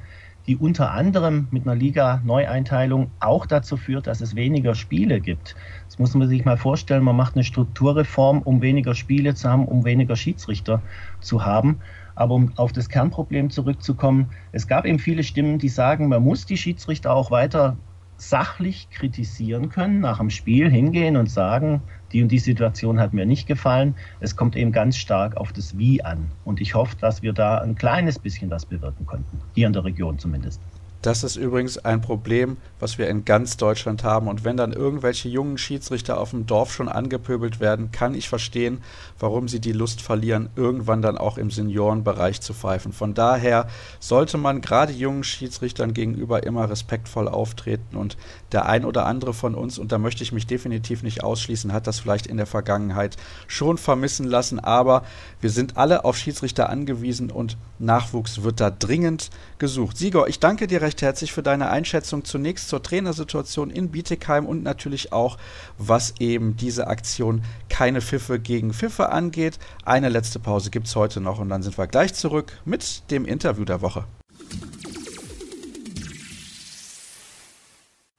die 0.47 0.57
unter 0.57 0.93
anderem 0.93 1.49
mit 1.51 1.65
einer 1.67 1.75
Liga-Neueinteilung 1.75 3.11
auch 3.19 3.47
dazu 3.47 3.77
führt, 3.77 4.07
dass 4.07 4.21
es 4.21 4.37
weniger 4.37 4.77
Spiele 4.77 5.19
gibt. 5.19 5.57
Das 5.87 5.99
muss 5.99 6.15
man 6.15 6.29
sich 6.29 6.45
mal 6.45 6.57
vorstellen, 6.57 7.03
man 7.03 7.17
macht 7.17 7.35
eine 7.35 7.43
Strukturreform, 7.43 8.43
um 8.43 8.63
weniger 8.63 8.95
Spiele 8.95 9.35
zu 9.35 9.49
haben, 9.49 9.65
um 9.65 9.85
weniger 9.85 10.15
Schiedsrichter 10.15 10.81
zu 11.21 11.45
haben. 11.45 11.81
Aber 12.15 12.37
um 12.37 12.53
auf 12.55 12.71
das 12.71 12.89
Kernproblem 12.89 13.51
zurückzukommen, 13.51 14.31
es 14.53 14.69
gab 14.69 14.87
eben 14.87 15.01
viele 15.01 15.25
Stimmen, 15.25 15.59
die 15.59 15.69
sagen, 15.69 16.07
man 16.07 16.23
muss 16.23 16.47
die 16.47 16.59
Schiedsrichter 16.59 17.13
auch 17.13 17.33
weiter 17.33 17.77
sachlich 18.21 18.91
kritisieren 18.91 19.69
können, 19.69 20.01
nach 20.01 20.19
dem 20.19 20.31
Spiel 20.31 20.71
hingehen 20.71 21.17
und 21.17 21.31
sagen, 21.31 21.83
die 22.13 22.23
und 22.23 22.33
die 22.33 22.39
Situation 22.41 23.01
hat 23.01 23.15
mir 23.15 23.27
nicht 23.27 23.47
gefallen. 23.47 23.97
Es 24.21 24.37
kommt 24.37 24.57
eben 24.57 24.73
ganz 24.73 24.97
stark 24.97 25.37
auf 25.37 25.53
das 25.53 25.79
Wie 25.79 26.03
an. 26.05 26.35
Und 26.45 26.61
ich 26.61 26.75
hoffe, 26.75 26.97
dass 27.01 27.23
wir 27.23 27.33
da 27.33 27.59
ein 27.59 27.77
kleines 27.77 28.19
bisschen 28.19 28.51
was 28.51 28.67
bewirken 28.67 29.07
konnten, 29.07 29.45
hier 29.55 29.69
in 29.69 29.73
der 29.73 29.85
Region 29.85 30.19
zumindest. 30.19 30.63
Das 31.01 31.23
ist 31.23 31.37
übrigens 31.37 31.79
ein 31.79 32.01
Problem, 32.01 32.57
was 32.81 32.99
wir 32.99 33.09
in 33.09 33.25
ganz 33.25 33.57
Deutschland 33.57 34.03
haben. 34.03 34.27
Und 34.27 34.45
wenn 34.45 34.57
dann 34.57 34.73
irgendwelche 34.73 35.29
jungen 35.29 35.57
Schiedsrichter 35.57 36.19
auf 36.19 36.31
dem 36.31 36.47
Dorf 36.47 36.73
schon 36.73 36.89
angepöbelt 36.89 37.61
werden, 37.61 37.93
kann 37.93 38.15
ich 38.15 38.29
verstehen, 38.29 38.83
warum 39.21 39.47
sie 39.47 39.61
die 39.61 39.73
Lust 39.73 40.03
verlieren, 40.03 40.51
irgendwann 40.57 41.01
dann 41.01 41.17
auch 41.17 41.39
im 41.39 41.53
Seniorenbereich 41.53 42.41
zu 42.41 42.53
pfeifen. 42.53 42.93
Von 42.93 43.15
daher 43.15 43.69
sollte 44.01 44.39
man 44.39 44.61
gerade 44.61 44.93
jungen 44.93 45.23
Schiedsrichtern 45.23 45.95
gegenüber 45.95 46.43
immer 46.43 46.69
respektvoll 46.69 47.29
auftreten. 47.29 47.97
Und 47.97 48.17
der 48.51 48.67
ein 48.67 48.85
oder 48.85 49.07
andere 49.07 49.35
von 49.35 49.55
uns, 49.55 49.79
und 49.79 49.93
da 49.93 49.99
möchte 49.99 50.25
ich 50.25 50.33
mich 50.33 50.49
definitiv 50.49 51.05
nicht 51.05 51.23
ausschließen, 51.23 51.73
hat 51.73 51.87
das 51.87 52.01
vielleicht 52.01 52.27
in 52.27 52.39
der 52.39 52.47
Vergangenheit 52.47 53.17
schon 53.47 53.79
vermissen 53.79 54.27
lassen. 54.27 54.59
Aber 54.59 55.05
wir 55.41 55.51
sind 55.51 55.77
alle 55.77 56.05
auf 56.05 56.17
Schiedsrichter 56.17 56.69
angewiesen 56.69 57.31
und 57.31 57.57
Nachwuchs 57.79 58.43
wird 58.43 58.59
da 58.59 58.71
dringend 58.71 59.31
gesucht. 59.59 59.97
Sigor, 59.97 60.27
ich 60.27 60.41
danke 60.41 60.67
dir 60.67 60.83
recht 60.89 61.03
herzlich 61.03 61.35
für 61.35 61.43
deine 61.43 61.69
Einschätzung 61.69 62.25
zunächst 62.25 62.71
zur 62.71 62.83
Trainersituation 62.83 63.69
in 63.69 63.91
Bietigheim 63.91 64.47
und 64.47 64.63
natürlich 64.63 65.13
auch, 65.13 65.37
was 65.77 66.15
eben 66.19 66.57
diese 66.57 66.87
Aktion 66.87 67.43
keine 67.69 68.01
Pfiffe 68.01 68.41
gegen 68.41 68.73
Pfiffe 68.73 69.11
angeht. 69.11 69.59
Eine 69.85 70.09
letzte 70.09 70.39
Pause 70.39 70.71
gibt 70.71 70.87
es 70.87 70.97
heute 70.97 71.21
noch 71.21 71.41
und 71.41 71.51
dann 71.51 71.63
sind 71.63 71.77
wir 71.77 71.87
gleich 71.89 72.15
zurück 72.15 72.59
mit 72.65 73.03
dem 73.11 73.27
Interview 73.27 73.67
der 73.67 73.83
Woche. 73.83 74.05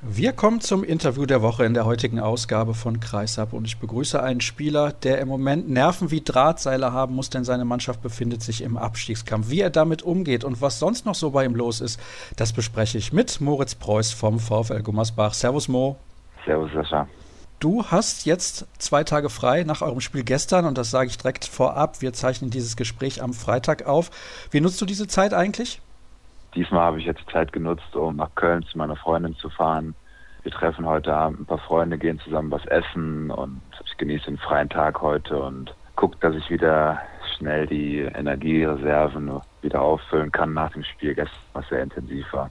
Wir 0.01 0.31
kommen 0.31 0.61
zum 0.61 0.85
Interview 0.85 1.25
der 1.25 1.41
Woche 1.41 1.65
in 1.65 1.73
der 1.73 1.83
heutigen 1.83 2.21
Ausgabe 2.21 2.73
von 2.73 3.01
Kreisab 3.01 3.51
und 3.51 3.65
ich 3.65 3.79
begrüße 3.79 4.23
einen 4.23 4.39
Spieler, 4.39 4.93
der 4.93 5.19
im 5.19 5.27
Moment 5.27 5.69
Nerven 5.69 6.09
wie 6.09 6.21
Drahtseile 6.21 6.93
haben 6.93 7.15
muss, 7.15 7.29
denn 7.29 7.43
seine 7.43 7.65
Mannschaft 7.65 8.01
befindet 8.01 8.41
sich 8.41 8.61
im 8.61 8.77
Abstiegskampf. 8.77 9.49
Wie 9.49 9.59
er 9.59 9.69
damit 9.69 10.01
umgeht 10.01 10.45
und 10.45 10.61
was 10.61 10.79
sonst 10.79 11.05
noch 11.05 11.15
so 11.15 11.31
bei 11.31 11.43
ihm 11.43 11.53
los 11.53 11.81
ist, 11.81 11.99
das 12.37 12.53
bespreche 12.53 12.97
ich 12.97 13.11
mit 13.11 13.41
Moritz 13.41 13.75
Preuß 13.75 14.13
vom 14.13 14.39
VfL 14.39 14.83
Gummersbach. 14.83 15.33
Servus 15.33 15.67
Mo. 15.67 15.97
Servus 16.45 16.71
Sascha. 16.71 17.05
Du 17.59 17.83
hast 17.83 18.25
jetzt 18.25 18.67
zwei 18.77 19.03
Tage 19.03 19.29
frei 19.29 19.63
nach 19.63 19.81
eurem 19.81 19.99
Spiel 19.99 20.23
gestern 20.23 20.63
und 20.63 20.77
das 20.77 20.91
sage 20.91 21.09
ich 21.09 21.17
direkt 21.17 21.43
vorab. 21.43 22.01
Wir 22.01 22.13
zeichnen 22.13 22.51
dieses 22.51 22.77
Gespräch 22.77 23.21
am 23.21 23.33
Freitag 23.33 23.85
auf. 23.85 24.11
Wie 24.49 24.61
nutzt 24.61 24.79
du 24.79 24.85
diese 24.85 25.07
Zeit 25.07 25.33
eigentlich? 25.33 25.81
Diesmal 26.55 26.81
habe 26.81 26.99
ich 26.99 27.05
jetzt 27.05 27.21
Zeit 27.31 27.53
genutzt, 27.53 27.95
um 27.95 28.15
nach 28.15 28.33
Köln 28.35 28.63
zu 28.63 28.77
meiner 28.77 28.95
Freundin 28.95 29.35
zu 29.35 29.49
fahren. 29.49 29.95
Wir 30.43 30.51
treffen 30.51 30.85
heute 30.85 31.13
Abend 31.13 31.41
ein 31.41 31.45
paar 31.45 31.59
Freunde, 31.59 31.97
gehen 31.97 32.19
zusammen 32.19 32.51
was 32.51 32.65
essen 32.65 33.29
und 33.29 33.61
ich 33.85 33.97
genieße 33.97 34.25
den 34.25 34.37
freien 34.37 34.69
Tag 34.69 35.01
heute 35.01 35.37
und 35.37 35.73
gucke, 35.95 36.17
dass 36.21 36.35
ich 36.35 36.49
wieder 36.49 36.99
schnell 37.37 37.67
die 37.67 37.99
Energiereserven 37.99 39.41
wieder 39.61 39.81
auffüllen 39.81 40.31
kann 40.31 40.53
nach 40.53 40.71
dem 40.71 40.83
Spiel 40.83 41.13
gestern, 41.13 41.37
was 41.53 41.67
sehr 41.69 41.83
intensiv 41.83 42.25
war. 42.31 42.49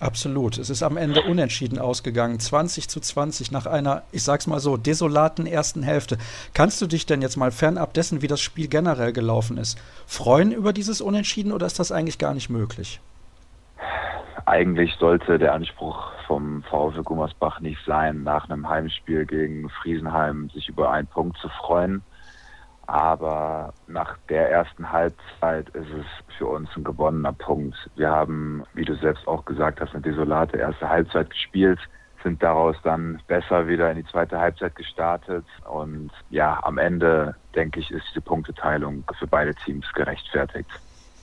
Absolut. 0.00 0.58
Es 0.58 0.70
ist 0.70 0.84
am 0.84 0.96
Ende 0.96 1.22
unentschieden 1.22 1.78
ausgegangen. 1.78 2.38
20 2.38 2.88
zu 2.88 3.00
20 3.00 3.50
nach 3.50 3.66
einer, 3.66 4.04
ich 4.12 4.22
sag's 4.22 4.46
mal 4.46 4.60
so, 4.60 4.76
desolaten 4.76 5.46
ersten 5.46 5.82
Hälfte. 5.82 6.18
Kannst 6.54 6.80
du 6.80 6.86
dich 6.86 7.04
denn 7.04 7.20
jetzt 7.20 7.36
mal 7.36 7.50
fernab 7.50 7.94
dessen, 7.94 8.22
wie 8.22 8.28
das 8.28 8.40
Spiel 8.40 8.68
generell 8.68 9.12
gelaufen 9.12 9.58
ist, 9.58 9.76
freuen 10.06 10.52
über 10.52 10.72
dieses 10.72 11.00
Unentschieden 11.00 11.50
oder 11.50 11.66
ist 11.66 11.80
das 11.80 11.90
eigentlich 11.90 12.18
gar 12.18 12.32
nicht 12.32 12.48
möglich? 12.48 13.00
Eigentlich 14.46 14.94
sollte 14.94 15.38
der 15.38 15.52
Anspruch 15.52 16.10
vom 16.26 16.62
VfL 16.62 17.02
Gummersbach 17.02 17.60
nicht 17.60 17.84
sein, 17.84 18.22
nach 18.22 18.48
einem 18.48 18.68
Heimspiel 18.68 19.26
gegen 19.26 19.68
Friesenheim 19.68 20.48
sich 20.50 20.68
über 20.68 20.90
einen 20.90 21.06
Punkt 21.06 21.36
zu 21.38 21.48
freuen. 21.48 22.02
Aber 22.86 23.74
nach 23.86 24.16
der 24.30 24.50
ersten 24.50 24.90
Halbzeit 24.90 25.68
ist 25.70 25.90
es 25.90 26.36
für 26.38 26.46
uns 26.46 26.70
ein 26.74 26.84
gewonnener 26.84 27.34
Punkt. 27.34 27.76
Wir 27.96 28.10
haben, 28.10 28.64
wie 28.72 28.86
du 28.86 28.94
selbst 28.96 29.28
auch 29.28 29.44
gesagt 29.44 29.82
hast, 29.82 29.92
eine 29.92 30.00
desolate 30.00 30.56
erste 30.56 30.88
Halbzeit 30.88 31.28
gespielt, 31.28 31.78
sind 32.22 32.42
daraus 32.42 32.76
dann 32.82 33.20
besser 33.26 33.68
wieder 33.68 33.90
in 33.90 33.98
die 33.98 34.06
zweite 34.06 34.40
Halbzeit 34.40 34.74
gestartet. 34.74 35.44
Und 35.70 36.10
ja, 36.30 36.58
am 36.62 36.78
Ende, 36.78 37.34
denke 37.54 37.80
ich, 37.80 37.90
ist 37.90 38.06
diese 38.08 38.22
Punkteteilung 38.22 39.04
für 39.18 39.26
beide 39.26 39.54
Teams 39.54 39.86
gerechtfertigt. 39.92 40.70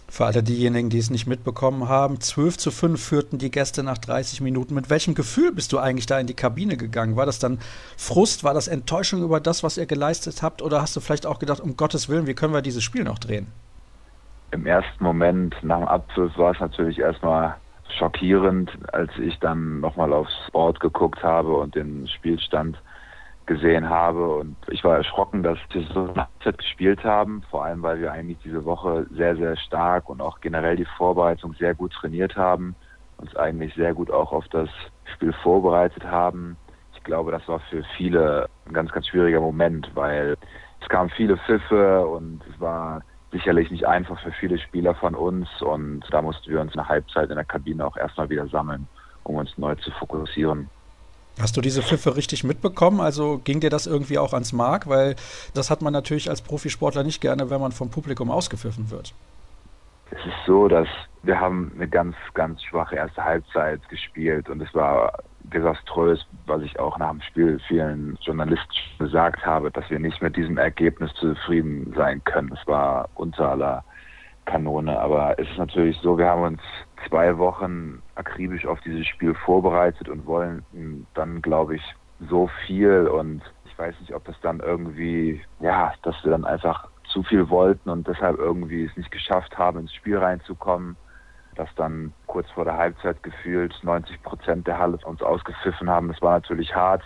Für 0.08 0.26
alle 0.26 0.44
diejenigen, 0.44 0.90
die 0.90 1.00
es 1.00 1.10
nicht 1.10 1.26
mitbekommen 1.28 1.90
haben, 1.90 2.22
12 2.22 2.58
zu 2.58 2.72
5 2.72 3.04
führten 3.04 3.38
die 3.38 3.50
Gäste 3.50 3.84
nach 3.84 3.98
30 3.98 4.40
Minuten. 4.42 4.76
Mit 4.76 4.90
welchem 4.90 5.16
Gefühl 5.16 5.52
bist 5.52 5.74
du 5.74 5.80
eigentlich 5.80 6.06
da 6.06 6.20
in 6.20 6.28
die 6.28 6.36
Kabine 6.36 6.78
gegangen? 6.78 7.16
War 7.16 7.26
das 7.26 7.40
dann 7.40 7.60
Frust? 7.98 8.44
War 8.44 8.54
das 8.54 8.68
Enttäuschung 8.68 9.24
über 9.24 9.40
das, 9.40 9.64
was 9.64 9.78
ihr 9.78 9.88
geleistet 9.88 10.44
habt? 10.44 10.62
Oder 10.62 10.82
hast 10.82 10.96
du 10.96 11.00
vielleicht 11.00 11.26
auch 11.26 11.40
gedacht, 11.40 11.60
um 11.60 11.76
Gottes 11.76 12.08
Willen, 12.08 12.28
wie 12.28 12.36
können 12.36 12.54
wir 12.54 12.62
dieses 12.62 12.84
Spiel 12.84 13.04
noch 13.04 13.20
drehen? 13.20 13.48
Im 14.52 14.66
ersten 14.66 15.04
Moment 15.04 15.56
nach 15.64 15.80
dem 15.80 15.88
Abpfiff 15.88 16.38
war 16.38 16.54
es 16.54 16.60
natürlich 16.60 17.00
erstmal 17.00 17.56
schockierend, 17.98 18.72
als 18.94 19.12
ich 19.18 19.38
dann 19.40 19.80
nochmal 19.80 20.14
aufs 20.14 20.34
Board 20.52 20.80
geguckt 20.80 21.24
habe 21.24 21.56
und 21.56 21.76
den 21.76 22.08
Spielstand 22.08 22.78
gesehen 23.46 23.90
habe. 23.90 24.38
Und 24.38 24.56
ich 24.70 24.84
war 24.84 24.98
erschrocken, 24.98 25.44
dass 25.44 25.58
wir 25.72 25.84
so 25.94 26.02
eine 26.02 26.28
Halbzeit 26.28 26.58
gespielt 26.58 27.04
haben, 27.04 27.44
vor 27.50 27.66
allem 27.66 27.82
weil 27.84 28.00
wir 28.00 28.12
eigentlich 28.12 28.38
diese 28.44 28.66
Woche 28.66 29.06
sehr, 29.12 29.36
sehr 29.36 29.56
stark 29.58 30.10
und 30.10 30.22
auch 30.22 30.42
generell 30.42 30.76
die 30.76 30.88
Vorbereitung 30.98 31.54
sehr 31.56 31.74
gut 31.74 31.94
trainiert 31.94 32.36
haben, 32.36 32.76
uns 33.18 33.36
eigentlich 33.36 33.74
sehr 33.76 33.94
gut 33.94 34.12
auch 34.12 34.32
auf 34.32 34.48
das 34.50 34.70
Spiel 35.14 35.34
vorbereitet 35.44 36.04
haben. 36.04 36.58
Ich 36.96 37.04
glaube, 37.04 37.32
das 37.32 37.48
war 37.48 37.60
für 37.70 37.84
viele 37.98 38.50
ein 38.66 38.74
ganz, 38.74 38.92
ganz 38.92 39.08
schwieriger 39.08 39.42
Moment, 39.42 39.90
weil 39.94 40.36
es 40.82 40.90
kamen 40.90 41.10
viele 41.10 41.38
Pfiffe 41.38 42.06
und 42.06 42.42
es 42.52 42.60
war 42.60 43.02
sicherlich 43.32 43.70
nicht 43.70 43.86
einfach 43.86 44.20
für 44.22 44.32
viele 44.32 44.58
Spieler 44.58 44.96
von 44.96 45.14
uns 45.14 45.48
und 45.62 46.04
da 46.10 46.22
mussten 46.22 46.50
wir 46.50 46.62
uns 46.62 46.74
eine 46.74 46.88
Halbzeit 46.88 47.30
in 47.30 47.36
der 47.36 47.46
Kabine 47.46 47.86
auch 47.86 47.98
erstmal 47.98 48.30
wieder 48.30 48.48
sammeln, 48.48 48.88
um 49.24 49.36
uns 49.36 49.58
neu 49.58 49.76
zu 49.76 49.92
fokussieren. 49.92 50.70
Hast 51.40 51.58
du 51.58 51.62
diese 51.62 51.82
Pfiffe 51.82 52.16
richtig 52.16 52.44
mitbekommen? 52.44 53.02
Also 53.02 53.42
ging 53.44 53.60
dir 53.60 53.70
das 53.70 53.88
irgendwie 53.88 54.18
auch 54.18 54.34
ans 54.34 54.54
Mark? 54.54 54.88
Weil 54.88 55.16
das 55.54 55.70
hat 55.70 55.82
man 55.82 55.92
natürlich 55.92 56.30
als 56.30 56.42
Profisportler 56.42 57.04
nicht 57.04 57.20
gerne, 57.20 57.50
wenn 57.50 57.60
man 57.60 57.72
vom 57.72 57.90
Publikum 57.90 58.32
ausgepfiffen 58.32 58.90
wird. 58.90 59.14
Es 60.12 60.26
ist 60.26 60.46
so, 60.46 60.68
dass 60.68 60.88
wir 61.24 61.40
haben 61.40 61.72
eine 61.76 61.88
ganz, 61.88 62.16
ganz 62.34 62.64
schwache 62.64 62.96
erste 62.96 63.24
Halbzeit 63.24 63.88
gespielt 63.90 64.48
und 64.50 64.62
es 64.62 64.74
war 64.74 65.12
desaströs, 65.44 66.26
was 66.46 66.62
ich 66.62 66.80
auch 66.80 66.98
nach 66.98 67.12
dem 67.12 67.22
Spiel 67.22 67.60
vielen 67.68 68.18
Journalisten 68.22 68.74
gesagt 69.00 69.46
habe, 69.46 69.72
dass 69.72 69.90
wir 69.90 70.00
nicht 70.00 70.22
mit 70.22 70.36
diesem 70.36 70.58
Ergebnis 70.58 71.12
zufrieden 71.16 71.94
sein 71.96 72.24
können. 72.24 72.52
Es 72.54 72.68
war 72.68 73.10
unter 73.16 73.52
aller 73.52 73.84
Kanone, 74.46 75.00
aber 75.00 75.38
es 75.40 75.50
ist 75.50 75.58
natürlich 75.58 75.98
so, 76.02 76.18
wir 76.18 76.28
haben 76.28 76.44
uns 76.44 76.62
zwei 77.08 77.38
Wochen 77.38 78.02
akribisch 78.16 78.66
auf 78.66 78.80
dieses 78.82 79.06
Spiel 79.08 79.34
vorbereitet 79.34 80.08
und 80.10 80.26
wollen 80.26 80.66
dann, 81.14 81.42
glaube 81.42 81.76
ich, 81.76 81.96
so 82.30 82.50
viel 82.66 83.08
und 83.08 83.42
ich 83.66 83.78
weiß 83.78 84.00
nicht, 84.00 84.14
ob 84.14 84.24
das 84.26 84.40
dann 84.42 84.60
irgendwie, 84.62 85.42
ja, 85.60 85.94
dass 86.04 86.16
wir 86.24 86.32
dann 86.32 86.46
einfach 86.46 86.88
zu 87.10 87.24
viel 87.24 87.50
wollten 87.50 87.90
und 87.90 88.08
deshalb 88.08 88.38
irgendwie 88.38 88.86
es 88.86 88.96
nicht 88.98 89.12
geschafft 89.12 89.58
haben, 89.58 89.80
ins 89.80 89.94
Spiel 89.94 90.18
reinzukommen, 90.18 90.96
dass 91.56 91.70
dann 91.76 92.14
kurz 92.28 92.50
vor 92.52 92.66
der 92.66 92.78
Halbzeit 92.78 93.22
gefühlt 93.24 93.74
90 93.84 94.22
Prozent 94.24 94.68
der 94.68 94.78
Halle 94.80 94.98
uns 95.06 95.22
ausgepfiffen 95.22 95.90
haben. 95.90 96.10
Das 96.10 96.22
war 96.22 96.34
natürlich 96.34 96.76
hart. 96.76 97.04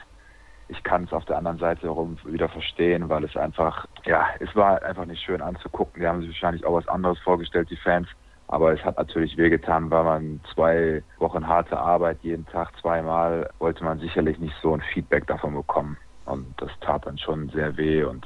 Ich 0.70 0.84
kann 0.84 1.04
es 1.04 1.14
auf 1.14 1.26
der 1.26 1.38
anderen 1.38 1.58
Seite 1.58 1.84
herum 1.84 2.18
wieder 2.24 2.48
verstehen, 2.48 3.10
weil 3.10 3.24
es 3.24 3.36
einfach, 3.36 3.88
ja, 4.06 4.28
es 4.40 4.56
war 4.56 4.82
einfach 4.84 5.06
nicht 5.06 5.22
schön 5.22 5.42
anzugucken. 5.42 6.02
Die 6.02 6.08
haben 6.08 6.22
sich 6.22 6.30
wahrscheinlich 6.30 6.66
auch 6.66 6.76
was 6.76 6.88
anderes 6.88 7.20
vorgestellt, 7.20 7.70
die 7.70 7.76
Fans. 7.76 8.08
Aber 8.48 8.74
es 8.74 8.84
hat 8.84 8.98
natürlich 8.98 9.38
wehgetan, 9.38 9.92
weil 9.92 10.04
man 10.04 10.42
zwei 10.54 11.04
Wochen 11.18 11.48
harte 11.48 11.78
Arbeit, 11.78 12.20
jeden 12.22 12.46
Tag 12.48 12.72
zweimal, 12.82 13.50
wollte 13.60 13.84
man 13.84 14.00
sicherlich 14.00 14.40
nicht 14.40 14.56
so 14.62 14.74
ein 14.74 14.82
Feedback 14.94 15.28
davon 15.28 15.54
bekommen. 15.54 15.98
Und 16.26 16.48
das 16.58 16.72
tat 16.82 17.06
dann 17.06 17.18
schon 17.18 17.50
sehr 17.50 17.76
weh 17.78 18.04
und 18.04 18.26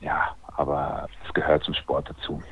ja, 0.00 0.34
aber 0.56 1.08
es 1.26 1.34
gehört 1.34 1.64
zum 1.64 1.74
Sport 1.74 2.10
dazu. 2.10 2.42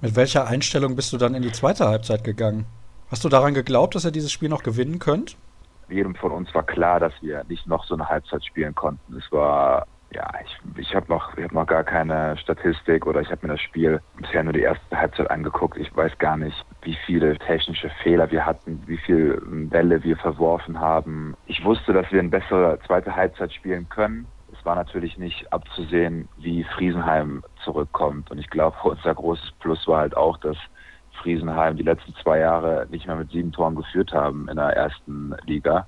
Mit 0.00 0.16
welcher 0.16 0.46
Einstellung 0.46 0.96
bist 0.96 1.12
du 1.12 1.16
dann 1.16 1.34
in 1.34 1.42
die 1.42 1.52
zweite 1.52 1.86
Halbzeit 1.86 2.24
gegangen? 2.24 2.66
Hast 3.10 3.24
du 3.24 3.28
daran 3.28 3.54
geglaubt, 3.54 3.94
dass 3.94 4.04
ihr 4.04 4.10
dieses 4.10 4.32
Spiel 4.32 4.48
noch 4.48 4.62
gewinnen 4.62 4.98
könnt? 4.98 5.36
Jedem 5.88 6.14
von 6.14 6.32
uns 6.32 6.54
war 6.54 6.62
klar, 6.62 7.00
dass 7.00 7.12
wir 7.20 7.44
nicht 7.48 7.66
noch 7.66 7.84
so 7.84 7.94
eine 7.94 8.08
Halbzeit 8.08 8.44
spielen 8.44 8.74
konnten. 8.74 9.16
Es 9.16 9.30
war 9.32 9.86
ja, 10.14 10.30
ich, 10.44 10.78
ich 10.78 10.94
habe 10.94 11.06
noch, 11.08 11.36
hab 11.36 11.52
noch 11.52 11.66
gar 11.66 11.82
keine 11.82 12.36
Statistik 12.36 13.06
oder 13.06 13.20
ich 13.20 13.30
habe 13.30 13.46
mir 13.46 13.54
das 13.54 13.60
Spiel 13.60 14.00
bisher 14.16 14.44
nur 14.44 14.52
die 14.52 14.60
erste 14.60 14.96
Halbzeit 14.96 15.30
angeguckt. 15.30 15.76
Ich 15.76 15.94
weiß 15.94 16.16
gar 16.18 16.36
nicht, 16.36 16.56
wie 16.82 16.96
viele 17.04 17.36
technische 17.38 17.90
Fehler 18.02 18.30
wir 18.30 18.46
hatten, 18.46 18.82
wie 18.86 18.96
viele 18.96 19.40
Bälle 19.40 20.02
wir 20.04 20.16
verworfen 20.16 20.78
haben. 20.78 21.34
Ich 21.46 21.64
wusste, 21.64 21.92
dass 21.92 22.10
wir 22.12 22.20
eine 22.20 22.28
bessere 22.28 22.78
zweite 22.86 23.14
Halbzeit 23.14 23.52
spielen 23.52 23.88
können. 23.88 24.26
Es 24.52 24.64
war 24.64 24.76
natürlich 24.76 25.18
nicht 25.18 25.52
abzusehen, 25.52 26.28
wie 26.38 26.62
Friesenheim 26.62 27.42
zurückkommt. 27.64 28.30
Und 28.30 28.38
ich 28.38 28.50
glaube, 28.50 28.76
unser 28.84 29.14
großes 29.14 29.52
Plus 29.58 29.86
war 29.88 30.00
halt 30.00 30.16
auch, 30.16 30.36
dass 30.38 30.56
Friesenheim 31.22 31.76
die 31.76 31.82
letzten 31.82 32.14
zwei 32.22 32.38
Jahre 32.40 32.86
nicht 32.90 33.06
mehr 33.06 33.16
mit 33.16 33.30
sieben 33.30 33.52
Toren 33.52 33.74
geführt 33.74 34.12
haben 34.12 34.48
in 34.48 34.56
der 34.56 34.76
ersten 34.76 35.34
Liga 35.46 35.86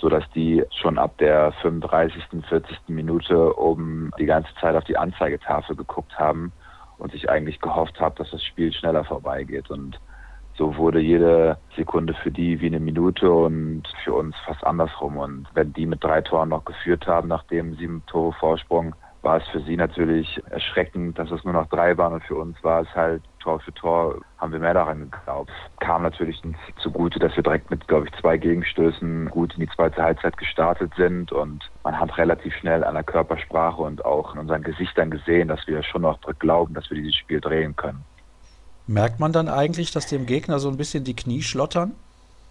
sodass 0.00 0.24
die 0.34 0.64
schon 0.70 0.98
ab 0.98 1.18
der 1.18 1.52
35., 1.60 2.24
40. 2.48 2.78
Minute 2.88 3.58
oben 3.58 4.10
die 4.18 4.24
ganze 4.24 4.50
Zeit 4.60 4.74
auf 4.74 4.84
die 4.84 4.96
Anzeigetafel 4.96 5.76
geguckt 5.76 6.18
haben 6.18 6.52
und 6.98 7.12
sich 7.12 7.28
eigentlich 7.28 7.60
gehofft 7.60 8.00
haben, 8.00 8.14
dass 8.16 8.30
das 8.30 8.42
Spiel 8.42 8.72
schneller 8.72 9.04
vorbeigeht. 9.04 9.70
Und 9.70 10.00
so 10.56 10.76
wurde 10.76 11.00
jede 11.00 11.58
Sekunde 11.76 12.14
für 12.14 12.30
die 12.30 12.60
wie 12.60 12.66
eine 12.66 12.80
Minute 12.80 13.30
und 13.30 13.82
für 14.02 14.14
uns 14.14 14.34
fast 14.46 14.64
andersrum. 14.64 15.18
Und 15.18 15.46
wenn 15.54 15.72
die 15.74 15.86
mit 15.86 16.02
drei 16.02 16.22
Toren 16.22 16.48
noch 16.48 16.64
geführt 16.64 17.06
haben, 17.06 17.28
nach 17.28 17.44
dem 17.44 17.74
sieben 17.76 18.02
Tore 18.06 18.32
Vorsprung, 18.32 18.94
war 19.22 19.36
es 19.36 19.46
für 19.48 19.60
sie 19.60 19.76
natürlich 19.76 20.40
erschreckend, 20.50 21.18
dass 21.18 21.30
es 21.30 21.44
nur 21.44 21.52
noch 21.52 21.68
drei 21.68 21.96
waren 21.98 22.14
und 22.14 22.24
für 22.24 22.36
uns 22.36 22.62
war 22.64 22.82
es 22.82 22.88
halt 22.94 23.22
Tor 23.40 23.60
für 23.60 23.72
Tor, 23.74 24.20
haben 24.38 24.52
wir 24.52 24.58
mehr 24.58 24.74
daran 24.74 25.10
geglaubt. 25.10 25.50
Kam 25.80 26.02
natürlich 26.02 26.40
zugute, 26.82 27.18
dass 27.18 27.34
wir 27.36 27.42
direkt 27.42 27.70
mit, 27.70 27.86
glaube 27.88 28.06
ich, 28.06 28.20
zwei 28.20 28.36
Gegenstößen 28.36 29.28
gut 29.30 29.54
in 29.54 29.60
die 29.60 29.68
zweite 29.74 30.02
Halbzeit 30.02 30.36
gestartet 30.36 30.92
sind 30.96 31.32
und 31.32 31.70
man 31.84 31.98
hat 31.98 32.16
relativ 32.18 32.54
schnell 32.56 32.84
an 32.84 32.94
der 32.94 33.04
Körpersprache 33.04 33.82
und 33.82 34.04
auch 34.04 34.34
in 34.34 34.40
unseren 34.40 34.62
Gesichtern 34.62 35.10
gesehen, 35.10 35.48
dass 35.48 35.66
wir 35.66 35.82
schon 35.82 36.02
noch 36.02 36.18
glauben, 36.38 36.74
dass 36.74 36.90
wir 36.90 36.96
dieses 36.96 37.16
Spiel 37.16 37.40
drehen 37.40 37.76
können. 37.76 38.04
Merkt 38.86 39.20
man 39.20 39.32
dann 39.32 39.48
eigentlich, 39.48 39.92
dass 39.92 40.06
dem 40.06 40.26
Gegner 40.26 40.58
so 40.58 40.68
ein 40.68 40.76
bisschen 40.76 41.04
die 41.04 41.14
Knie 41.14 41.42
schlottern? 41.42 41.92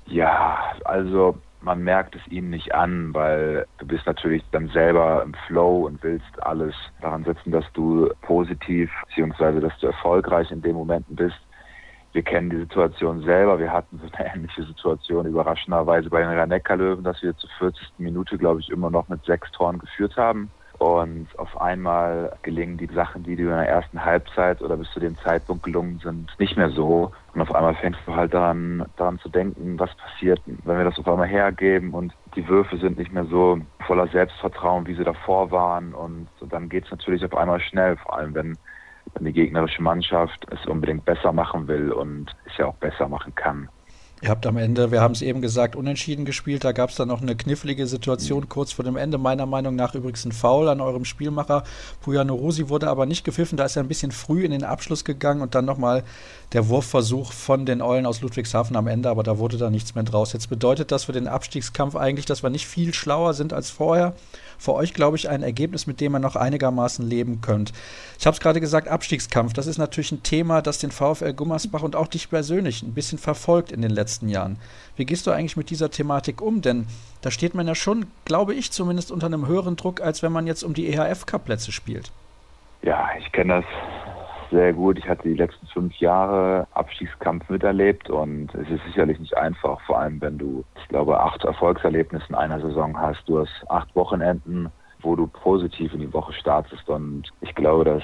Ja, 0.06 0.74
also 0.86 1.38
man 1.62 1.84
merkt 1.84 2.16
es 2.16 2.22
ihnen 2.32 2.50
nicht 2.50 2.74
an, 2.74 3.14
weil 3.14 3.66
du 3.80 3.86
bist 3.86 4.06
natürlich 4.06 4.44
dann 4.52 4.70
selber 4.70 5.22
im 5.24 5.34
Flow 5.48 5.86
und 5.86 6.02
willst 6.04 6.42
alles 6.44 6.74
daran 7.02 7.24
setzen, 7.24 7.52
dass 7.52 7.66
du 7.74 8.10
positiv 8.22 8.90
bzw. 9.16 9.60
dass 9.60 9.78
du 9.80 9.88
erfolgreich 9.88 10.52
in 10.52 10.62
den 10.62 10.76
Momenten 10.76 11.16
bist. 11.16 11.40
Wir 12.14 12.24
kennen 12.24 12.50
die 12.50 12.58
Situation 12.58 13.22
selber. 13.22 13.60
Wir 13.60 13.72
hatten 13.72 14.00
so 14.00 14.08
eine 14.14 14.34
ähnliche 14.36 14.64
Situation 14.64 15.26
überraschenderweise 15.26 16.10
bei 16.10 16.22
den 16.22 16.30
Rhein-Neckar-Löwen, 16.30 17.04
dass 17.04 17.22
wir 17.22 17.36
zur 17.38 17.50
40. 17.60 17.88
Minute, 17.98 18.38
glaube 18.38 18.62
ich, 18.62 18.70
immer 18.70 18.90
noch 18.90 19.10
mit 19.10 19.24
sechs 19.26 19.52
Toren 19.52 19.80
geführt 19.80 20.16
haben. 20.18 20.50
Und 20.80 21.28
auf 21.38 21.60
einmal 21.60 22.38
gelingen 22.42 22.78
die 22.78 22.88
Sachen, 22.88 23.24
die 23.24 23.36
dir 23.36 23.50
in 23.50 23.58
der 23.58 23.68
ersten 23.68 24.04
Halbzeit 24.04 24.62
oder 24.62 24.78
bis 24.78 24.90
zu 24.92 25.02
dem 25.02 25.18
Zeitpunkt 25.18 25.64
gelungen 25.64 26.00
sind, 26.02 26.34
nicht 26.40 26.56
mehr 26.56 26.70
so. 26.70 27.12
Und 27.34 27.42
auf 27.42 27.54
einmal 27.54 27.76
fängst 27.76 28.00
du 28.06 28.16
halt 28.16 28.34
daran, 28.34 28.86
daran 28.96 29.20
zu 29.20 29.28
denken, 29.28 29.78
was 29.78 29.94
passiert, 29.96 30.42
wenn 30.46 30.78
wir 30.78 30.86
das 30.86 30.98
auf 30.98 31.08
einmal 31.08 31.28
hergeben 31.28 31.94
und 31.94 32.14
die 32.36 32.48
Würfe 32.48 32.78
sind 32.78 32.98
nicht 32.98 33.12
mehr 33.12 33.26
so 33.26 33.60
voller 33.86 34.08
Selbstvertrauen, 34.08 34.88
wie 34.88 34.96
sie 34.96 35.04
davor 35.04 35.52
waren. 35.52 35.94
Und 35.94 36.30
dann 36.50 36.70
geht 36.70 36.86
es 36.86 36.92
natürlich 36.92 37.26
auf 37.26 37.36
einmal 37.36 37.60
schnell, 37.60 37.98
vor 37.98 38.18
allem 38.18 38.34
wenn, 38.34 38.58
wenn 39.16 39.26
die 39.26 39.34
gegnerische 39.34 39.84
Mannschaft 39.84 40.48
es 40.50 40.66
unbedingt 40.66 41.04
besser 41.04 41.34
machen 41.34 41.68
will 41.68 41.92
und 41.92 42.34
es 42.46 42.56
ja 42.56 42.68
auch 42.68 42.76
besser 42.76 43.10
machen 43.10 43.36
kann. 43.36 43.68
Ihr 44.22 44.28
habt 44.28 44.46
am 44.46 44.58
Ende, 44.58 44.92
wir 44.92 45.00
haben 45.00 45.14
es 45.14 45.22
eben 45.22 45.42
gesagt, 45.42 45.78
unentschieden 45.78 46.26
gespielt. 46.26 46.66
Da 46.66 46.74
gab 46.74 46.90
es 46.90 46.98
dann 46.98 47.08
noch 47.08 47.22
eine 47.22 47.38
knifflige 47.38 47.88
Situation 47.88 48.50
kurz 48.50 48.74
vor 48.74 48.84
dem 48.84 48.98
Ende. 48.98 49.18
Meiner 49.18 49.46
Meinung 49.46 49.78
nach 49.78 49.96
übrigens 49.96 50.26
ein 50.26 50.34
Foul 50.34 50.68
an 50.68 50.82
eurem 50.82 51.06
Spielmacher. 51.06 51.64
Pujano 52.02 52.36
Rosi 52.36 52.68
wurde 52.68 52.90
aber 52.90 53.06
nicht 53.06 53.24
gepfiffen. 53.24 53.58
Da 53.58 53.64
ist 53.64 53.78
er 53.78 53.84
ein 53.84 53.88
bisschen 53.88 54.12
früh 54.12 54.44
in 54.44 54.52
den 54.52 54.66
Abschluss 54.66 55.06
gegangen 55.06 55.42
und 55.42 55.56
dann 55.56 55.64
nochmal 55.64 56.04
der 56.52 56.68
Wurfversuch 56.68 57.32
von 57.32 57.66
den 57.66 57.82
Eulen 57.82 58.06
aus 58.06 58.20
Ludwigshafen 58.20 58.76
am 58.76 58.88
Ende. 58.88 59.10
Aber 59.10 59.24
da 59.24 59.38
wurde 59.38 59.58
da 59.58 59.70
nichts 59.70 59.96
mehr 59.96 60.04
draus. 60.04 60.34
Jetzt 60.34 60.50
bedeutet 60.50 60.92
das 60.92 61.06
für 61.06 61.14
den 61.14 61.30
Abstiegskampf 61.30 61.96
eigentlich, 61.96 62.26
dass 62.26 62.44
wir 62.44 62.50
nicht 62.50 62.68
viel 62.68 62.94
schlauer 62.94 63.34
sind 63.34 63.54
als 63.54 63.70
vorher 63.70 64.16
für 64.60 64.74
euch, 64.74 64.94
glaube 64.94 65.18
ich, 65.18 65.30
ein 65.30 65.42
Ergebnis, 65.42 65.88
mit 65.88 66.02
dem 66.02 66.16
ihr 66.16 66.20
noch 66.20 66.36
einigermaßen 66.36 67.08
leben 67.08 67.42
könnt. 67.42 67.72
Ich 68.20 68.28
habe 68.28 68.36
es 68.36 68.42
gerade 68.42 68.60
gesagt, 68.60 68.88
Abstiegskampf. 68.88 69.54
Das 69.54 69.66
ist 69.66 69.78
natürlich 69.78 70.12
ein 70.12 70.22
Thema, 70.22 70.62
das 70.62 70.78
den 70.78 70.92
VfL 70.92 71.34
Gummersbach 71.34 71.82
und 71.82 71.96
auch 71.96 72.08
dich 72.08 72.30
persönlich 72.30 72.84
ein 72.84 72.94
bisschen 72.94 73.18
verfolgt 73.18 73.72
in 73.72 73.82
den 73.82 73.92
letzten 73.92 74.30
Jahren. 74.30 74.58
Wie 74.98 75.06
gehst 75.06 75.26
du 75.26 75.32
eigentlich 75.32 75.58
mit 75.58 75.70
dieser 75.70 75.90
Thematik 75.90 76.42
um? 76.42 76.62
Denn 76.62 76.86
da 77.22 77.32
steht 77.32 77.56
man 77.56 77.68
ja 77.68 77.76
schon, 77.76 78.06
glaube 78.26 78.54
ich, 78.54 78.72
zumindest 78.72 79.12
unter 79.12 79.28
einem 79.28 79.48
höheren 79.48 79.78
Druck, 79.78 80.02
als 80.02 80.22
wenn 80.22 80.34
man 80.34 80.46
jetzt 80.46 80.64
um 80.64 80.74
die 80.74 80.88
EHF-Cup-Plätze 80.90 81.72
spielt. 81.72 82.12
Ja, 82.82 83.10
ich 83.18 83.32
kenne 83.32 83.62
das 83.62 83.66
sehr 84.52 84.74
gut. 84.74 84.98
Ich 84.98 85.08
hatte 85.08 85.24
die 85.24 85.36
letzten 85.36 85.68
fünf 85.68 85.96
Jahre 85.96 86.68
Abstiegskampf 86.74 87.50
miterlebt 87.50 88.10
und 88.10 88.54
es 88.56 88.70
ist 88.70 88.84
sicherlich 88.86 89.20
nicht 89.20 89.36
einfach, 89.38 89.80
vor 89.82 90.00
allem 90.00 90.20
wenn 90.22 90.38
du, 90.38 90.64
ich 90.82 90.88
glaube, 90.88 91.20
acht 91.20 91.44
Erfolgserlebnisse 91.44 92.26
in 92.30 92.36
einer 92.36 92.60
Saison 92.60 93.00
hast. 93.00 93.28
Du 93.28 93.40
hast 93.40 93.66
acht 93.70 93.96
Wochenenden, 93.96 94.72
wo 95.02 95.16
du 95.16 95.28
positiv 95.28 95.94
in 95.94 96.02
die 96.02 96.14
Woche 96.14 96.34
startest 96.34 96.90
und 96.90 97.30
ich 97.42 97.54
glaube, 97.56 97.86
dass 97.86 98.04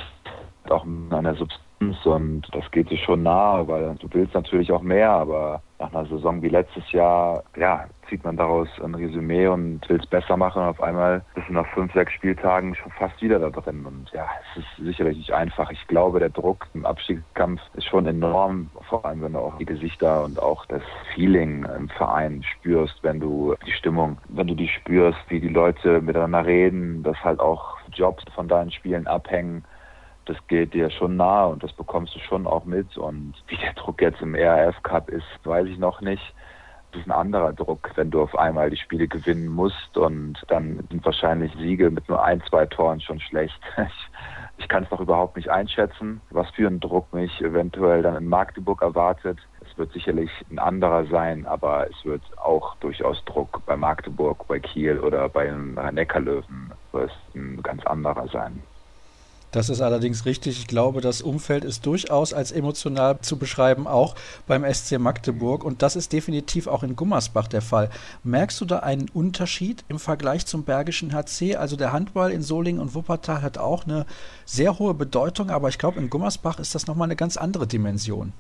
auch 0.72 0.86
mit 0.86 1.14
einer 1.14 1.36
Substanz 1.36 1.65
und 2.06 2.48
das 2.52 2.70
geht 2.72 2.90
dir 2.90 2.98
schon 2.98 3.24
nahe, 3.24 3.68
weil 3.68 3.96
du 3.96 4.08
willst 4.12 4.34
natürlich 4.34 4.72
auch 4.72 4.82
mehr, 4.82 5.12
aber 5.12 5.62
nach 5.80 5.94
einer 5.94 6.06
Saison 6.06 6.42
wie 6.42 6.50
letztes 6.50 6.90
Jahr, 6.92 7.44
ja, 7.58 7.86
zieht 8.10 8.24
man 8.24 8.38
daraus 8.38 8.68
ein 8.84 8.96
Resümee 8.96 9.48
und 9.48 9.88
will 9.90 10.00
es 10.00 10.06
besser 10.06 10.38
machen 10.38 10.62
und 10.62 10.70
auf 10.70 10.82
einmal 10.82 11.24
bist 11.34 11.50
du 11.50 11.54
nach 11.54 11.68
fünf, 11.74 11.92
sechs 11.94 12.14
Spieltagen 12.14 12.76
schon 12.76 12.92
fast 12.92 13.20
wieder 13.22 13.40
da 13.40 13.50
drin 13.50 13.86
und 13.86 14.10
ja, 14.14 14.26
es 14.52 14.64
ist 14.64 14.86
sicherlich 14.86 15.18
nicht 15.18 15.34
einfach. 15.34 15.72
Ich 15.72 15.88
glaube, 15.88 16.20
der 16.20 16.30
Druck 16.30 16.68
im 16.74 16.86
Abstiegskampf 16.86 17.62
ist 17.74 17.88
schon 17.88 18.06
enorm, 18.06 18.70
vor 18.88 19.06
allem 19.06 19.22
wenn 19.22 19.34
du 19.34 19.40
auch 19.40 19.58
die 19.58 19.66
Gesichter 19.66 20.24
und 20.24 20.42
auch 20.42 20.66
das 20.68 20.84
Feeling 21.14 21.66
im 21.78 21.90
Verein 21.90 22.44
spürst, 22.44 23.00
wenn 23.02 23.20
du 23.20 23.56
die 23.66 23.72
Stimmung, 23.72 24.18
wenn 24.30 24.48
du 24.48 24.56
die 24.56 24.70
spürst, 24.70 25.20
wie 25.28 25.40
die 25.40 25.50
Leute 25.50 26.02
miteinander 26.02 26.46
reden, 26.46 27.04
dass 27.04 27.22
halt 27.24 27.40
auch 27.40 27.78
Jobs 27.92 28.24
von 28.34 28.48
deinen 28.48 28.72
Spielen 28.72 29.08
abhängen 29.08 29.64
das 30.26 30.38
geht 30.48 30.74
dir 30.74 30.90
schon 30.90 31.16
nahe 31.16 31.48
und 31.48 31.64
das 31.64 31.74
bekommst 31.74 32.16
du 32.16 32.20
schon 32.20 32.48
auch 32.48 32.66
mit. 32.66 32.98
Und 32.98 33.34
wie 33.48 33.58
der 33.58 33.74
Druck 33.74 34.02
jetzt 34.02 34.22
im 34.22 34.36
ERF 34.36 34.82
Cup 34.84 35.10
ist, 35.10 35.26
weiß 35.44 35.68
ich 35.68 35.78
noch 35.78 36.02
nicht. 36.02 36.34
Das 36.92 37.02
ist 37.02 37.08
ein 37.08 37.12
anderer 37.12 37.52
Druck, 37.52 37.92
wenn 37.96 38.10
du 38.10 38.22
auf 38.22 38.38
einmal 38.38 38.70
die 38.70 38.78
Spiele 38.78 39.08
gewinnen 39.08 39.48
musst 39.48 39.98
und 39.98 40.42
dann 40.48 40.82
sind 40.90 41.04
wahrscheinlich 41.04 41.52
Siege 41.58 41.92
mit 41.92 42.08
nur 42.08 42.24
ein, 42.24 42.42
zwei 42.50 42.66
Toren 42.66 43.02
schon 43.02 43.20
schlecht. 43.20 43.60
Ich, 43.78 44.10
ich 44.60 44.68
kann 44.70 44.84
es 44.84 44.92
noch 44.92 45.02
überhaupt 45.02 45.36
nicht 45.36 45.50
einschätzen, 45.50 46.22
was 46.30 46.50
für 46.52 46.68
ein 46.68 46.80
Druck 46.80 47.14
mich 47.14 47.42
eventuell 47.42 48.02
dann 48.02 48.16
in 48.16 48.30
Magdeburg 48.30 48.82
erwartet. 48.82 49.38
Es 49.70 49.78
wird 49.78 49.92
sicherlich 49.92 50.32
ein 50.50 50.58
anderer 50.58 51.06
sein, 51.08 51.46
aber 51.46 51.86
es 51.90 52.06
wird 52.06 52.22
auch 52.38 52.76
durchaus 52.78 53.24
Druck 53.26 53.62
bei 53.66 53.76
Magdeburg, 53.76 54.48
bei 54.48 54.60
Kiel 54.60 55.00
oder 55.00 55.28
bei 55.28 55.48
den 55.48 55.74
Neckarlöwen 55.92 56.72
wird 56.94 57.12
ein 57.36 57.62
ganz 57.62 57.86
anderer 57.86 58.30
sein. 58.30 58.64
Das 59.52 59.70
ist 59.70 59.82
allerdings 59.82 60.26
richtig. 60.26 60.60
Ich 60.60 60.68
glaube, 60.68 61.02
das 61.02 61.22
Umfeld 61.22 61.64
ist 61.64 61.86
durchaus 61.86 62.34
als 62.34 62.52
emotional 62.52 63.20
zu 63.22 63.38
beschreiben, 63.38 63.88
auch 63.88 64.16
beim 64.48 64.66
SC 64.72 65.00
Magdeburg. 65.00 65.64
Und 65.64 65.82
das 65.82 65.96
ist 65.96 66.12
definitiv 66.12 66.68
auch 66.68 66.84
in 66.84 66.96
Gummersbach 66.96 67.48
der 67.48 67.62
Fall. 67.62 67.90
Merkst 68.24 68.60
du 68.60 68.66
da 68.66 68.80
einen 68.80 69.10
Unterschied 69.14 69.86
im 69.88 70.00
Vergleich 70.00 70.46
zum 70.46 70.64
Bergischen 70.64 71.14
HC? 71.14 71.56
Also 71.56 71.78
der 71.78 71.94
Handball 71.94 72.32
in 72.32 72.42
Solingen 72.42 72.82
und 72.82 72.96
Wuppertal 72.96 73.42
hat 73.42 73.58
auch 73.58 73.86
eine 73.86 74.06
sehr 74.46 74.78
hohe 74.78 74.94
Bedeutung, 74.94 75.50
aber 75.50 75.70
ich 75.70 75.78
glaube, 75.78 76.00
in 76.00 76.10
Gummersbach 76.10 76.60
ist 76.60 76.76
das 76.76 76.88
nochmal 76.88 77.08
eine 77.08 77.16
ganz 77.16 77.38
andere 77.38 77.66
Dimension. 77.66 78.34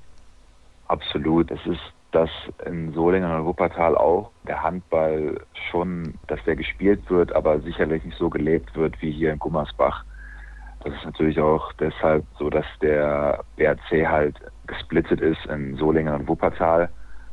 Absolut. 0.88 1.50
Es 1.50 1.66
ist 1.66 1.82
dass 2.16 2.30
in 2.66 2.94
Solingen 2.94 3.30
und 3.30 3.46
Wuppertal 3.46 3.98
auch 3.98 4.32
der 4.48 4.64
Handball 4.64 5.42
schon, 5.70 6.14
dass 6.28 6.42
der 6.46 6.56
gespielt 6.56 7.02
wird, 7.10 7.36
aber 7.36 7.60
sicherlich 7.60 8.06
nicht 8.06 8.18
so 8.18 8.30
gelebt 8.30 8.74
wird 8.74 9.02
wie 9.02 9.12
hier 9.12 9.34
in 9.34 9.40
Gummersbach. 9.40 10.06
Das 10.86 10.94
ist 10.94 11.06
natürlich 11.06 11.40
auch 11.40 11.74
deshalb 11.74 12.24
so, 12.38 12.52
dass 12.52 12.66
der 12.80 13.44
BRC 13.56 14.08
halt 14.08 14.36
gesplittet 14.68 15.20
ist 15.20 15.44
in 15.48 15.76
Solingen 15.78 16.14
und 16.14 16.28
Wuppertal, 16.28 16.90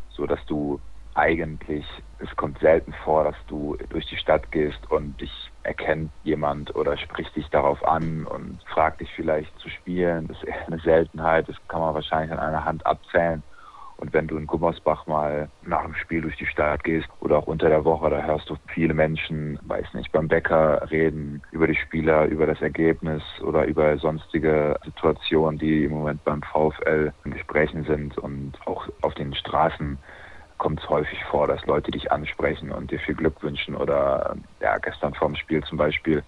so 0.09 0.25
dass 0.25 0.43
du 0.47 0.81
eigentlich, 1.15 1.85
es 2.19 2.35
kommt 2.37 2.59
selten 2.61 2.95
vor, 3.05 3.25
dass 3.25 3.37
du 3.49 3.77
durch 3.91 4.07
die 4.07 4.17
Stadt 4.17 4.51
gehst 4.53 4.91
und 4.91 5.21
dich 5.21 5.31
erkennt 5.65 6.11
jemand 6.23 6.75
oder 6.75 6.97
spricht 6.97 7.37
dich 7.37 7.47
darauf 7.51 7.87
an 7.87 8.25
und 8.25 8.59
fragt 8.73 9.03
dich 9.03 9.11
vielleicht 9.15 9.55
zu 9.59 9.69
spielen. 9.69 10.29
Das 10.29 10.39
ist 10.39 10.45
eher 10.45 10.67
eine 10.67 10.79
Seltenheit, 10.79 11.47
das 11.47 11.57
kann 11.69 11.81
man 11.81 11.95
wahrscheinlich 11.95 12.33
an 12.33 12.39
einer 12.39 12.65
Hand 12.65 12.87
abzählen. 12.87 13.43
Und 14.03 14.13
wenn 14.13 14.27
du 14.27 14.37
in 14.37 14.49
Gummersbach 14.49 15.07
mal 15.07 15.49
nach 15.65 15.85
dem 15.85 15.95
Spiel 15.95 16.23
durch 16.23 16.37
die 16.37 16.47
Stadt 16.47 16.83
gehst 16.83 17.07
oder 17.21 17.39
auch 17.39 17.47
unter 17.47 17.69
der 17.69 17.85
Woche, 17.85 18.11
da 18.11 18.21
hörst 18.21 18.51
du 18.51 18.57
viele 18.67 18.95
Menschen, 18.95 19.61
weiß 19.63 19.95
nicht, 19.95 20.11
beim 20.11 20.27
Bäcker 20.27 20.91
reden 20.91 21.41
über 21.53 21.69
die 21.69 21.77
Spieler, 21.77 22.25
über 22.25 22.47
das 22.47 22.61
Ergebnis 22.61 23.23
oder 23.45 23.65
über 23.65 23.97
sonstige 23.99 24.77
Situationen, 24.85 25.57
die 25.57 25.85
im 25.85 25.93
Moment 25.93 26.25
beim 26.25 26.43
VfL 26.43 27.13
in 27.25 27.31
Gesprächen 27.31 27.85
sind. 27.85 28.19
Und 28.19 28.55
auch 28.67 28.89
auf 29.03 29.15
den 29.15 29.37
Straßen 29.37 29.97
kommt 30.59 30.81
es 30.81 30.89
häufig 30.89 31.23
vor, 31.27 31.47
dass 31.47 31.65
Leute 31.67 31.93
dich 31.93 32.11
ansprechen 32.11 32.73
und 32.73 32.91
dir 32.91 32.99
viel 32.99 33.15
Glück 33.15 33.41
wünschen. 33.41 33.77
Oder 33.77 34.35
ja, 34.61 34.79
gestern 34.79 35.15
vorm 35.15 35.37
Spiel 35.37 35.63
zum 35.63 35.79
Beispiel 35.79 36.25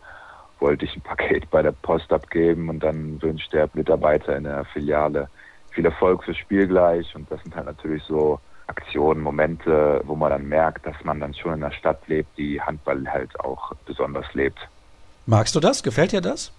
wollte 0.61 0.85
ich 0.85 0.95
ein 0.95 1.01
Paket 1.01 1.51
bei 1.51 1.61
der 1.61 1.73
Post 1.73 2.13
abgeben 2.13 2.69
und 2.69 2.85
dann 2.85 3.21
wünscht 3.21 3.53
der 3.53 3.69
Mitarbeiter 3.75 4.37
in 4.37 4.45
der 4.45 4.65
Filiale 4.67 5.29
viel 5.75 5.85
Erfolg 5.85 6.25
fürs 6.25 6.37
Spiel 6.37 6.67
gleich. 6.67 7.15
Und 7.15 7.31
das 7.31 7.43
sind 7.43 7.55
halt 7.55 7.67
natürlich 7.67 8.03
so 8.05 8.41
Aktionen, 8.67 9.21
Momente, 9.21 10.01
wo 10.05 10.15
man 10.15 10.31
dann 10.31 10.49
merkt, 10.49 10.87
dass 10.87 10.97
man 11.05 11.21
dann 11.21 11.35
schon 11.35 11.55
in 11.55 11.65
einer 11.65 11.75
Stadt 11.75 12.07
lebt, 12.09 12.37
die 12.39 12.61
Handball 12.61 13.07
halt 13.07 13.39
auch 13.41 13.73
besonders 13.87 14.33
lebt. 14.35 14.59
Magst 15.27 15.55
du 15.55 15.61
das? 15.61 15.83
Gefällt 15.83 16.13
dir 16.13 16.21
das? 16.21 16.53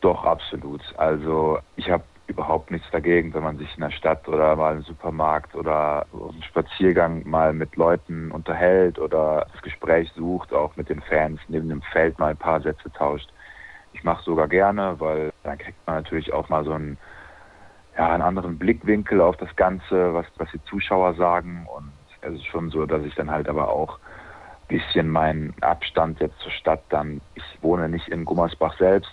Doch, 0.00 0.24
absolut. 0.24 0.82
Also 0.96 1.58
ich 1.76 1.90
habe 1.90 2.04
überhaupt 2.26 2.70
nichts 2.70 2.88
dagegen, 2.90 3.32
wenn 3.34 3.42
man 3.42 3.58
sich 3.58 3.72
in 3.76 3.82
der 3.82 3.90
Stadt 3.90 4.26
oder 4.28 4.56
mal 4.56 4.76
im 4.76 4.82
Supermarkt 4.82 5.54
oder 5.54 6.06
auf 6.12 6.32
einem 6.32 6.42
Spaziergang 6.42 7.28
mal 7.28 7.52
mit 7.52 7.76
Leuten 7.76 8.30
unterhält 8.32 8.98
oder 8.98 9.46
das 9.52 9.62
Gespräch 9.62 10.10
sucht, 10.16 10.52
auch 10.52 10.76
mit 10.76 10.88
den 10.88 11.00
Fans 11.02 11.40
neben 11.48 11.68
dem 11.68 11.82
Feld 11.82 12.18
mal 12.18 12.30
ein 12.30 12.36
paar 12.36 12.60
Sätze 12.60 12.90
tauscht. 12.92 13.28
Ich 13.92 14.02
mache 14.02 14.24
sogar 14.24 14.48
gerne, 14.48 14.96
weil 14.98 15.32
dann 15.44 15.58
kriegt 15.58 15.78
man 15.86 15.96
natürlich 15.96 16.32
auch 16.32 16.48
mal 16.48 16.64
so 16.64 16.72
einen, 16.72 16.98
ja, 17.96 18.12
einen 18.12 18.22
anderen 18.22 18.58
Blickwinkel 18.58 19.20
auf 19.20 19.36
das 19.36 19.54
Ganze, 19.56 20.14
was, 20.14 20.26
was 20.36 20.50
die 20.52 20.62
Zuschauer 20.64 21.14
sagen. 21.14 21.66
Und 21.74 21.92
es 22.22 22.34
ist 22.34 22.46
schon 22.46 22.70
so, 22.70 22.86
dass 22.86 23.04
ich 23.04 23.14
dann 23.14 23.30
halt 23.30 23.48
aber 23.48 23.68
auch 23.68 23.98
ein 23.98 24.78
bisschen 24.78 25.08
meinen 25.08 25.54
Abstand 25.60 26.20
jetzt 26.20 26.38
zur 26.40 26.52
Stadt 26.52 26.82
dann, 26.88 27.20
ich 27.34 27.44
wohne 27.62 27.88
nicht 27.88 28.08
in 28.08 28.24
Gummersbach 28.24 28.76
selbst, 28.78 29.12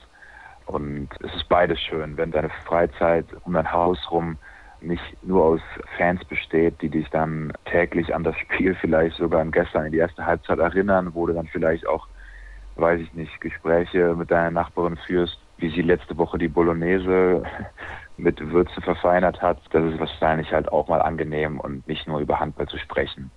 und 0.65 1.09
es 1.19 1.33
ist 1.35 1.49
beides 1.49 1.79
schön, 1.81 2.17
wenn 2.17 2.31
deine 2.31 2.49
Freizeit 2.65 3.25
um 3.43 3.53
dein 3.53 3.71
Haus 3.71 3.99
rum 4.11 4.37
nicht 4.81 5.03
nur 5.23 5.43
aus 5.43 5.61
Fans 5.97 6.23
besteht, 6.25 6.81
die 6.81 6.89
dich 6.89 7.09
dann 7.09 7.53
täglich 7.65 8.13
an 8.13 8.23
das 8.23 8.37
Spiel 8.37 8.75
vielleicht 8.81 9.17
sogar 9.17 9.41
an 9.41 9.51
gestern 9.51 9.85
in 9.85 9.91
die 9.91 9.97
erste 9.97 10.25
Halbzeit 10.25 10.59
erinnern, 10.59 11.13
wo 11.13 11.25
du 11.25 11.33
dann 11.33 11.47
vielleicht 11.47 11.87
auch, 11.87 12.07
weiß 12.75 12.99
ich 12.99 13.13
nicht, 13.13 13.39
Gespräche 13.39 14.15
mit 14.15 14.31
deiner 14.31 14.51
Nachbarin 14.51 14.97
führst, 14.97 15.37
wie 15.57 15.69
sie 15.69 15.81
letzte 15.81 16.17
Woche 16.17 16.37
die 16.37 16.47
Bolognese 16.47 17.43
mit 18.17 18.39
Würze 18.51 18.81
verfeinert 18.81 19.41
hat. 19.41 19.59
Das 19.71 19.83
ist 19.91 19.99
wahrscheinlich 19.99 20.51
halt 20.51 20.71
auch 20.71 20.87
mal 20.87 21.01
angenehm 21.01 21.59
und 21.59 21.87
nicht 21.87 22.07
nur 22.07 22.19
über 22.19 22.39
Handball 22.39 22.67
zu 22.67 22.77
sprechen. 22.77 23.31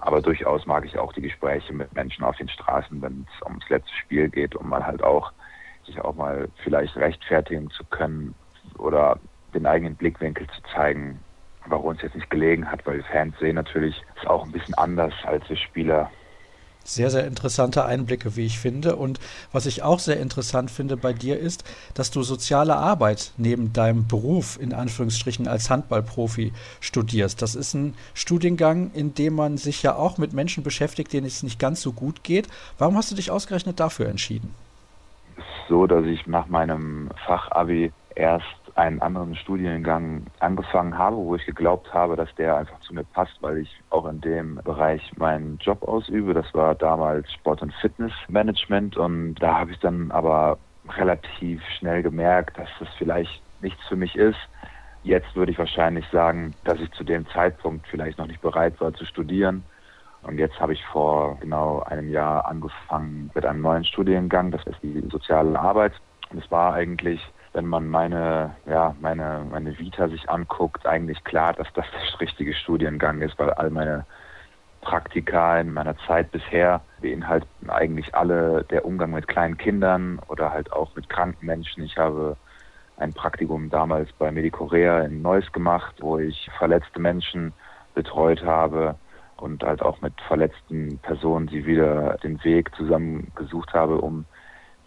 Aber 0.00 0.22
durchaus 0.22 0.66
mag 0.66 0.84
ich 0.84 0.98
auch 0.98 1.12
die 1.12 1.22
Gespräche 1.22 1.72
mit 1.72 1.92
Menschen 1.94 2.24
auf 2.24 2.36
den 2.36 2.48
Straßen, 2.48 3.02
wenn 3.02 3.26
es 3.28 3.46
ums 3.46 3.68
letzte 3.68 3.92
Spiel 3.94 4.28
geht 4.28 4.54
und 4.54 4.68
man 4.68 4.86
halt 4.86 5.02
auch 5.02 5.32
sich 5.84 6.00
auch 6.00 6.14
mal 6.14 6.48
vielleicht 6.62 6.96
rechtfertigen 6.96 7.70
zu 7.70 7.84
können 7.84 8.34
oder 8.78 9.18
den 9.54 9.66
eigenen 9.66 9.96
Blickwinkel 9.96 10.46
zu 10.48 10.62
zeigen, 10.74 11.18
warum 11.66 11.96
es 11.96 12.02
jetzt 12.02 12.14
nicht 12.14 12.30
gelegen 12.30 12.70
hat, 12.70 12.86
weil 12.86 13.02
Fans 13.04 13.36
sehen 13.38 13.56
natürlich, 13.56 14.02
es 14.20 14.26
auch 14.26 14.44
ein 14.44 14.52
bisschen 14.52 14.74
anders 14.74 15.14
als 15.24 15.48
wir 15.48 15.56
Spieler. 15.56 16.10
Sehr, 16.88 17.10
sehr 17.10 17.26
interessante 17.26 17.84
Einblicke, 17.84 18.34
wie 18.36 18.46
ich 18.46 18.58
finde. 18.58 18.96
Und 18.96 19.20
was 19.52 19.66
ich 19.66 19.82
auch 19.82 19.98
sehr 19.98 20.18
interessant 20.18 20.70
finde 20.70 20.96
bei 20.96 21.12
dir 21.12 21.38
ist, 21.38 21.64
dass 21.94 22.10
du 22.10 22.22
soziale 22.22 22.76
Arbeit 22.76 23.32
neben 23.36 23.72
deinem 23.72 24.06
Beruf 24.06 24.58
in 24.60 24.72
Anführungsstrichen 24.72 25.46
als 25.46 25.68
Handballprofi 25.68 26.52
studierst. 26.80 27.42
Das 27.42 27.54
ist 27.54 27.74
ein 27.74 27.94
Studiengang, 28.14 28.90
in 28.94 29.14
dem 29.14 29.34
man 29.34 29.58
sich 29.58 29.82
ja 29.82 29.96
auch 29.96 30.16
mit 30.16 30.32
Menschen 30.32 30.64
beschäftigt, 30.64 31.12
denen 31.12 31.26
es 31.26 31.42
nicht 31.42 31.58
ganz 31.58 31.82
so 31.82 31.92
gut 31.92 32.24
geht. 32.24 32.48
Warum 32.78 32.96
hast 32.96 33.10
du 33.10 33.14
dich 33.14 33.30
ausgerechnet 33.30 33.78
dafür 33.78 34.08
entschieden? 34.08 34.54
so, 35.68 35.86
dass 35.86 36.04
ich 36.06 36.26
nach 36.26 36.48
meinem 36.48 37.10
Fachabi 37.26 37.92
erst 38.14 38.46
einen 38.78 39.02
anderen 39.02 39.34
Studiengang 39.34 40.26
angefangen 40.38 40.96
habe, 40.96 41.16
wo 41.16 41.34
ich 41.34 41.44
geglaubt 41.44 41.92
habe, 41.92 42.16
dass 42.16 42.32
der 42.36 42.56
einfach 42.56 42.78
zu 42.80 42.94
mir 42.94 43.04
passt, 43.04 43.36
weil 43.40 43.58
ich 43.58 43.82
auch 43.90 44.06
in 44.06 44.20
dem 44.20 44.60
Bereich 44.64 45.02
meinen 45.16 45.58
Job 45.58 45.82
ausübe. 45.82 46.32
Das 46.32 46.52
war 46.54 46.74
damals 46.74 47.30
Sport- 47.32 47.62
und 47.62 47.74
Fitnessmanagement 47.74 48.96
und 48.96 49.34
da 49.36 49.58
habe 49.58 49.72
ich 49.72 49.78
dann 49.80 50.10
aber 50.12 50.58
relativ 50.96 51.62
schnell 51.78 52.02
gemerkt, 52.02 52.56
dass 52.56 52.68
das 52.78 52.88
vielleicht 52.96 53.42
nichts 53.60 53.84
für 53.88 53.96
mich 53.96 54.14
ist. 54.16 54.38
Jetzt 55.02 55.34
würde 55.34 55.52
ich 55.52 55.58
wahrscheinlich 55.58 56.06
sagen, 56.12 56.54
dass 56.64 56.80
ich 56.80 56.90
zu 56.92 57.04
dem 57.04 57.26
Zeitpunkt 57.28 57.86
vielleicht 57.88 58.18
noch 58.18 58.26
nicht 58.26 58.40
bereit 58.40 58.80
war 58.80 58.94
zu 58.94 59.04
studieren 59.04 59.64
und 60.22 60.38
jetzt 60.38 60.58
habe 60.60 60.72
ich 60.72 60.84
vor 60.86 61.38
genau 61.40 61.80
einem 61.80 62.10
Jahr 62.10 62.46
angefangen 62.46 63.30
mit 63.34 63.46
einem 63.46 63.62
neuen 63.62 63.84
Studiengang, 63.84 64.50
das 64.50 64.64
ist 64.66 64.82
die 64.82 65.02
soziale 65.10 65.58
Arbeit. 65.58 65.92
Und 66.30 66.44
es 66.44 66.50
war 66.50 66.74
eigentlich, 66.74 67.20
wenn 67.58 67.66
man 67.66 67.88
meine, 67.88 68.54
ja, 68.66 68.94
meine, 69.00 69.44
meine 69.50 69.76
Vita 69.80 70.06
sich 70.06 70.30
anguckt, 70.30 70.86
eigentlich 70.86 71.24
klar, 71.24 71.54
dass 71.54 71.66
das 71.74 71.86
der 71.90 72.20
richtige 72.20 72.54
Studiengang 72.54 73.20
ist, 73.20 73.36
weil 73.36 73.50
all 73.50 73.70
meine 73.70 74.06
Praktika 74.80 75.58
in 75.58 75.72
meiner 75.72 75.96
Zeit 76.06 76.30
bisher 76.30 76.82
beinhalten 77.00 77.68
eigentlich 77.68 78.14
alle 78.14 78.62
der 78.70 78.84
Umgang 78.84 79.10
mit 79.10 79.26
kleinen 79.26 79.58
Kindern 79.58 80.20
oder 80.28 80.52
halt 80.52 80.72
auch 80.72 80.94
mit 80.94 81.08
kranken 81.08 81.46
Menschen. 81.46 81.82
Ich 81.82 81.98
habe 81.98 82.36
ein 82.96 83.12
Praktikum 83.12 83.70
damals 83.70 84.08
bei 84.12 84.30
Medicorea 84.30 85.00
in 85.00 85.20
Neuss 85.20 85.50
gemacht, 85.50 85.96
wo 85.98 86.16
ich 86.16 86.48
verletzte 86.58 87.00
Menschen 87.00 87.52
betreut 87.92 88.44
habe 88.44 88.94
und 89.36 89.64
halt 89.64 89.82
auch 89.82 90.00
mit 90.00 90.14
verletzten 90.28 90.98
Personen 90.98 91.48
sie 91.48 91.66
wieder 91.66 92.18
den 92.22 92.42
Weg 92.44 92.72
zusammen 92.76 93.32
gesucht 93.34 93.74
habe, 93.74 93.98
um 93.98 94.26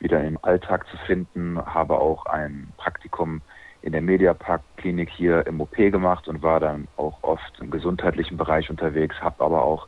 wieder 0.02 0.24
im 0.24 0.38
Alltag 0.42 0.88
zu 0.88 0.98
finden. 1.06 1.64
Habe 1.66 2.00
auch 2.00 2.26
ein 2.26 2.74
Praktikum 2.78 3.42
in 3.82 3.94
der 3.94 4.02
Mediapark-Klinik 4.02 5.10
hier 5.10 5.46
im 5.48 5.62
OP 5.62 5.76
gemacht 5.76 6.28
und 6.28 6.42
war 6.42 6.60
dann 6.60 6.88
auch 6.98 7.18
oft 7.24 7.60
im 7.60 7.72
gesundheitlichen 7.72 8.38
Bereich 8.38 8.70
unterwegs, 8.70 9.16
habe 9.22 9.44
aber 9.44 9.64
auch 9.64 9.88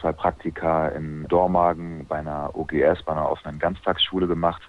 zwei 0.00 0.12
Praktika 0.12 0.88
in 0.88 1.26
Dormagen 1.28 2.06
bei 2.06 2.18
einer 2.18 2.50
OGS, 2.54 3.02
bei 3.04 3.12
einer 3.12 3.30
offenen 3.30 3.58
Ganztagsschule 3.58 4.26
gemacht, 4.26 4.62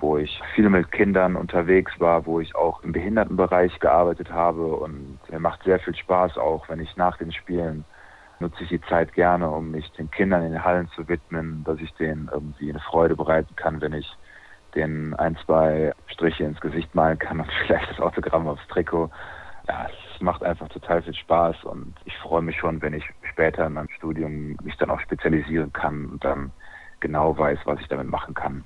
wo 0.00 0.16
ich 0.16 0.40
viel 0.54 0.68
mit 0.68 0.90
Kindern 0.90 1.36
unterwegs 1.36 1.92
war, 1.98 2.26
wo 2.26 2.40
ich 2.40 2.54
auch 2.56 2.82
im 2.82 2.92
Behindertenbereich 2.92 3.78
gearbeitet 3.78 4.30
habe 4.30 4.66
und 4.66 5.18
mir 5.30 5.38
macht 5.38 5.62
sehr 5.62 5.78
viel 5.78 5.94
Spaß 5.94 6.36
auch, 6.36 6.68
wenn 6.68 6.80
ich 6.80 6.96
nach 6.96 7.16
den 7.16 7.32
Spielen 7.32 7.84
nutze 8.40 8.62
ich 8.62 8.68
die 8.68 8.80
Zeit 8.82 9.12
gerne, 9.14 9.50
um 9.50 9.70
mich 9.70 9.90
den 9.92 10.10
Kindern 10.10 10.44
in 10.44 10.52
den 10.52 10.64
Hallen 10.64 10.88
zu 10.88 11.08
widmen, 11.08 11.64
dass 11.64 11.78
ich 11.80 11.92
denen 11.94 12.28
irgendwie 12.32 12.70
eine 12.70 12.80
Freude 12.80 13.16
bereiten 13.16 13.54
kann, 13.56 13.80
wenn 13.80 13.92
ich 13.92 14.10
den 14.74 15.14
ein, 15.14 15.36
zwei 15.44 15.92
Striche 16.08 16.44
ins 16.44 16.60
Gesicht 16.60 16.94
malen 16.94 17.18
kann 17.18 17.40
und 17.40 17.50
vielleicht 17.66 17.90
das 17.90 18.00
Autogramm 18.00 18.48
aufs 18.48 18.66
Trikot. 18.68 19.10
Ja, 19.68 19.86
es 20.14 20.20
macht 20.20 20.42
einfach 20.42 20.68
total 20.68 21.02
viel 21.02 21.14
Spaß 21.14 21.64
und 21.64 21.94
ich 22.04 22.16
freue 22.18 22.42
mich 22.42 22.58
schon, 22.58 22.82
wenn 22.82 22.92
ich 22.92 23.04
später 23.30 23.66
in 23.66 23.74
meinem 23.74 23.88
Studium 23.90 24.56
mich 24.62 24.76
dann 24.76 24.90
auch 24.90 25.00
spezialisieren 25.00 25.72
kann 25.72 26.06
und 26.06 26.24
dann 26.24 26.52
genau 27.00 27.36
weiß, 27.36 27.60
was 27.64 27.80
ich 27.80 27.88
damit 27.88 28.08
machen 28.08 28.34
kann. 28.34 28.64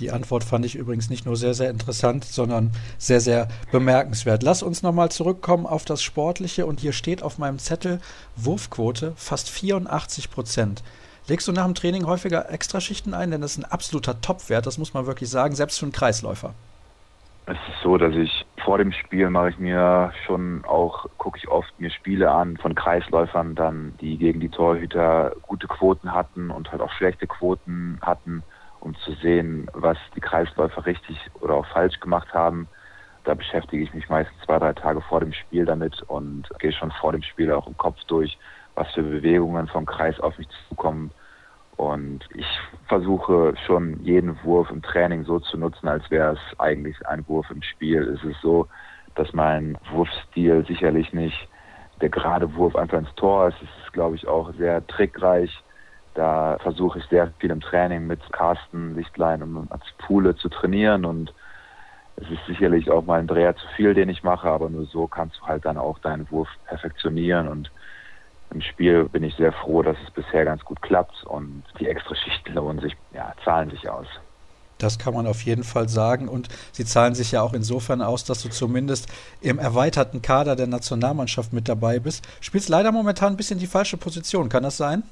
Die 0.00 0.10
Antwort 0.10 0.44
fand 0.44 0.64
ich 0.64 0.76
übrigens 0.76 1.10
nicht 1.10 1.26
nur 1.26 1.36
sehr, 1.36 1.52
sehr 1.52 1.68
interessant, 1.68 2.24
sondern 2.24 2.72
sehr, 2.96 3.20
sehr 3.20 3.48
bemerkenswert. 3.70 4.42
Lass 4.42 4.62
uns 4.62 4.82
nochmal 4.82 5.10
zurückkommen 5.10 5.66
auf 5.66 5.84
das 5.84 6.02
Sportliche 6.02 6.64
und 6.64 6.80
hier 6.80 6.92
steht 6.92 7.22
auf 7.22 7.36
meinem 7.36 7.58
Zettel 7.58 8.00
Wurfquote 8.34 9.12
fast 9.16 9.50
84 9.50 10.30
Prozent. 10.30 10.82
Legst 11.28 11.46
du 11.46 11.52
nach 11.52 11.66
dem 11.66 11.74
Training 11.74 12.06
häufiger 12.06 12.50
Extraschichten 12.50 13.12
ein? 13.12 13.30
Denn 13.30 13.42
das 13.42 13.52
ist 13.52 13.58
ein 13.58 13.70
absoluter 13.70 14.22
Topwert, 14.22 14.66
das 14.66 14.78
muss 14.78 14.94
man 14.94 15.04
wirklich 15.04 15.28
sagen, 15.28 15.54
selbst 15.54 15.78
für 15.78 15.84
einen 15.84 15.92
Kreisläufer. 15.92 16.54
Es 17.44 17.56
ist 17.56 17.82
so, 17.82 17.98
dass 17.98 18.14
ich 18.14 18.46
vor 18.64 18.78
dem 18.78 18.92
Spiel 18.92 19.28
mache 19.28 19.50
ich 19.50 19.58
mir 19.58 20.12
schon 20.24 20.64
auch, 20.64 21.06
gucke 21.18 21.36
ich 21.36 21.48
oft 21.48 21.78
mir 21.78 21.90
Spiele 21.90 22.30
an 22.30 22.56
von 22.56 22.74
Kreisläufern 22.74 23.54
dann, 23.54 23.94
die 24.00 24.16
gegen 24.16 24.40
die 24.40 24.48
Torhüter 24.48 25.32
gute 25.42 25.66
Quoten 25.66 26.14
hatten 26.14 26.50
und 26.50 26.70
halt 26.72 26.80
auch 26.80 26.92
schlechte 26.92 27.26
Quoten 27.26 27.98
hatten 28.00 28.42
um 28.80 28.94
zu 28.96 29.12
sehen, 29.14 29.68
was 29.72 29.98
die 30.16 30.20
Kreisläufer 30.20 30.86
richtig 30.86 31.18
oder 31.40 31.54
auch 31.54 31.66
falsch 31.66 32.00
gemacht 32.00 32.32
haben. 32.32 32.68
Da 33.24 33.34
beschäftige 33.34 33.82
ich 33.82 33.92
mich 33.92 34.08
meistens 34.08 34.36
zwei, 34.44 34.58
drei 34.58 34.72
Tage 34.72 35.00
vor 35.02 35.20
dem 35.20 35.32
Spiel 35.32 35.64
damit 35.64 36.02
und 36.04 36.48
gehe 36.58 36.72
schon 36.72 36.90
vor 36.92 37.12
dem 37.12 37.22
Spiel 37.22 37.52
auch 37.52 37.66
im 37.66 37.76
Kopf 37.76 37.98
durch, 38.06 38.38
was 38.74 38.90
für 38.92 39.02
Bewegungen 39.02 39.68
vom 39.68 39.84
Kreis 39.84 40.18
auf 40.20 40.36
mich 40.38 40.48
zukommen. 40.68 41.10
Und 41.76 42.28
ich 42.34 42.46
versuche 42.88 43.54
schon 43.66 44.02
jeden 44.02 44.42
Wurf 44.44 44.70
im 44.70 44.82
Training 44.82 45.24
so 45.24 45.38
zu 45.38 45.56
nutzen, 45.56 45.88
als 45.88 46.10
wäre 46.10 46.34
es 46.34 46.60
eigentlich 46.60 46.96
ein 47.06 47.26
Wurf 47.28 47.50
im 47.50 47.62
Spiel. 47.62 48.02
Es 48.02 48.22
ist 48.24 48.40
so, 48.42 48.66
dass 49.14 49.32
mein 49.32 49.78
Wurfstil 49.90 50.64
sicherlich 50.66 51.12
nicht 51.12 51.48
der 52.00 52.08
gerade 52.08 52.54
Wurf 52.54 52.76
einfach 52.76 52.98
ins 52.98 53.14
Tor 53.14 53.48
ist. 53.48 53.56
Es 53.62 53.84
ist, 53.84 53.92
glaube 53.92 54.16
ich, 54.16 54.26
auch 54.26 54.52
sehr 54.54 54.86
trickreich 54.86 55.50
da 56.20 56.58
versuche 56.58 56.98
ich 56.98 57.06
sehr 57.06 57.32
viel 57.38 57.50
im 57.50 57.62
Training 57.62 58.06
mit 58.06 58.20
Carsten 58.30 58.94
Lichtlein 58.94 59.42
und 59.42 59.72
als 59.72 59.84
Pule 59.96 60.36
zu 60.36 60.50
trainieren 60.50 61.06
und 61.06 61.32
es 62.16 62.30
ist 62.30 62.44
sicherlich 62.46 62.90
auch 62.90 63.06
mal 63.06 63.20
ein 63.20 63.26
Dreher 63.26 63.56
zu 63.56 63.66
viel, 63.74 63.94
den 63.94 64.10
ich 64.10 64.22
mache, 64.22 64.46
aber 64.46 64.68
nur 64.68 64.84
so 64.84 65.06
kannst 65.06 65.38
du 65.38 65.46
halt 65.46 65.64
dann 65.64 65.78
auch 65.78 65.98
deinen 66.00 66.30
Wurf 66.30 66.50
perfektionieren 66.66 67.48
und 67.48 67.70
im 68.50 68.60
Spiel 68.60 69.04
bin 69.04 69.22
ich 69.22 69.34
sehr 69.36 69.52
froh, 69.52 69.80
dass 69.82 69.96
es 70.04 70.10
bisher 70.10 70.44
ganz 70.44 70.62
gut 70.62 70.82
klappt 70.82 71.24
und 71.24 71.62
die 71.78 71.88
extra 71.88 72.14
Schichten 72.14 72.52
lohnen 72.52 72.80
sich, 72.82 72.94
ja, 73.14 73.32
zahlen 73.42 73.70
sich 73.70 73.88
aus. 73.88 74.06
Das 74.76 74.98
kann 74.98 75.14
man 75.14 75.26
auf 75.26 75.42
jeden 75.42 75.64
Fall 75.64 75.88
sagen. 75.88 76.26
Und 76.26 76.48
sie 76.72 76.86
zahlen 76.86 77.14
sich 77.14 77.32
ja 77.32 77.42
auch 77.42 77.52
insofern 77.52 78.00
aus, 78.00 78.24
dass 78.24 78.42
du 78.42 78.48
zumindest 78.48 79.08
im 79.42 79.58
erweiterten 79.58 80.22
Kader 80.22 80.56
der 80.56 80.66
Nationalmannschaft 80.66 81.52
mit 81.52 81.68
dabei 81.68 81.98
bist. 81.98 82.26
Spielst 82.40 82.70
leider 82.70 82.90
momentan 82.90 83.34
ein 83.34 83.36
bisschen 83.36 83.58
die 83.58 83.66
falsche 83.66 83.98
Position. 83.98 84.48
Kann 84.48 84.62
das 84.62 84.78
sein? 84.78 85.02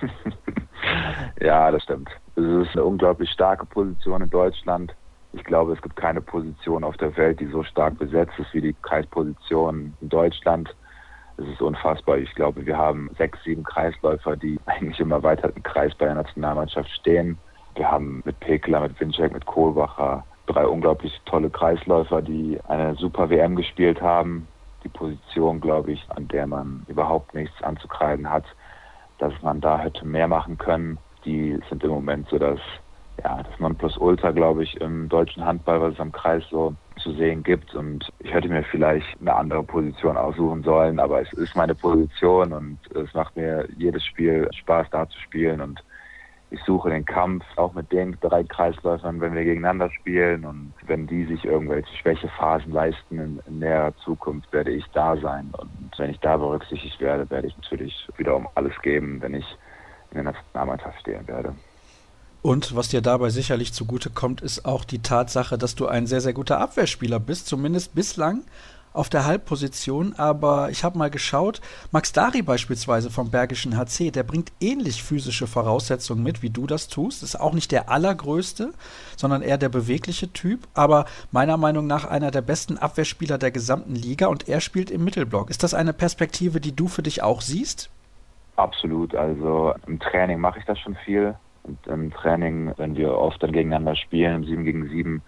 ja, 1.40 1.70
das 1.70 1.82
stimmt. 1.82 2.10
Es 2.36 2.44
ist 2.44 2.72
eine 2.72 2.84
unglaublich 2.84 3.30
starke 3.30 3.66
Position 3.66 4.22
in 4.22 4.30
Deutschland. 4.30 4.94
Ich 5.32 5.44
glaube, 5.44 5.72
es 5.72 5.82
gibt 5.82 5.96
keine 5.96 6.20
Position 6.20 6.84
auf 6.84 6.96
der 6.96 7.16
Welt, 7.16 7.40
die 7.40 7.46
so 7.46 7.62
stark 7.64 7.98
besetzt 7.98 8.38
ist 8.38 8.52
wie 8.54 8.60
die 8.60 8.76
Kreisposition 8.82 9.94
in 10.00 10.08
Deutschland. 10.08 10.74
Es 11.36 11.46
ist 11.48 11.60
unfassbar. 11.60 12.18
Ich 12.18 12.32
glaube, 12.34 12.64
wir 12.64 12.76
haben 12.76 13.10
sechs, 13.18 13.42
sieben 13.42 13.64
Kreisläufer, 13.64 14.36
die 14.36 14.60
eigentlich 14.66 15.00
im 15.00 15.10
erweiterten 15.10 15.62
Kreis 15.62 15.94
bei 15.96 16.06
der 16.06 16.14
Nationalmannschaft 16.14 16.90
stehen. 16.90 17.38
Wir 17.74 17.90
haben 17.90 18.22
mit 18.24 18.38
Pekler, 18.38 18.80
mit 18.80 19.00
Winczek, 19.00 19.32
mit 19.32 19.46
Kohlbacher, 19.46 20.24
drei 20.46 20.66
unglaublich 20.66 21.20
tolle 21.24 21.50
Kreisläufer, 21.50 22.22
die 22.22 22.60
eine 22.68 22.94
super 22.94 23.28
WM 23.30 23.56
gespielt 23.56 24.00
haben. 24.00 24.46
Die 24.84 24.88
Position, 24.88 25.60
glaube 25.60 25.92
ich, 25.92 26.06
an 26.10 26.28
der 26.28 26.46
man 26.46 26.84
überhaupt 26.86 27.34
nichts 27.34 27.60
anzukreiden 27.62 28.30
hat, 28.30 28.44
dass 29.18 29.32
man 29.42 29.60
da 29.60 29.78
hätte 29.78 30.06
mehr 30.06 30.28
machen 30.28 30.58
können. 30.58 30.98
Die 31.24 31.58
sind 31.68 31.82
im 31.82 31.90
Moment 31.90 32.28
so 32.28 32.38
das, 32.38 32.58
ja, 33.22 33.42
das 33.42 33.58
Nonplusultra, 33.58 34.30
glaube 34.32 34.64
ich, 34.64 34.80
im 34.80 35.08
deutschen 35.08 35.44
Handball, 35.44 35.80
was 35.80 35.94
es 35.94 36.00
am 36.00 36.12
Kreis 36.12 36.42
so 36.50 36.74
zu 36.98 37.12
sehen 37.12 37.42
gibt. 37.42 37.74
Und 37.74 38.10
ich 38.18 38.32
hätte 38.32 38.48
mir 38.48 38.64
vielleicht 38.64 39.06
eine 39.20 39.34
andere 39.34 39.62
Position 39.62 40.16
aussuchen 40.16 40.62
sollen, 40.62 40.98
aber 40.98 41.22
es 41.22 41.32
ist 41.34 41.56
meine 41.56 41.74
Position 41.74 42.52
und 42.52 42.78
es 42.94 43.12
macht 43.14 43.36
mir 43.36 43.68
jedes 43.76 44.04
Spiel 44.04 44.48
Spaß, 44.54 44.88
da 44.90 45.08
zu 45.08 45.18
spielen. 45.20 45.60
Und 45.60 45.82
ich 46.54 46.60
suche 46.64 46.88
den 46.88 47.04
Kampf 47.04 47.44
auch 47.56 47.74
mit 47.74 47.90
den 47.90 48.16
drei 48.20 48.44
Kreisläufern, 48.44 49.20
wenn 49.20 49.34
wir 49.34 49.44
gegeneinander 49.44 49.90
spielen. 49.90 50.44
Und 50.44 50.72
wenn 50.86 51.06
die 51.06 51.24
sich 51.24 51.44
irgendwelche 51.44 51.94
Schwächephasen 51.96 52.72
leisten 52.72 53.18
in, 53.18 53.40
in 53.46 53.58
näherer 53.58 53.94
Zukunft, 54.04 54.52
werde 54.52 54.70
ich 54.70 54.84
da 54.92 55.16
sein. 55.16 55.52
Und 55.58 55.90
wenn 55.98 56.10
ich 56.10 56.20
da 56.20 56.36
berücksichtigt 56.36 57.00
werde, 57.00 57.28
werde 57.30 57.48
ich 57.48 57.56
natürlich 57.56 58.08
wieder 58.16 58.36
um 58.36 58.48
alles 58.54 58.74
geben, 58.82 59.20
wenn 59.20 59.34
ich 59.34 59.46
in 60.10 60.22
der 60.22 60.32
Nationalmannschaft 60.32 61.00
stehen 61.00 61.26
werde. 61.26 61.54
Und 62.40 62.76
was 62.76 62.88
dir 62.88 63.00
dabei 63.00 63.30
sicherlich 63.30 63.72
zugute 63.72 64.10
kommt, 64.10 64.40
ist 64.42 64.64
auch 64.64 64.84
die 64.84 65.00
Tatsache, 65.00 65.58
dass 65.58 65.74
du 65.74 65.86
ein 65.86 66.06
sehr, 66.06 66.20
sehr 66.20 66.34
guter 66.34 66.60
Abwehrspieler 66.60 67.18
bist, 67.18 67.46
zumindest 67.46 67.94
bislang 67.94 68.42
auf 68.94 69.10
der 69.10 69.26
Halbposition. 69.26 70.14
Aber 70.16 70.70
ich 70.70 70.82
habe 70.82 70.96
mal 70.96 71.10
geschaut, 71.10 71.60
Max 71.92 72.12
Dari 72.12 72.40
beispielsweise 72.40 73.10
vom 73.10 73.30
Bergischen 73.30 73.76
HC, 73.76 74.10
der 74.10 74.22
bringt 74.22 74.52
ähnlich 74.60 75.02
physische 75.02 75.46
Voraussetzungen 75.46 76.22
mit, 76.22 76.40
wie 76.40 76.48
du 76.48 76.66
das 76.66 76.88
tust. 76.88 77.22
Ist 77.22 77.38
auch 77.38 77.52
nicht 77.52 77.70
der 77.72 77.90
allergrößte, 77.90 78.72
sondern 79.16 79.42
eher 79.42 79.58
der 79.58 79.68
bewegliche 79.68 80.32
Typ, 80.32 80.66
aber 80.72 81.04
meiner 81.30 81.58
Meinung 81.58 81.86
nach 81.86 82.06
einer 82.06 82.30
der 82.30 82.42
besten 82.42 82.78
Abwehrspieler 82.78 83.36
der 83.36 83.50
gesamten 83.50 83.94
Liga 83.94 84.28
und 84.28 84.48
er 84.48 84.60
spielt 84.60 84.90
im 84.90 85.04
Mittelblock. 85.04 85.50
Ist 85.50 85.62
das 85.62 85.74
eine 85.74 85.92
Perspektive, 85.92 86.60
die 86.60 86.74
du 86.74 86.88
für 86.88 87.02
dich 87.02 87.22
auch 87.22 87.42
siehst? 87.42 87.90
Absolut. 88.56 89.14
Also 89.14 89.74
im 89.86 89.98
Training 89.98 90.38
mache 90.38 90.60
ich 90.60 90.64
das 90.64 90.78
schon 90.78 90.96
viel. 91.04 91.34
Und 91.64 91.86
im 91.86 92.12
Training, 92.12 92.72
wenn 92.76 92.94
wir 92.94 93.16
oft 93.16 93.42
dann 93.42 93.52
gegeneinander 93.52 93.96
spielen, 93.96 94.44
7 94.44 94.64
gegen 94.64 94.88
7, 94.88 95.22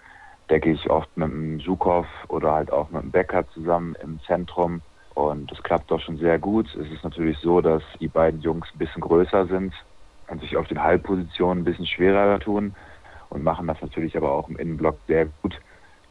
decke 0.50 0.70
ich 0.70 0.88
oft 0.90 1.14
mit 1.16 1.28
dem 1.28 1.60
Sukow 1.60 2.06
oder 2.28 2.52
halt 2.52 2.72
auch 2.72 2.90
mit 2.90 3.02
dem 3.02 3.10
Becker 3.10 3.48
zusammen 3.48 3.96
im 4.02 4.20
Zentrum. 4.26 4.82
Und 5.14 5.50
das 5.50 5.62
klappt 5.62 5.90
doch 5.90 6.00
schon 6.00 6.18
sehr 6.18 6.38
gut. 6.38 6.66
Es 6.74 6.90
ist 6.90 7.02
natürlich 7.02 7.38
so, 7.38 7.60
dass 7.60 7.82
die 8.00 8.08
beiden 8.08 8.40
Jungs 8.40 8.68
ein 8.74 8.78
bisschen 8.78 9.00
größer 9.00 9.46
sind 9.46 9.72
und 10.28 10.40
sich 10.40 10.56
auf 10.56 10.68
den 10.68 10.82
Halbpositionen 10.82 11.62
ein 11.62 11.64
bisschen 11.64 11.86
schwerer 11.86 12.38
tun 12.38 12.74
und 13.30 13.42
machen 13.42 13.66
das 13.66 13.80
natürlich 13.80 14.16
aber 14.16 14.30
auch 14.32 14.48
im 14.48 14.56
Innenblock 14.56 14.98
sehr 15.06 15.26
gut. 15.42 15.58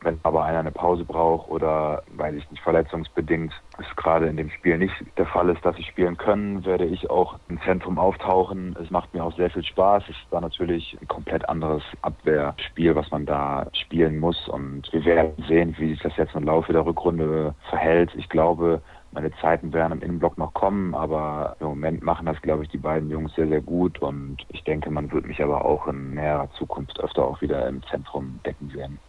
Wenn 0.01 0.19
aber 0.23 0.43
einer 0.45 0.59
eine 0.59 0.71
Pause 0.71 1.03
braucht 1.03 1.49
oder, 1.49 2.03
weiß 2.15 2.35
ich 2.35 2.49
nicht, 2.51 2.61
verletzungsbedingt 2.61 3.53
es 3.79 3.95
gerade 3.95 4.27
in 4.27 4.37
dem 4.37 4.49
Spiel 4.49 4.77
nicht 4.77 4.93
der 5.17 5.25
Fall 5.25 5.49
ist, 5.49 5.65
dass 5.65 5.75
sie 5.75 5.83
spielen 5.83 6.17
können, 6.17 6.63
werde 6.65 6.85
ich 6.85 7.09
auch 7.09 7.39
im 7.49 7.59
Zentrum 7.61 7.97
auftauchen. 7.97 8.75
Es 8.81 8.91
macht 8.91 9.13
mir 9.13 9.23
auch 9.23 9.35
sehr 9.35 9.49
viel 9.49 9.63
Spaß. 9.63 10.03
Es 10.07 10.15
war 10.31 10.41
natürlich 10.41 10.97
ein 11.01 11.07
komplett 11.07 11.47
anderes 11.49 11.83
Abwehrspiel, 12.01 12.95
was 12.95 13.09
man 13.11 13.25
da 13.25 13.67
spielen 13.73 14.19
muss. 14.19 14.47
Und 14.47 14.91
wir 14.91 15.03
werden 15.05 15.43
sehen, 15.47 15.75
wie 15.77 15.91
sich 15.91 16.01
das 16.01 16.15
jetzt 16.17 16.35
im 16.35 16.43
Laufe 16.43 16.71
der 16.71 16.85
Rückrunde 16.85 17.55
verhält. 17.69 18.11
Ich 18.15 18.29
glaube, 18.29 18.81
meine 19.15 19.31
Zeiten 19.41 19.71
werden 19.71 19.93
im 19.93 20.01
Innenblock 20.01 20.37
noch 20.37 20.53
kommen, 20.53 20.93
aber 20.93 21.55
im 21.61 21.67
Moment 21.67 22.03
machen 22.03 22.25
das, 22.25 22.41
glaube 22.41 22.63
ich, 22.63 22.69
die 22.69 22.77
beiden 22.77 23.09
Jungs 23.09 23.33
sehr, 23.35 23.47
sehr 23.47 23.61
gut. 23.61 23.99
Und 24.01 24.37
ich 24.49 24.63
denke, 24.65 24.91
man 24.91 25.11
wird 25.11 25.25
mich 25.25 25.41
aber 25.41 25.63
auch 25.63 25.87
in 25.87 26.15
näherer 26.15 26.49
Zukunft 26.57 26.99
öfter 26.99 27.25
auch 27.25 27.41
wieder 27.41 27.67
im 27.67 27.81
Zentrum 27.83 28.39
decken 28.45 28.69
sehen. 28.75 28.99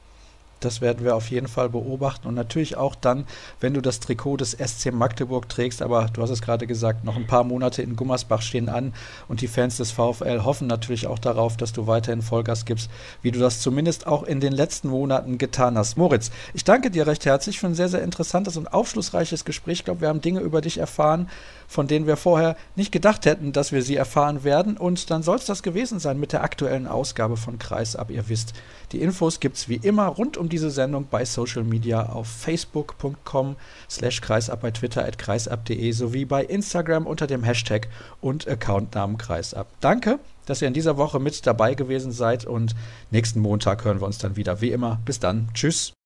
Das 0.61 0.81
werden 0.81 1.05
wir 1.05 1.15
auf 1.15 1.31
jeden 1.31 1.49
Fall 1.49 1.69
beobachten 1.69 2.27
und 2.27 2.35
natürlich 2.35 2.77
auch 2.77 2.95
dann, 2.95 3.27
wenn 3.61 3.75
du 3.75 3.81
das 3.81 4.01
Trikot 4.01 4.39
des 4.39 4.53
SC 4.53 4.93
Magdeburg 4.93 5.49
trägst. 5.49 5.83
Aber 5.83 6.09
du 6.13 6.23
hast 6.23 6.31
es 6.31 6.43
gerade 6.43 6.67
gesagt, 6.67 7.05
noch 7.05 7.17
ein 7.17 7.27
paar 7.27 7.45
Monate 7.45 7.83
in 7.83 7.97
Gummersbach 7.97 8.43
stehen 8.43 8.69
an 8.69 8.95
und 9.29 9.41
die 9.41 9.49
Fans 9.49 9.77
des 9.77 9.91
VfL 9.91 10.45
hoffen 10.45 10.67
natürlich 10.67 11.07
auch 11.07 11.19
darauf, 11.19 11.57
dass 11.57 11.73
du 11.73 11.87
weiterhin 11.87 12.23
Vollgas 12.23 12.65
gibst, 12.65 12.91
wie 13.23 13.31
du 13.31 13.39
das 13.39 13.61
zumindest 13.61 14.07
auch 14.07 14.23
in 14.23 14.41
den 14.41 14.53
letzten 14.53 14.89
Monaten 14.89 15.39
getan 15.39 15.77
hast. 15.77 15.97
Moritz, 15.97 16.31
ich 16.55 16.65
danke 16.65 16.91
dir 16.91 17.07
recht 17.07 17.27
herzlich 17.27 17.59
für 17.59 17.67
ein 17.67 17.75
sehr, 17.75 17.89
sehr 17.89 18.03
interessantes 18.03 18.57
und 18.57 18.73
aufschlussreiches 18.73 19.45
Gespräch. 19.45 19.81
Ich 19.81 19.85
glaube, 19.85 20.01
wir 20.01 20.09
haben 20.09 20.21
Dinge 20.21 20.41
über 20.41 20.61
dich 20.61 20.79
erfahren, 20.79 21.29
von 21.69 21.87
denen 21.87 22.07
wir 22.07 22.17
vorher 22.17 22.57
nicht 22.75 22.93
gedacht 22.93 23.27
hätten, 23.27 23.53
dass 23.53 23.73
wir 23.73 23.83
sie 23.83 23.97
erfahren 23.97 24.45
werden. 24.45 24.77
Und 24.77 25.11
dann 25.11 25.23
soll 25.23 25.37
es 25.37 25.47
das 25.47 25.63
gewesen 25.63 25.99
sein 25.99 26.19
mit 26.19 26.33
der 26.33 26.43
aktuellen 26.43 26.87
Ausgabe 26.87 27.37
von 27.37 27.59
Kreisab. 27.59 28.11
Ihr 28.11 28.29
wisst, 28.29 28.55
die 28.93 29.01
Infos 29.01 29.41
gibt 29.41 29.57
es 29.57 29.69
wie 29.69 29.77
immer 29.77 30.07
rund 30.07 30.37
um 30.37 30.49
diese 30.49 30.71
Sendung 30.71 31.07
bei 31.11 31.25
Social 31.25 31.65
Media 31.65 32.07
auf 32.07 32.29
facebook.com 32.29 33.57
slash 33.91 34.21
kreisab, 34.21 34.61
bei 34.61 34.71
Twitter 34.71 35.05
at 35.05 35.19
kreisab.de 35.19 35.93
sowie 35.93 36.25
bei 36.25 36.45
Instagram 36.45 37.07
unter 37.07 37.27
dem 37.27 37.43
Hashtag 37.43 37.89
und 38.21 38.47
Accountnamen 38.47 39.19
kreisab. 39.19 39.69
Danke, 39.81 40.19
dass 40.47 40.63
ihr 40.63 40.69
in 40.69 40.75
dieser 40.75 40.97
Woche 40.97 41.19
mit 41.19 41.47
dabei 41.47 41.75
gewesen 41.75 42.13
seid 42.13 42.45
und 42.45 42.75
nächsten 43.11 43.41
Montag 43.41 43.85
hören 43.85 44.01
wir 44.01 44.07
uns 44.07 44.19
dann 44.19 44.37
wieder. 44.37 44.61
Wie 44.61 44.71
immer, 44.71 45.01
bis 45.05 45.21
dann. 45.21 45.49
Tschüss. 45.55 45.95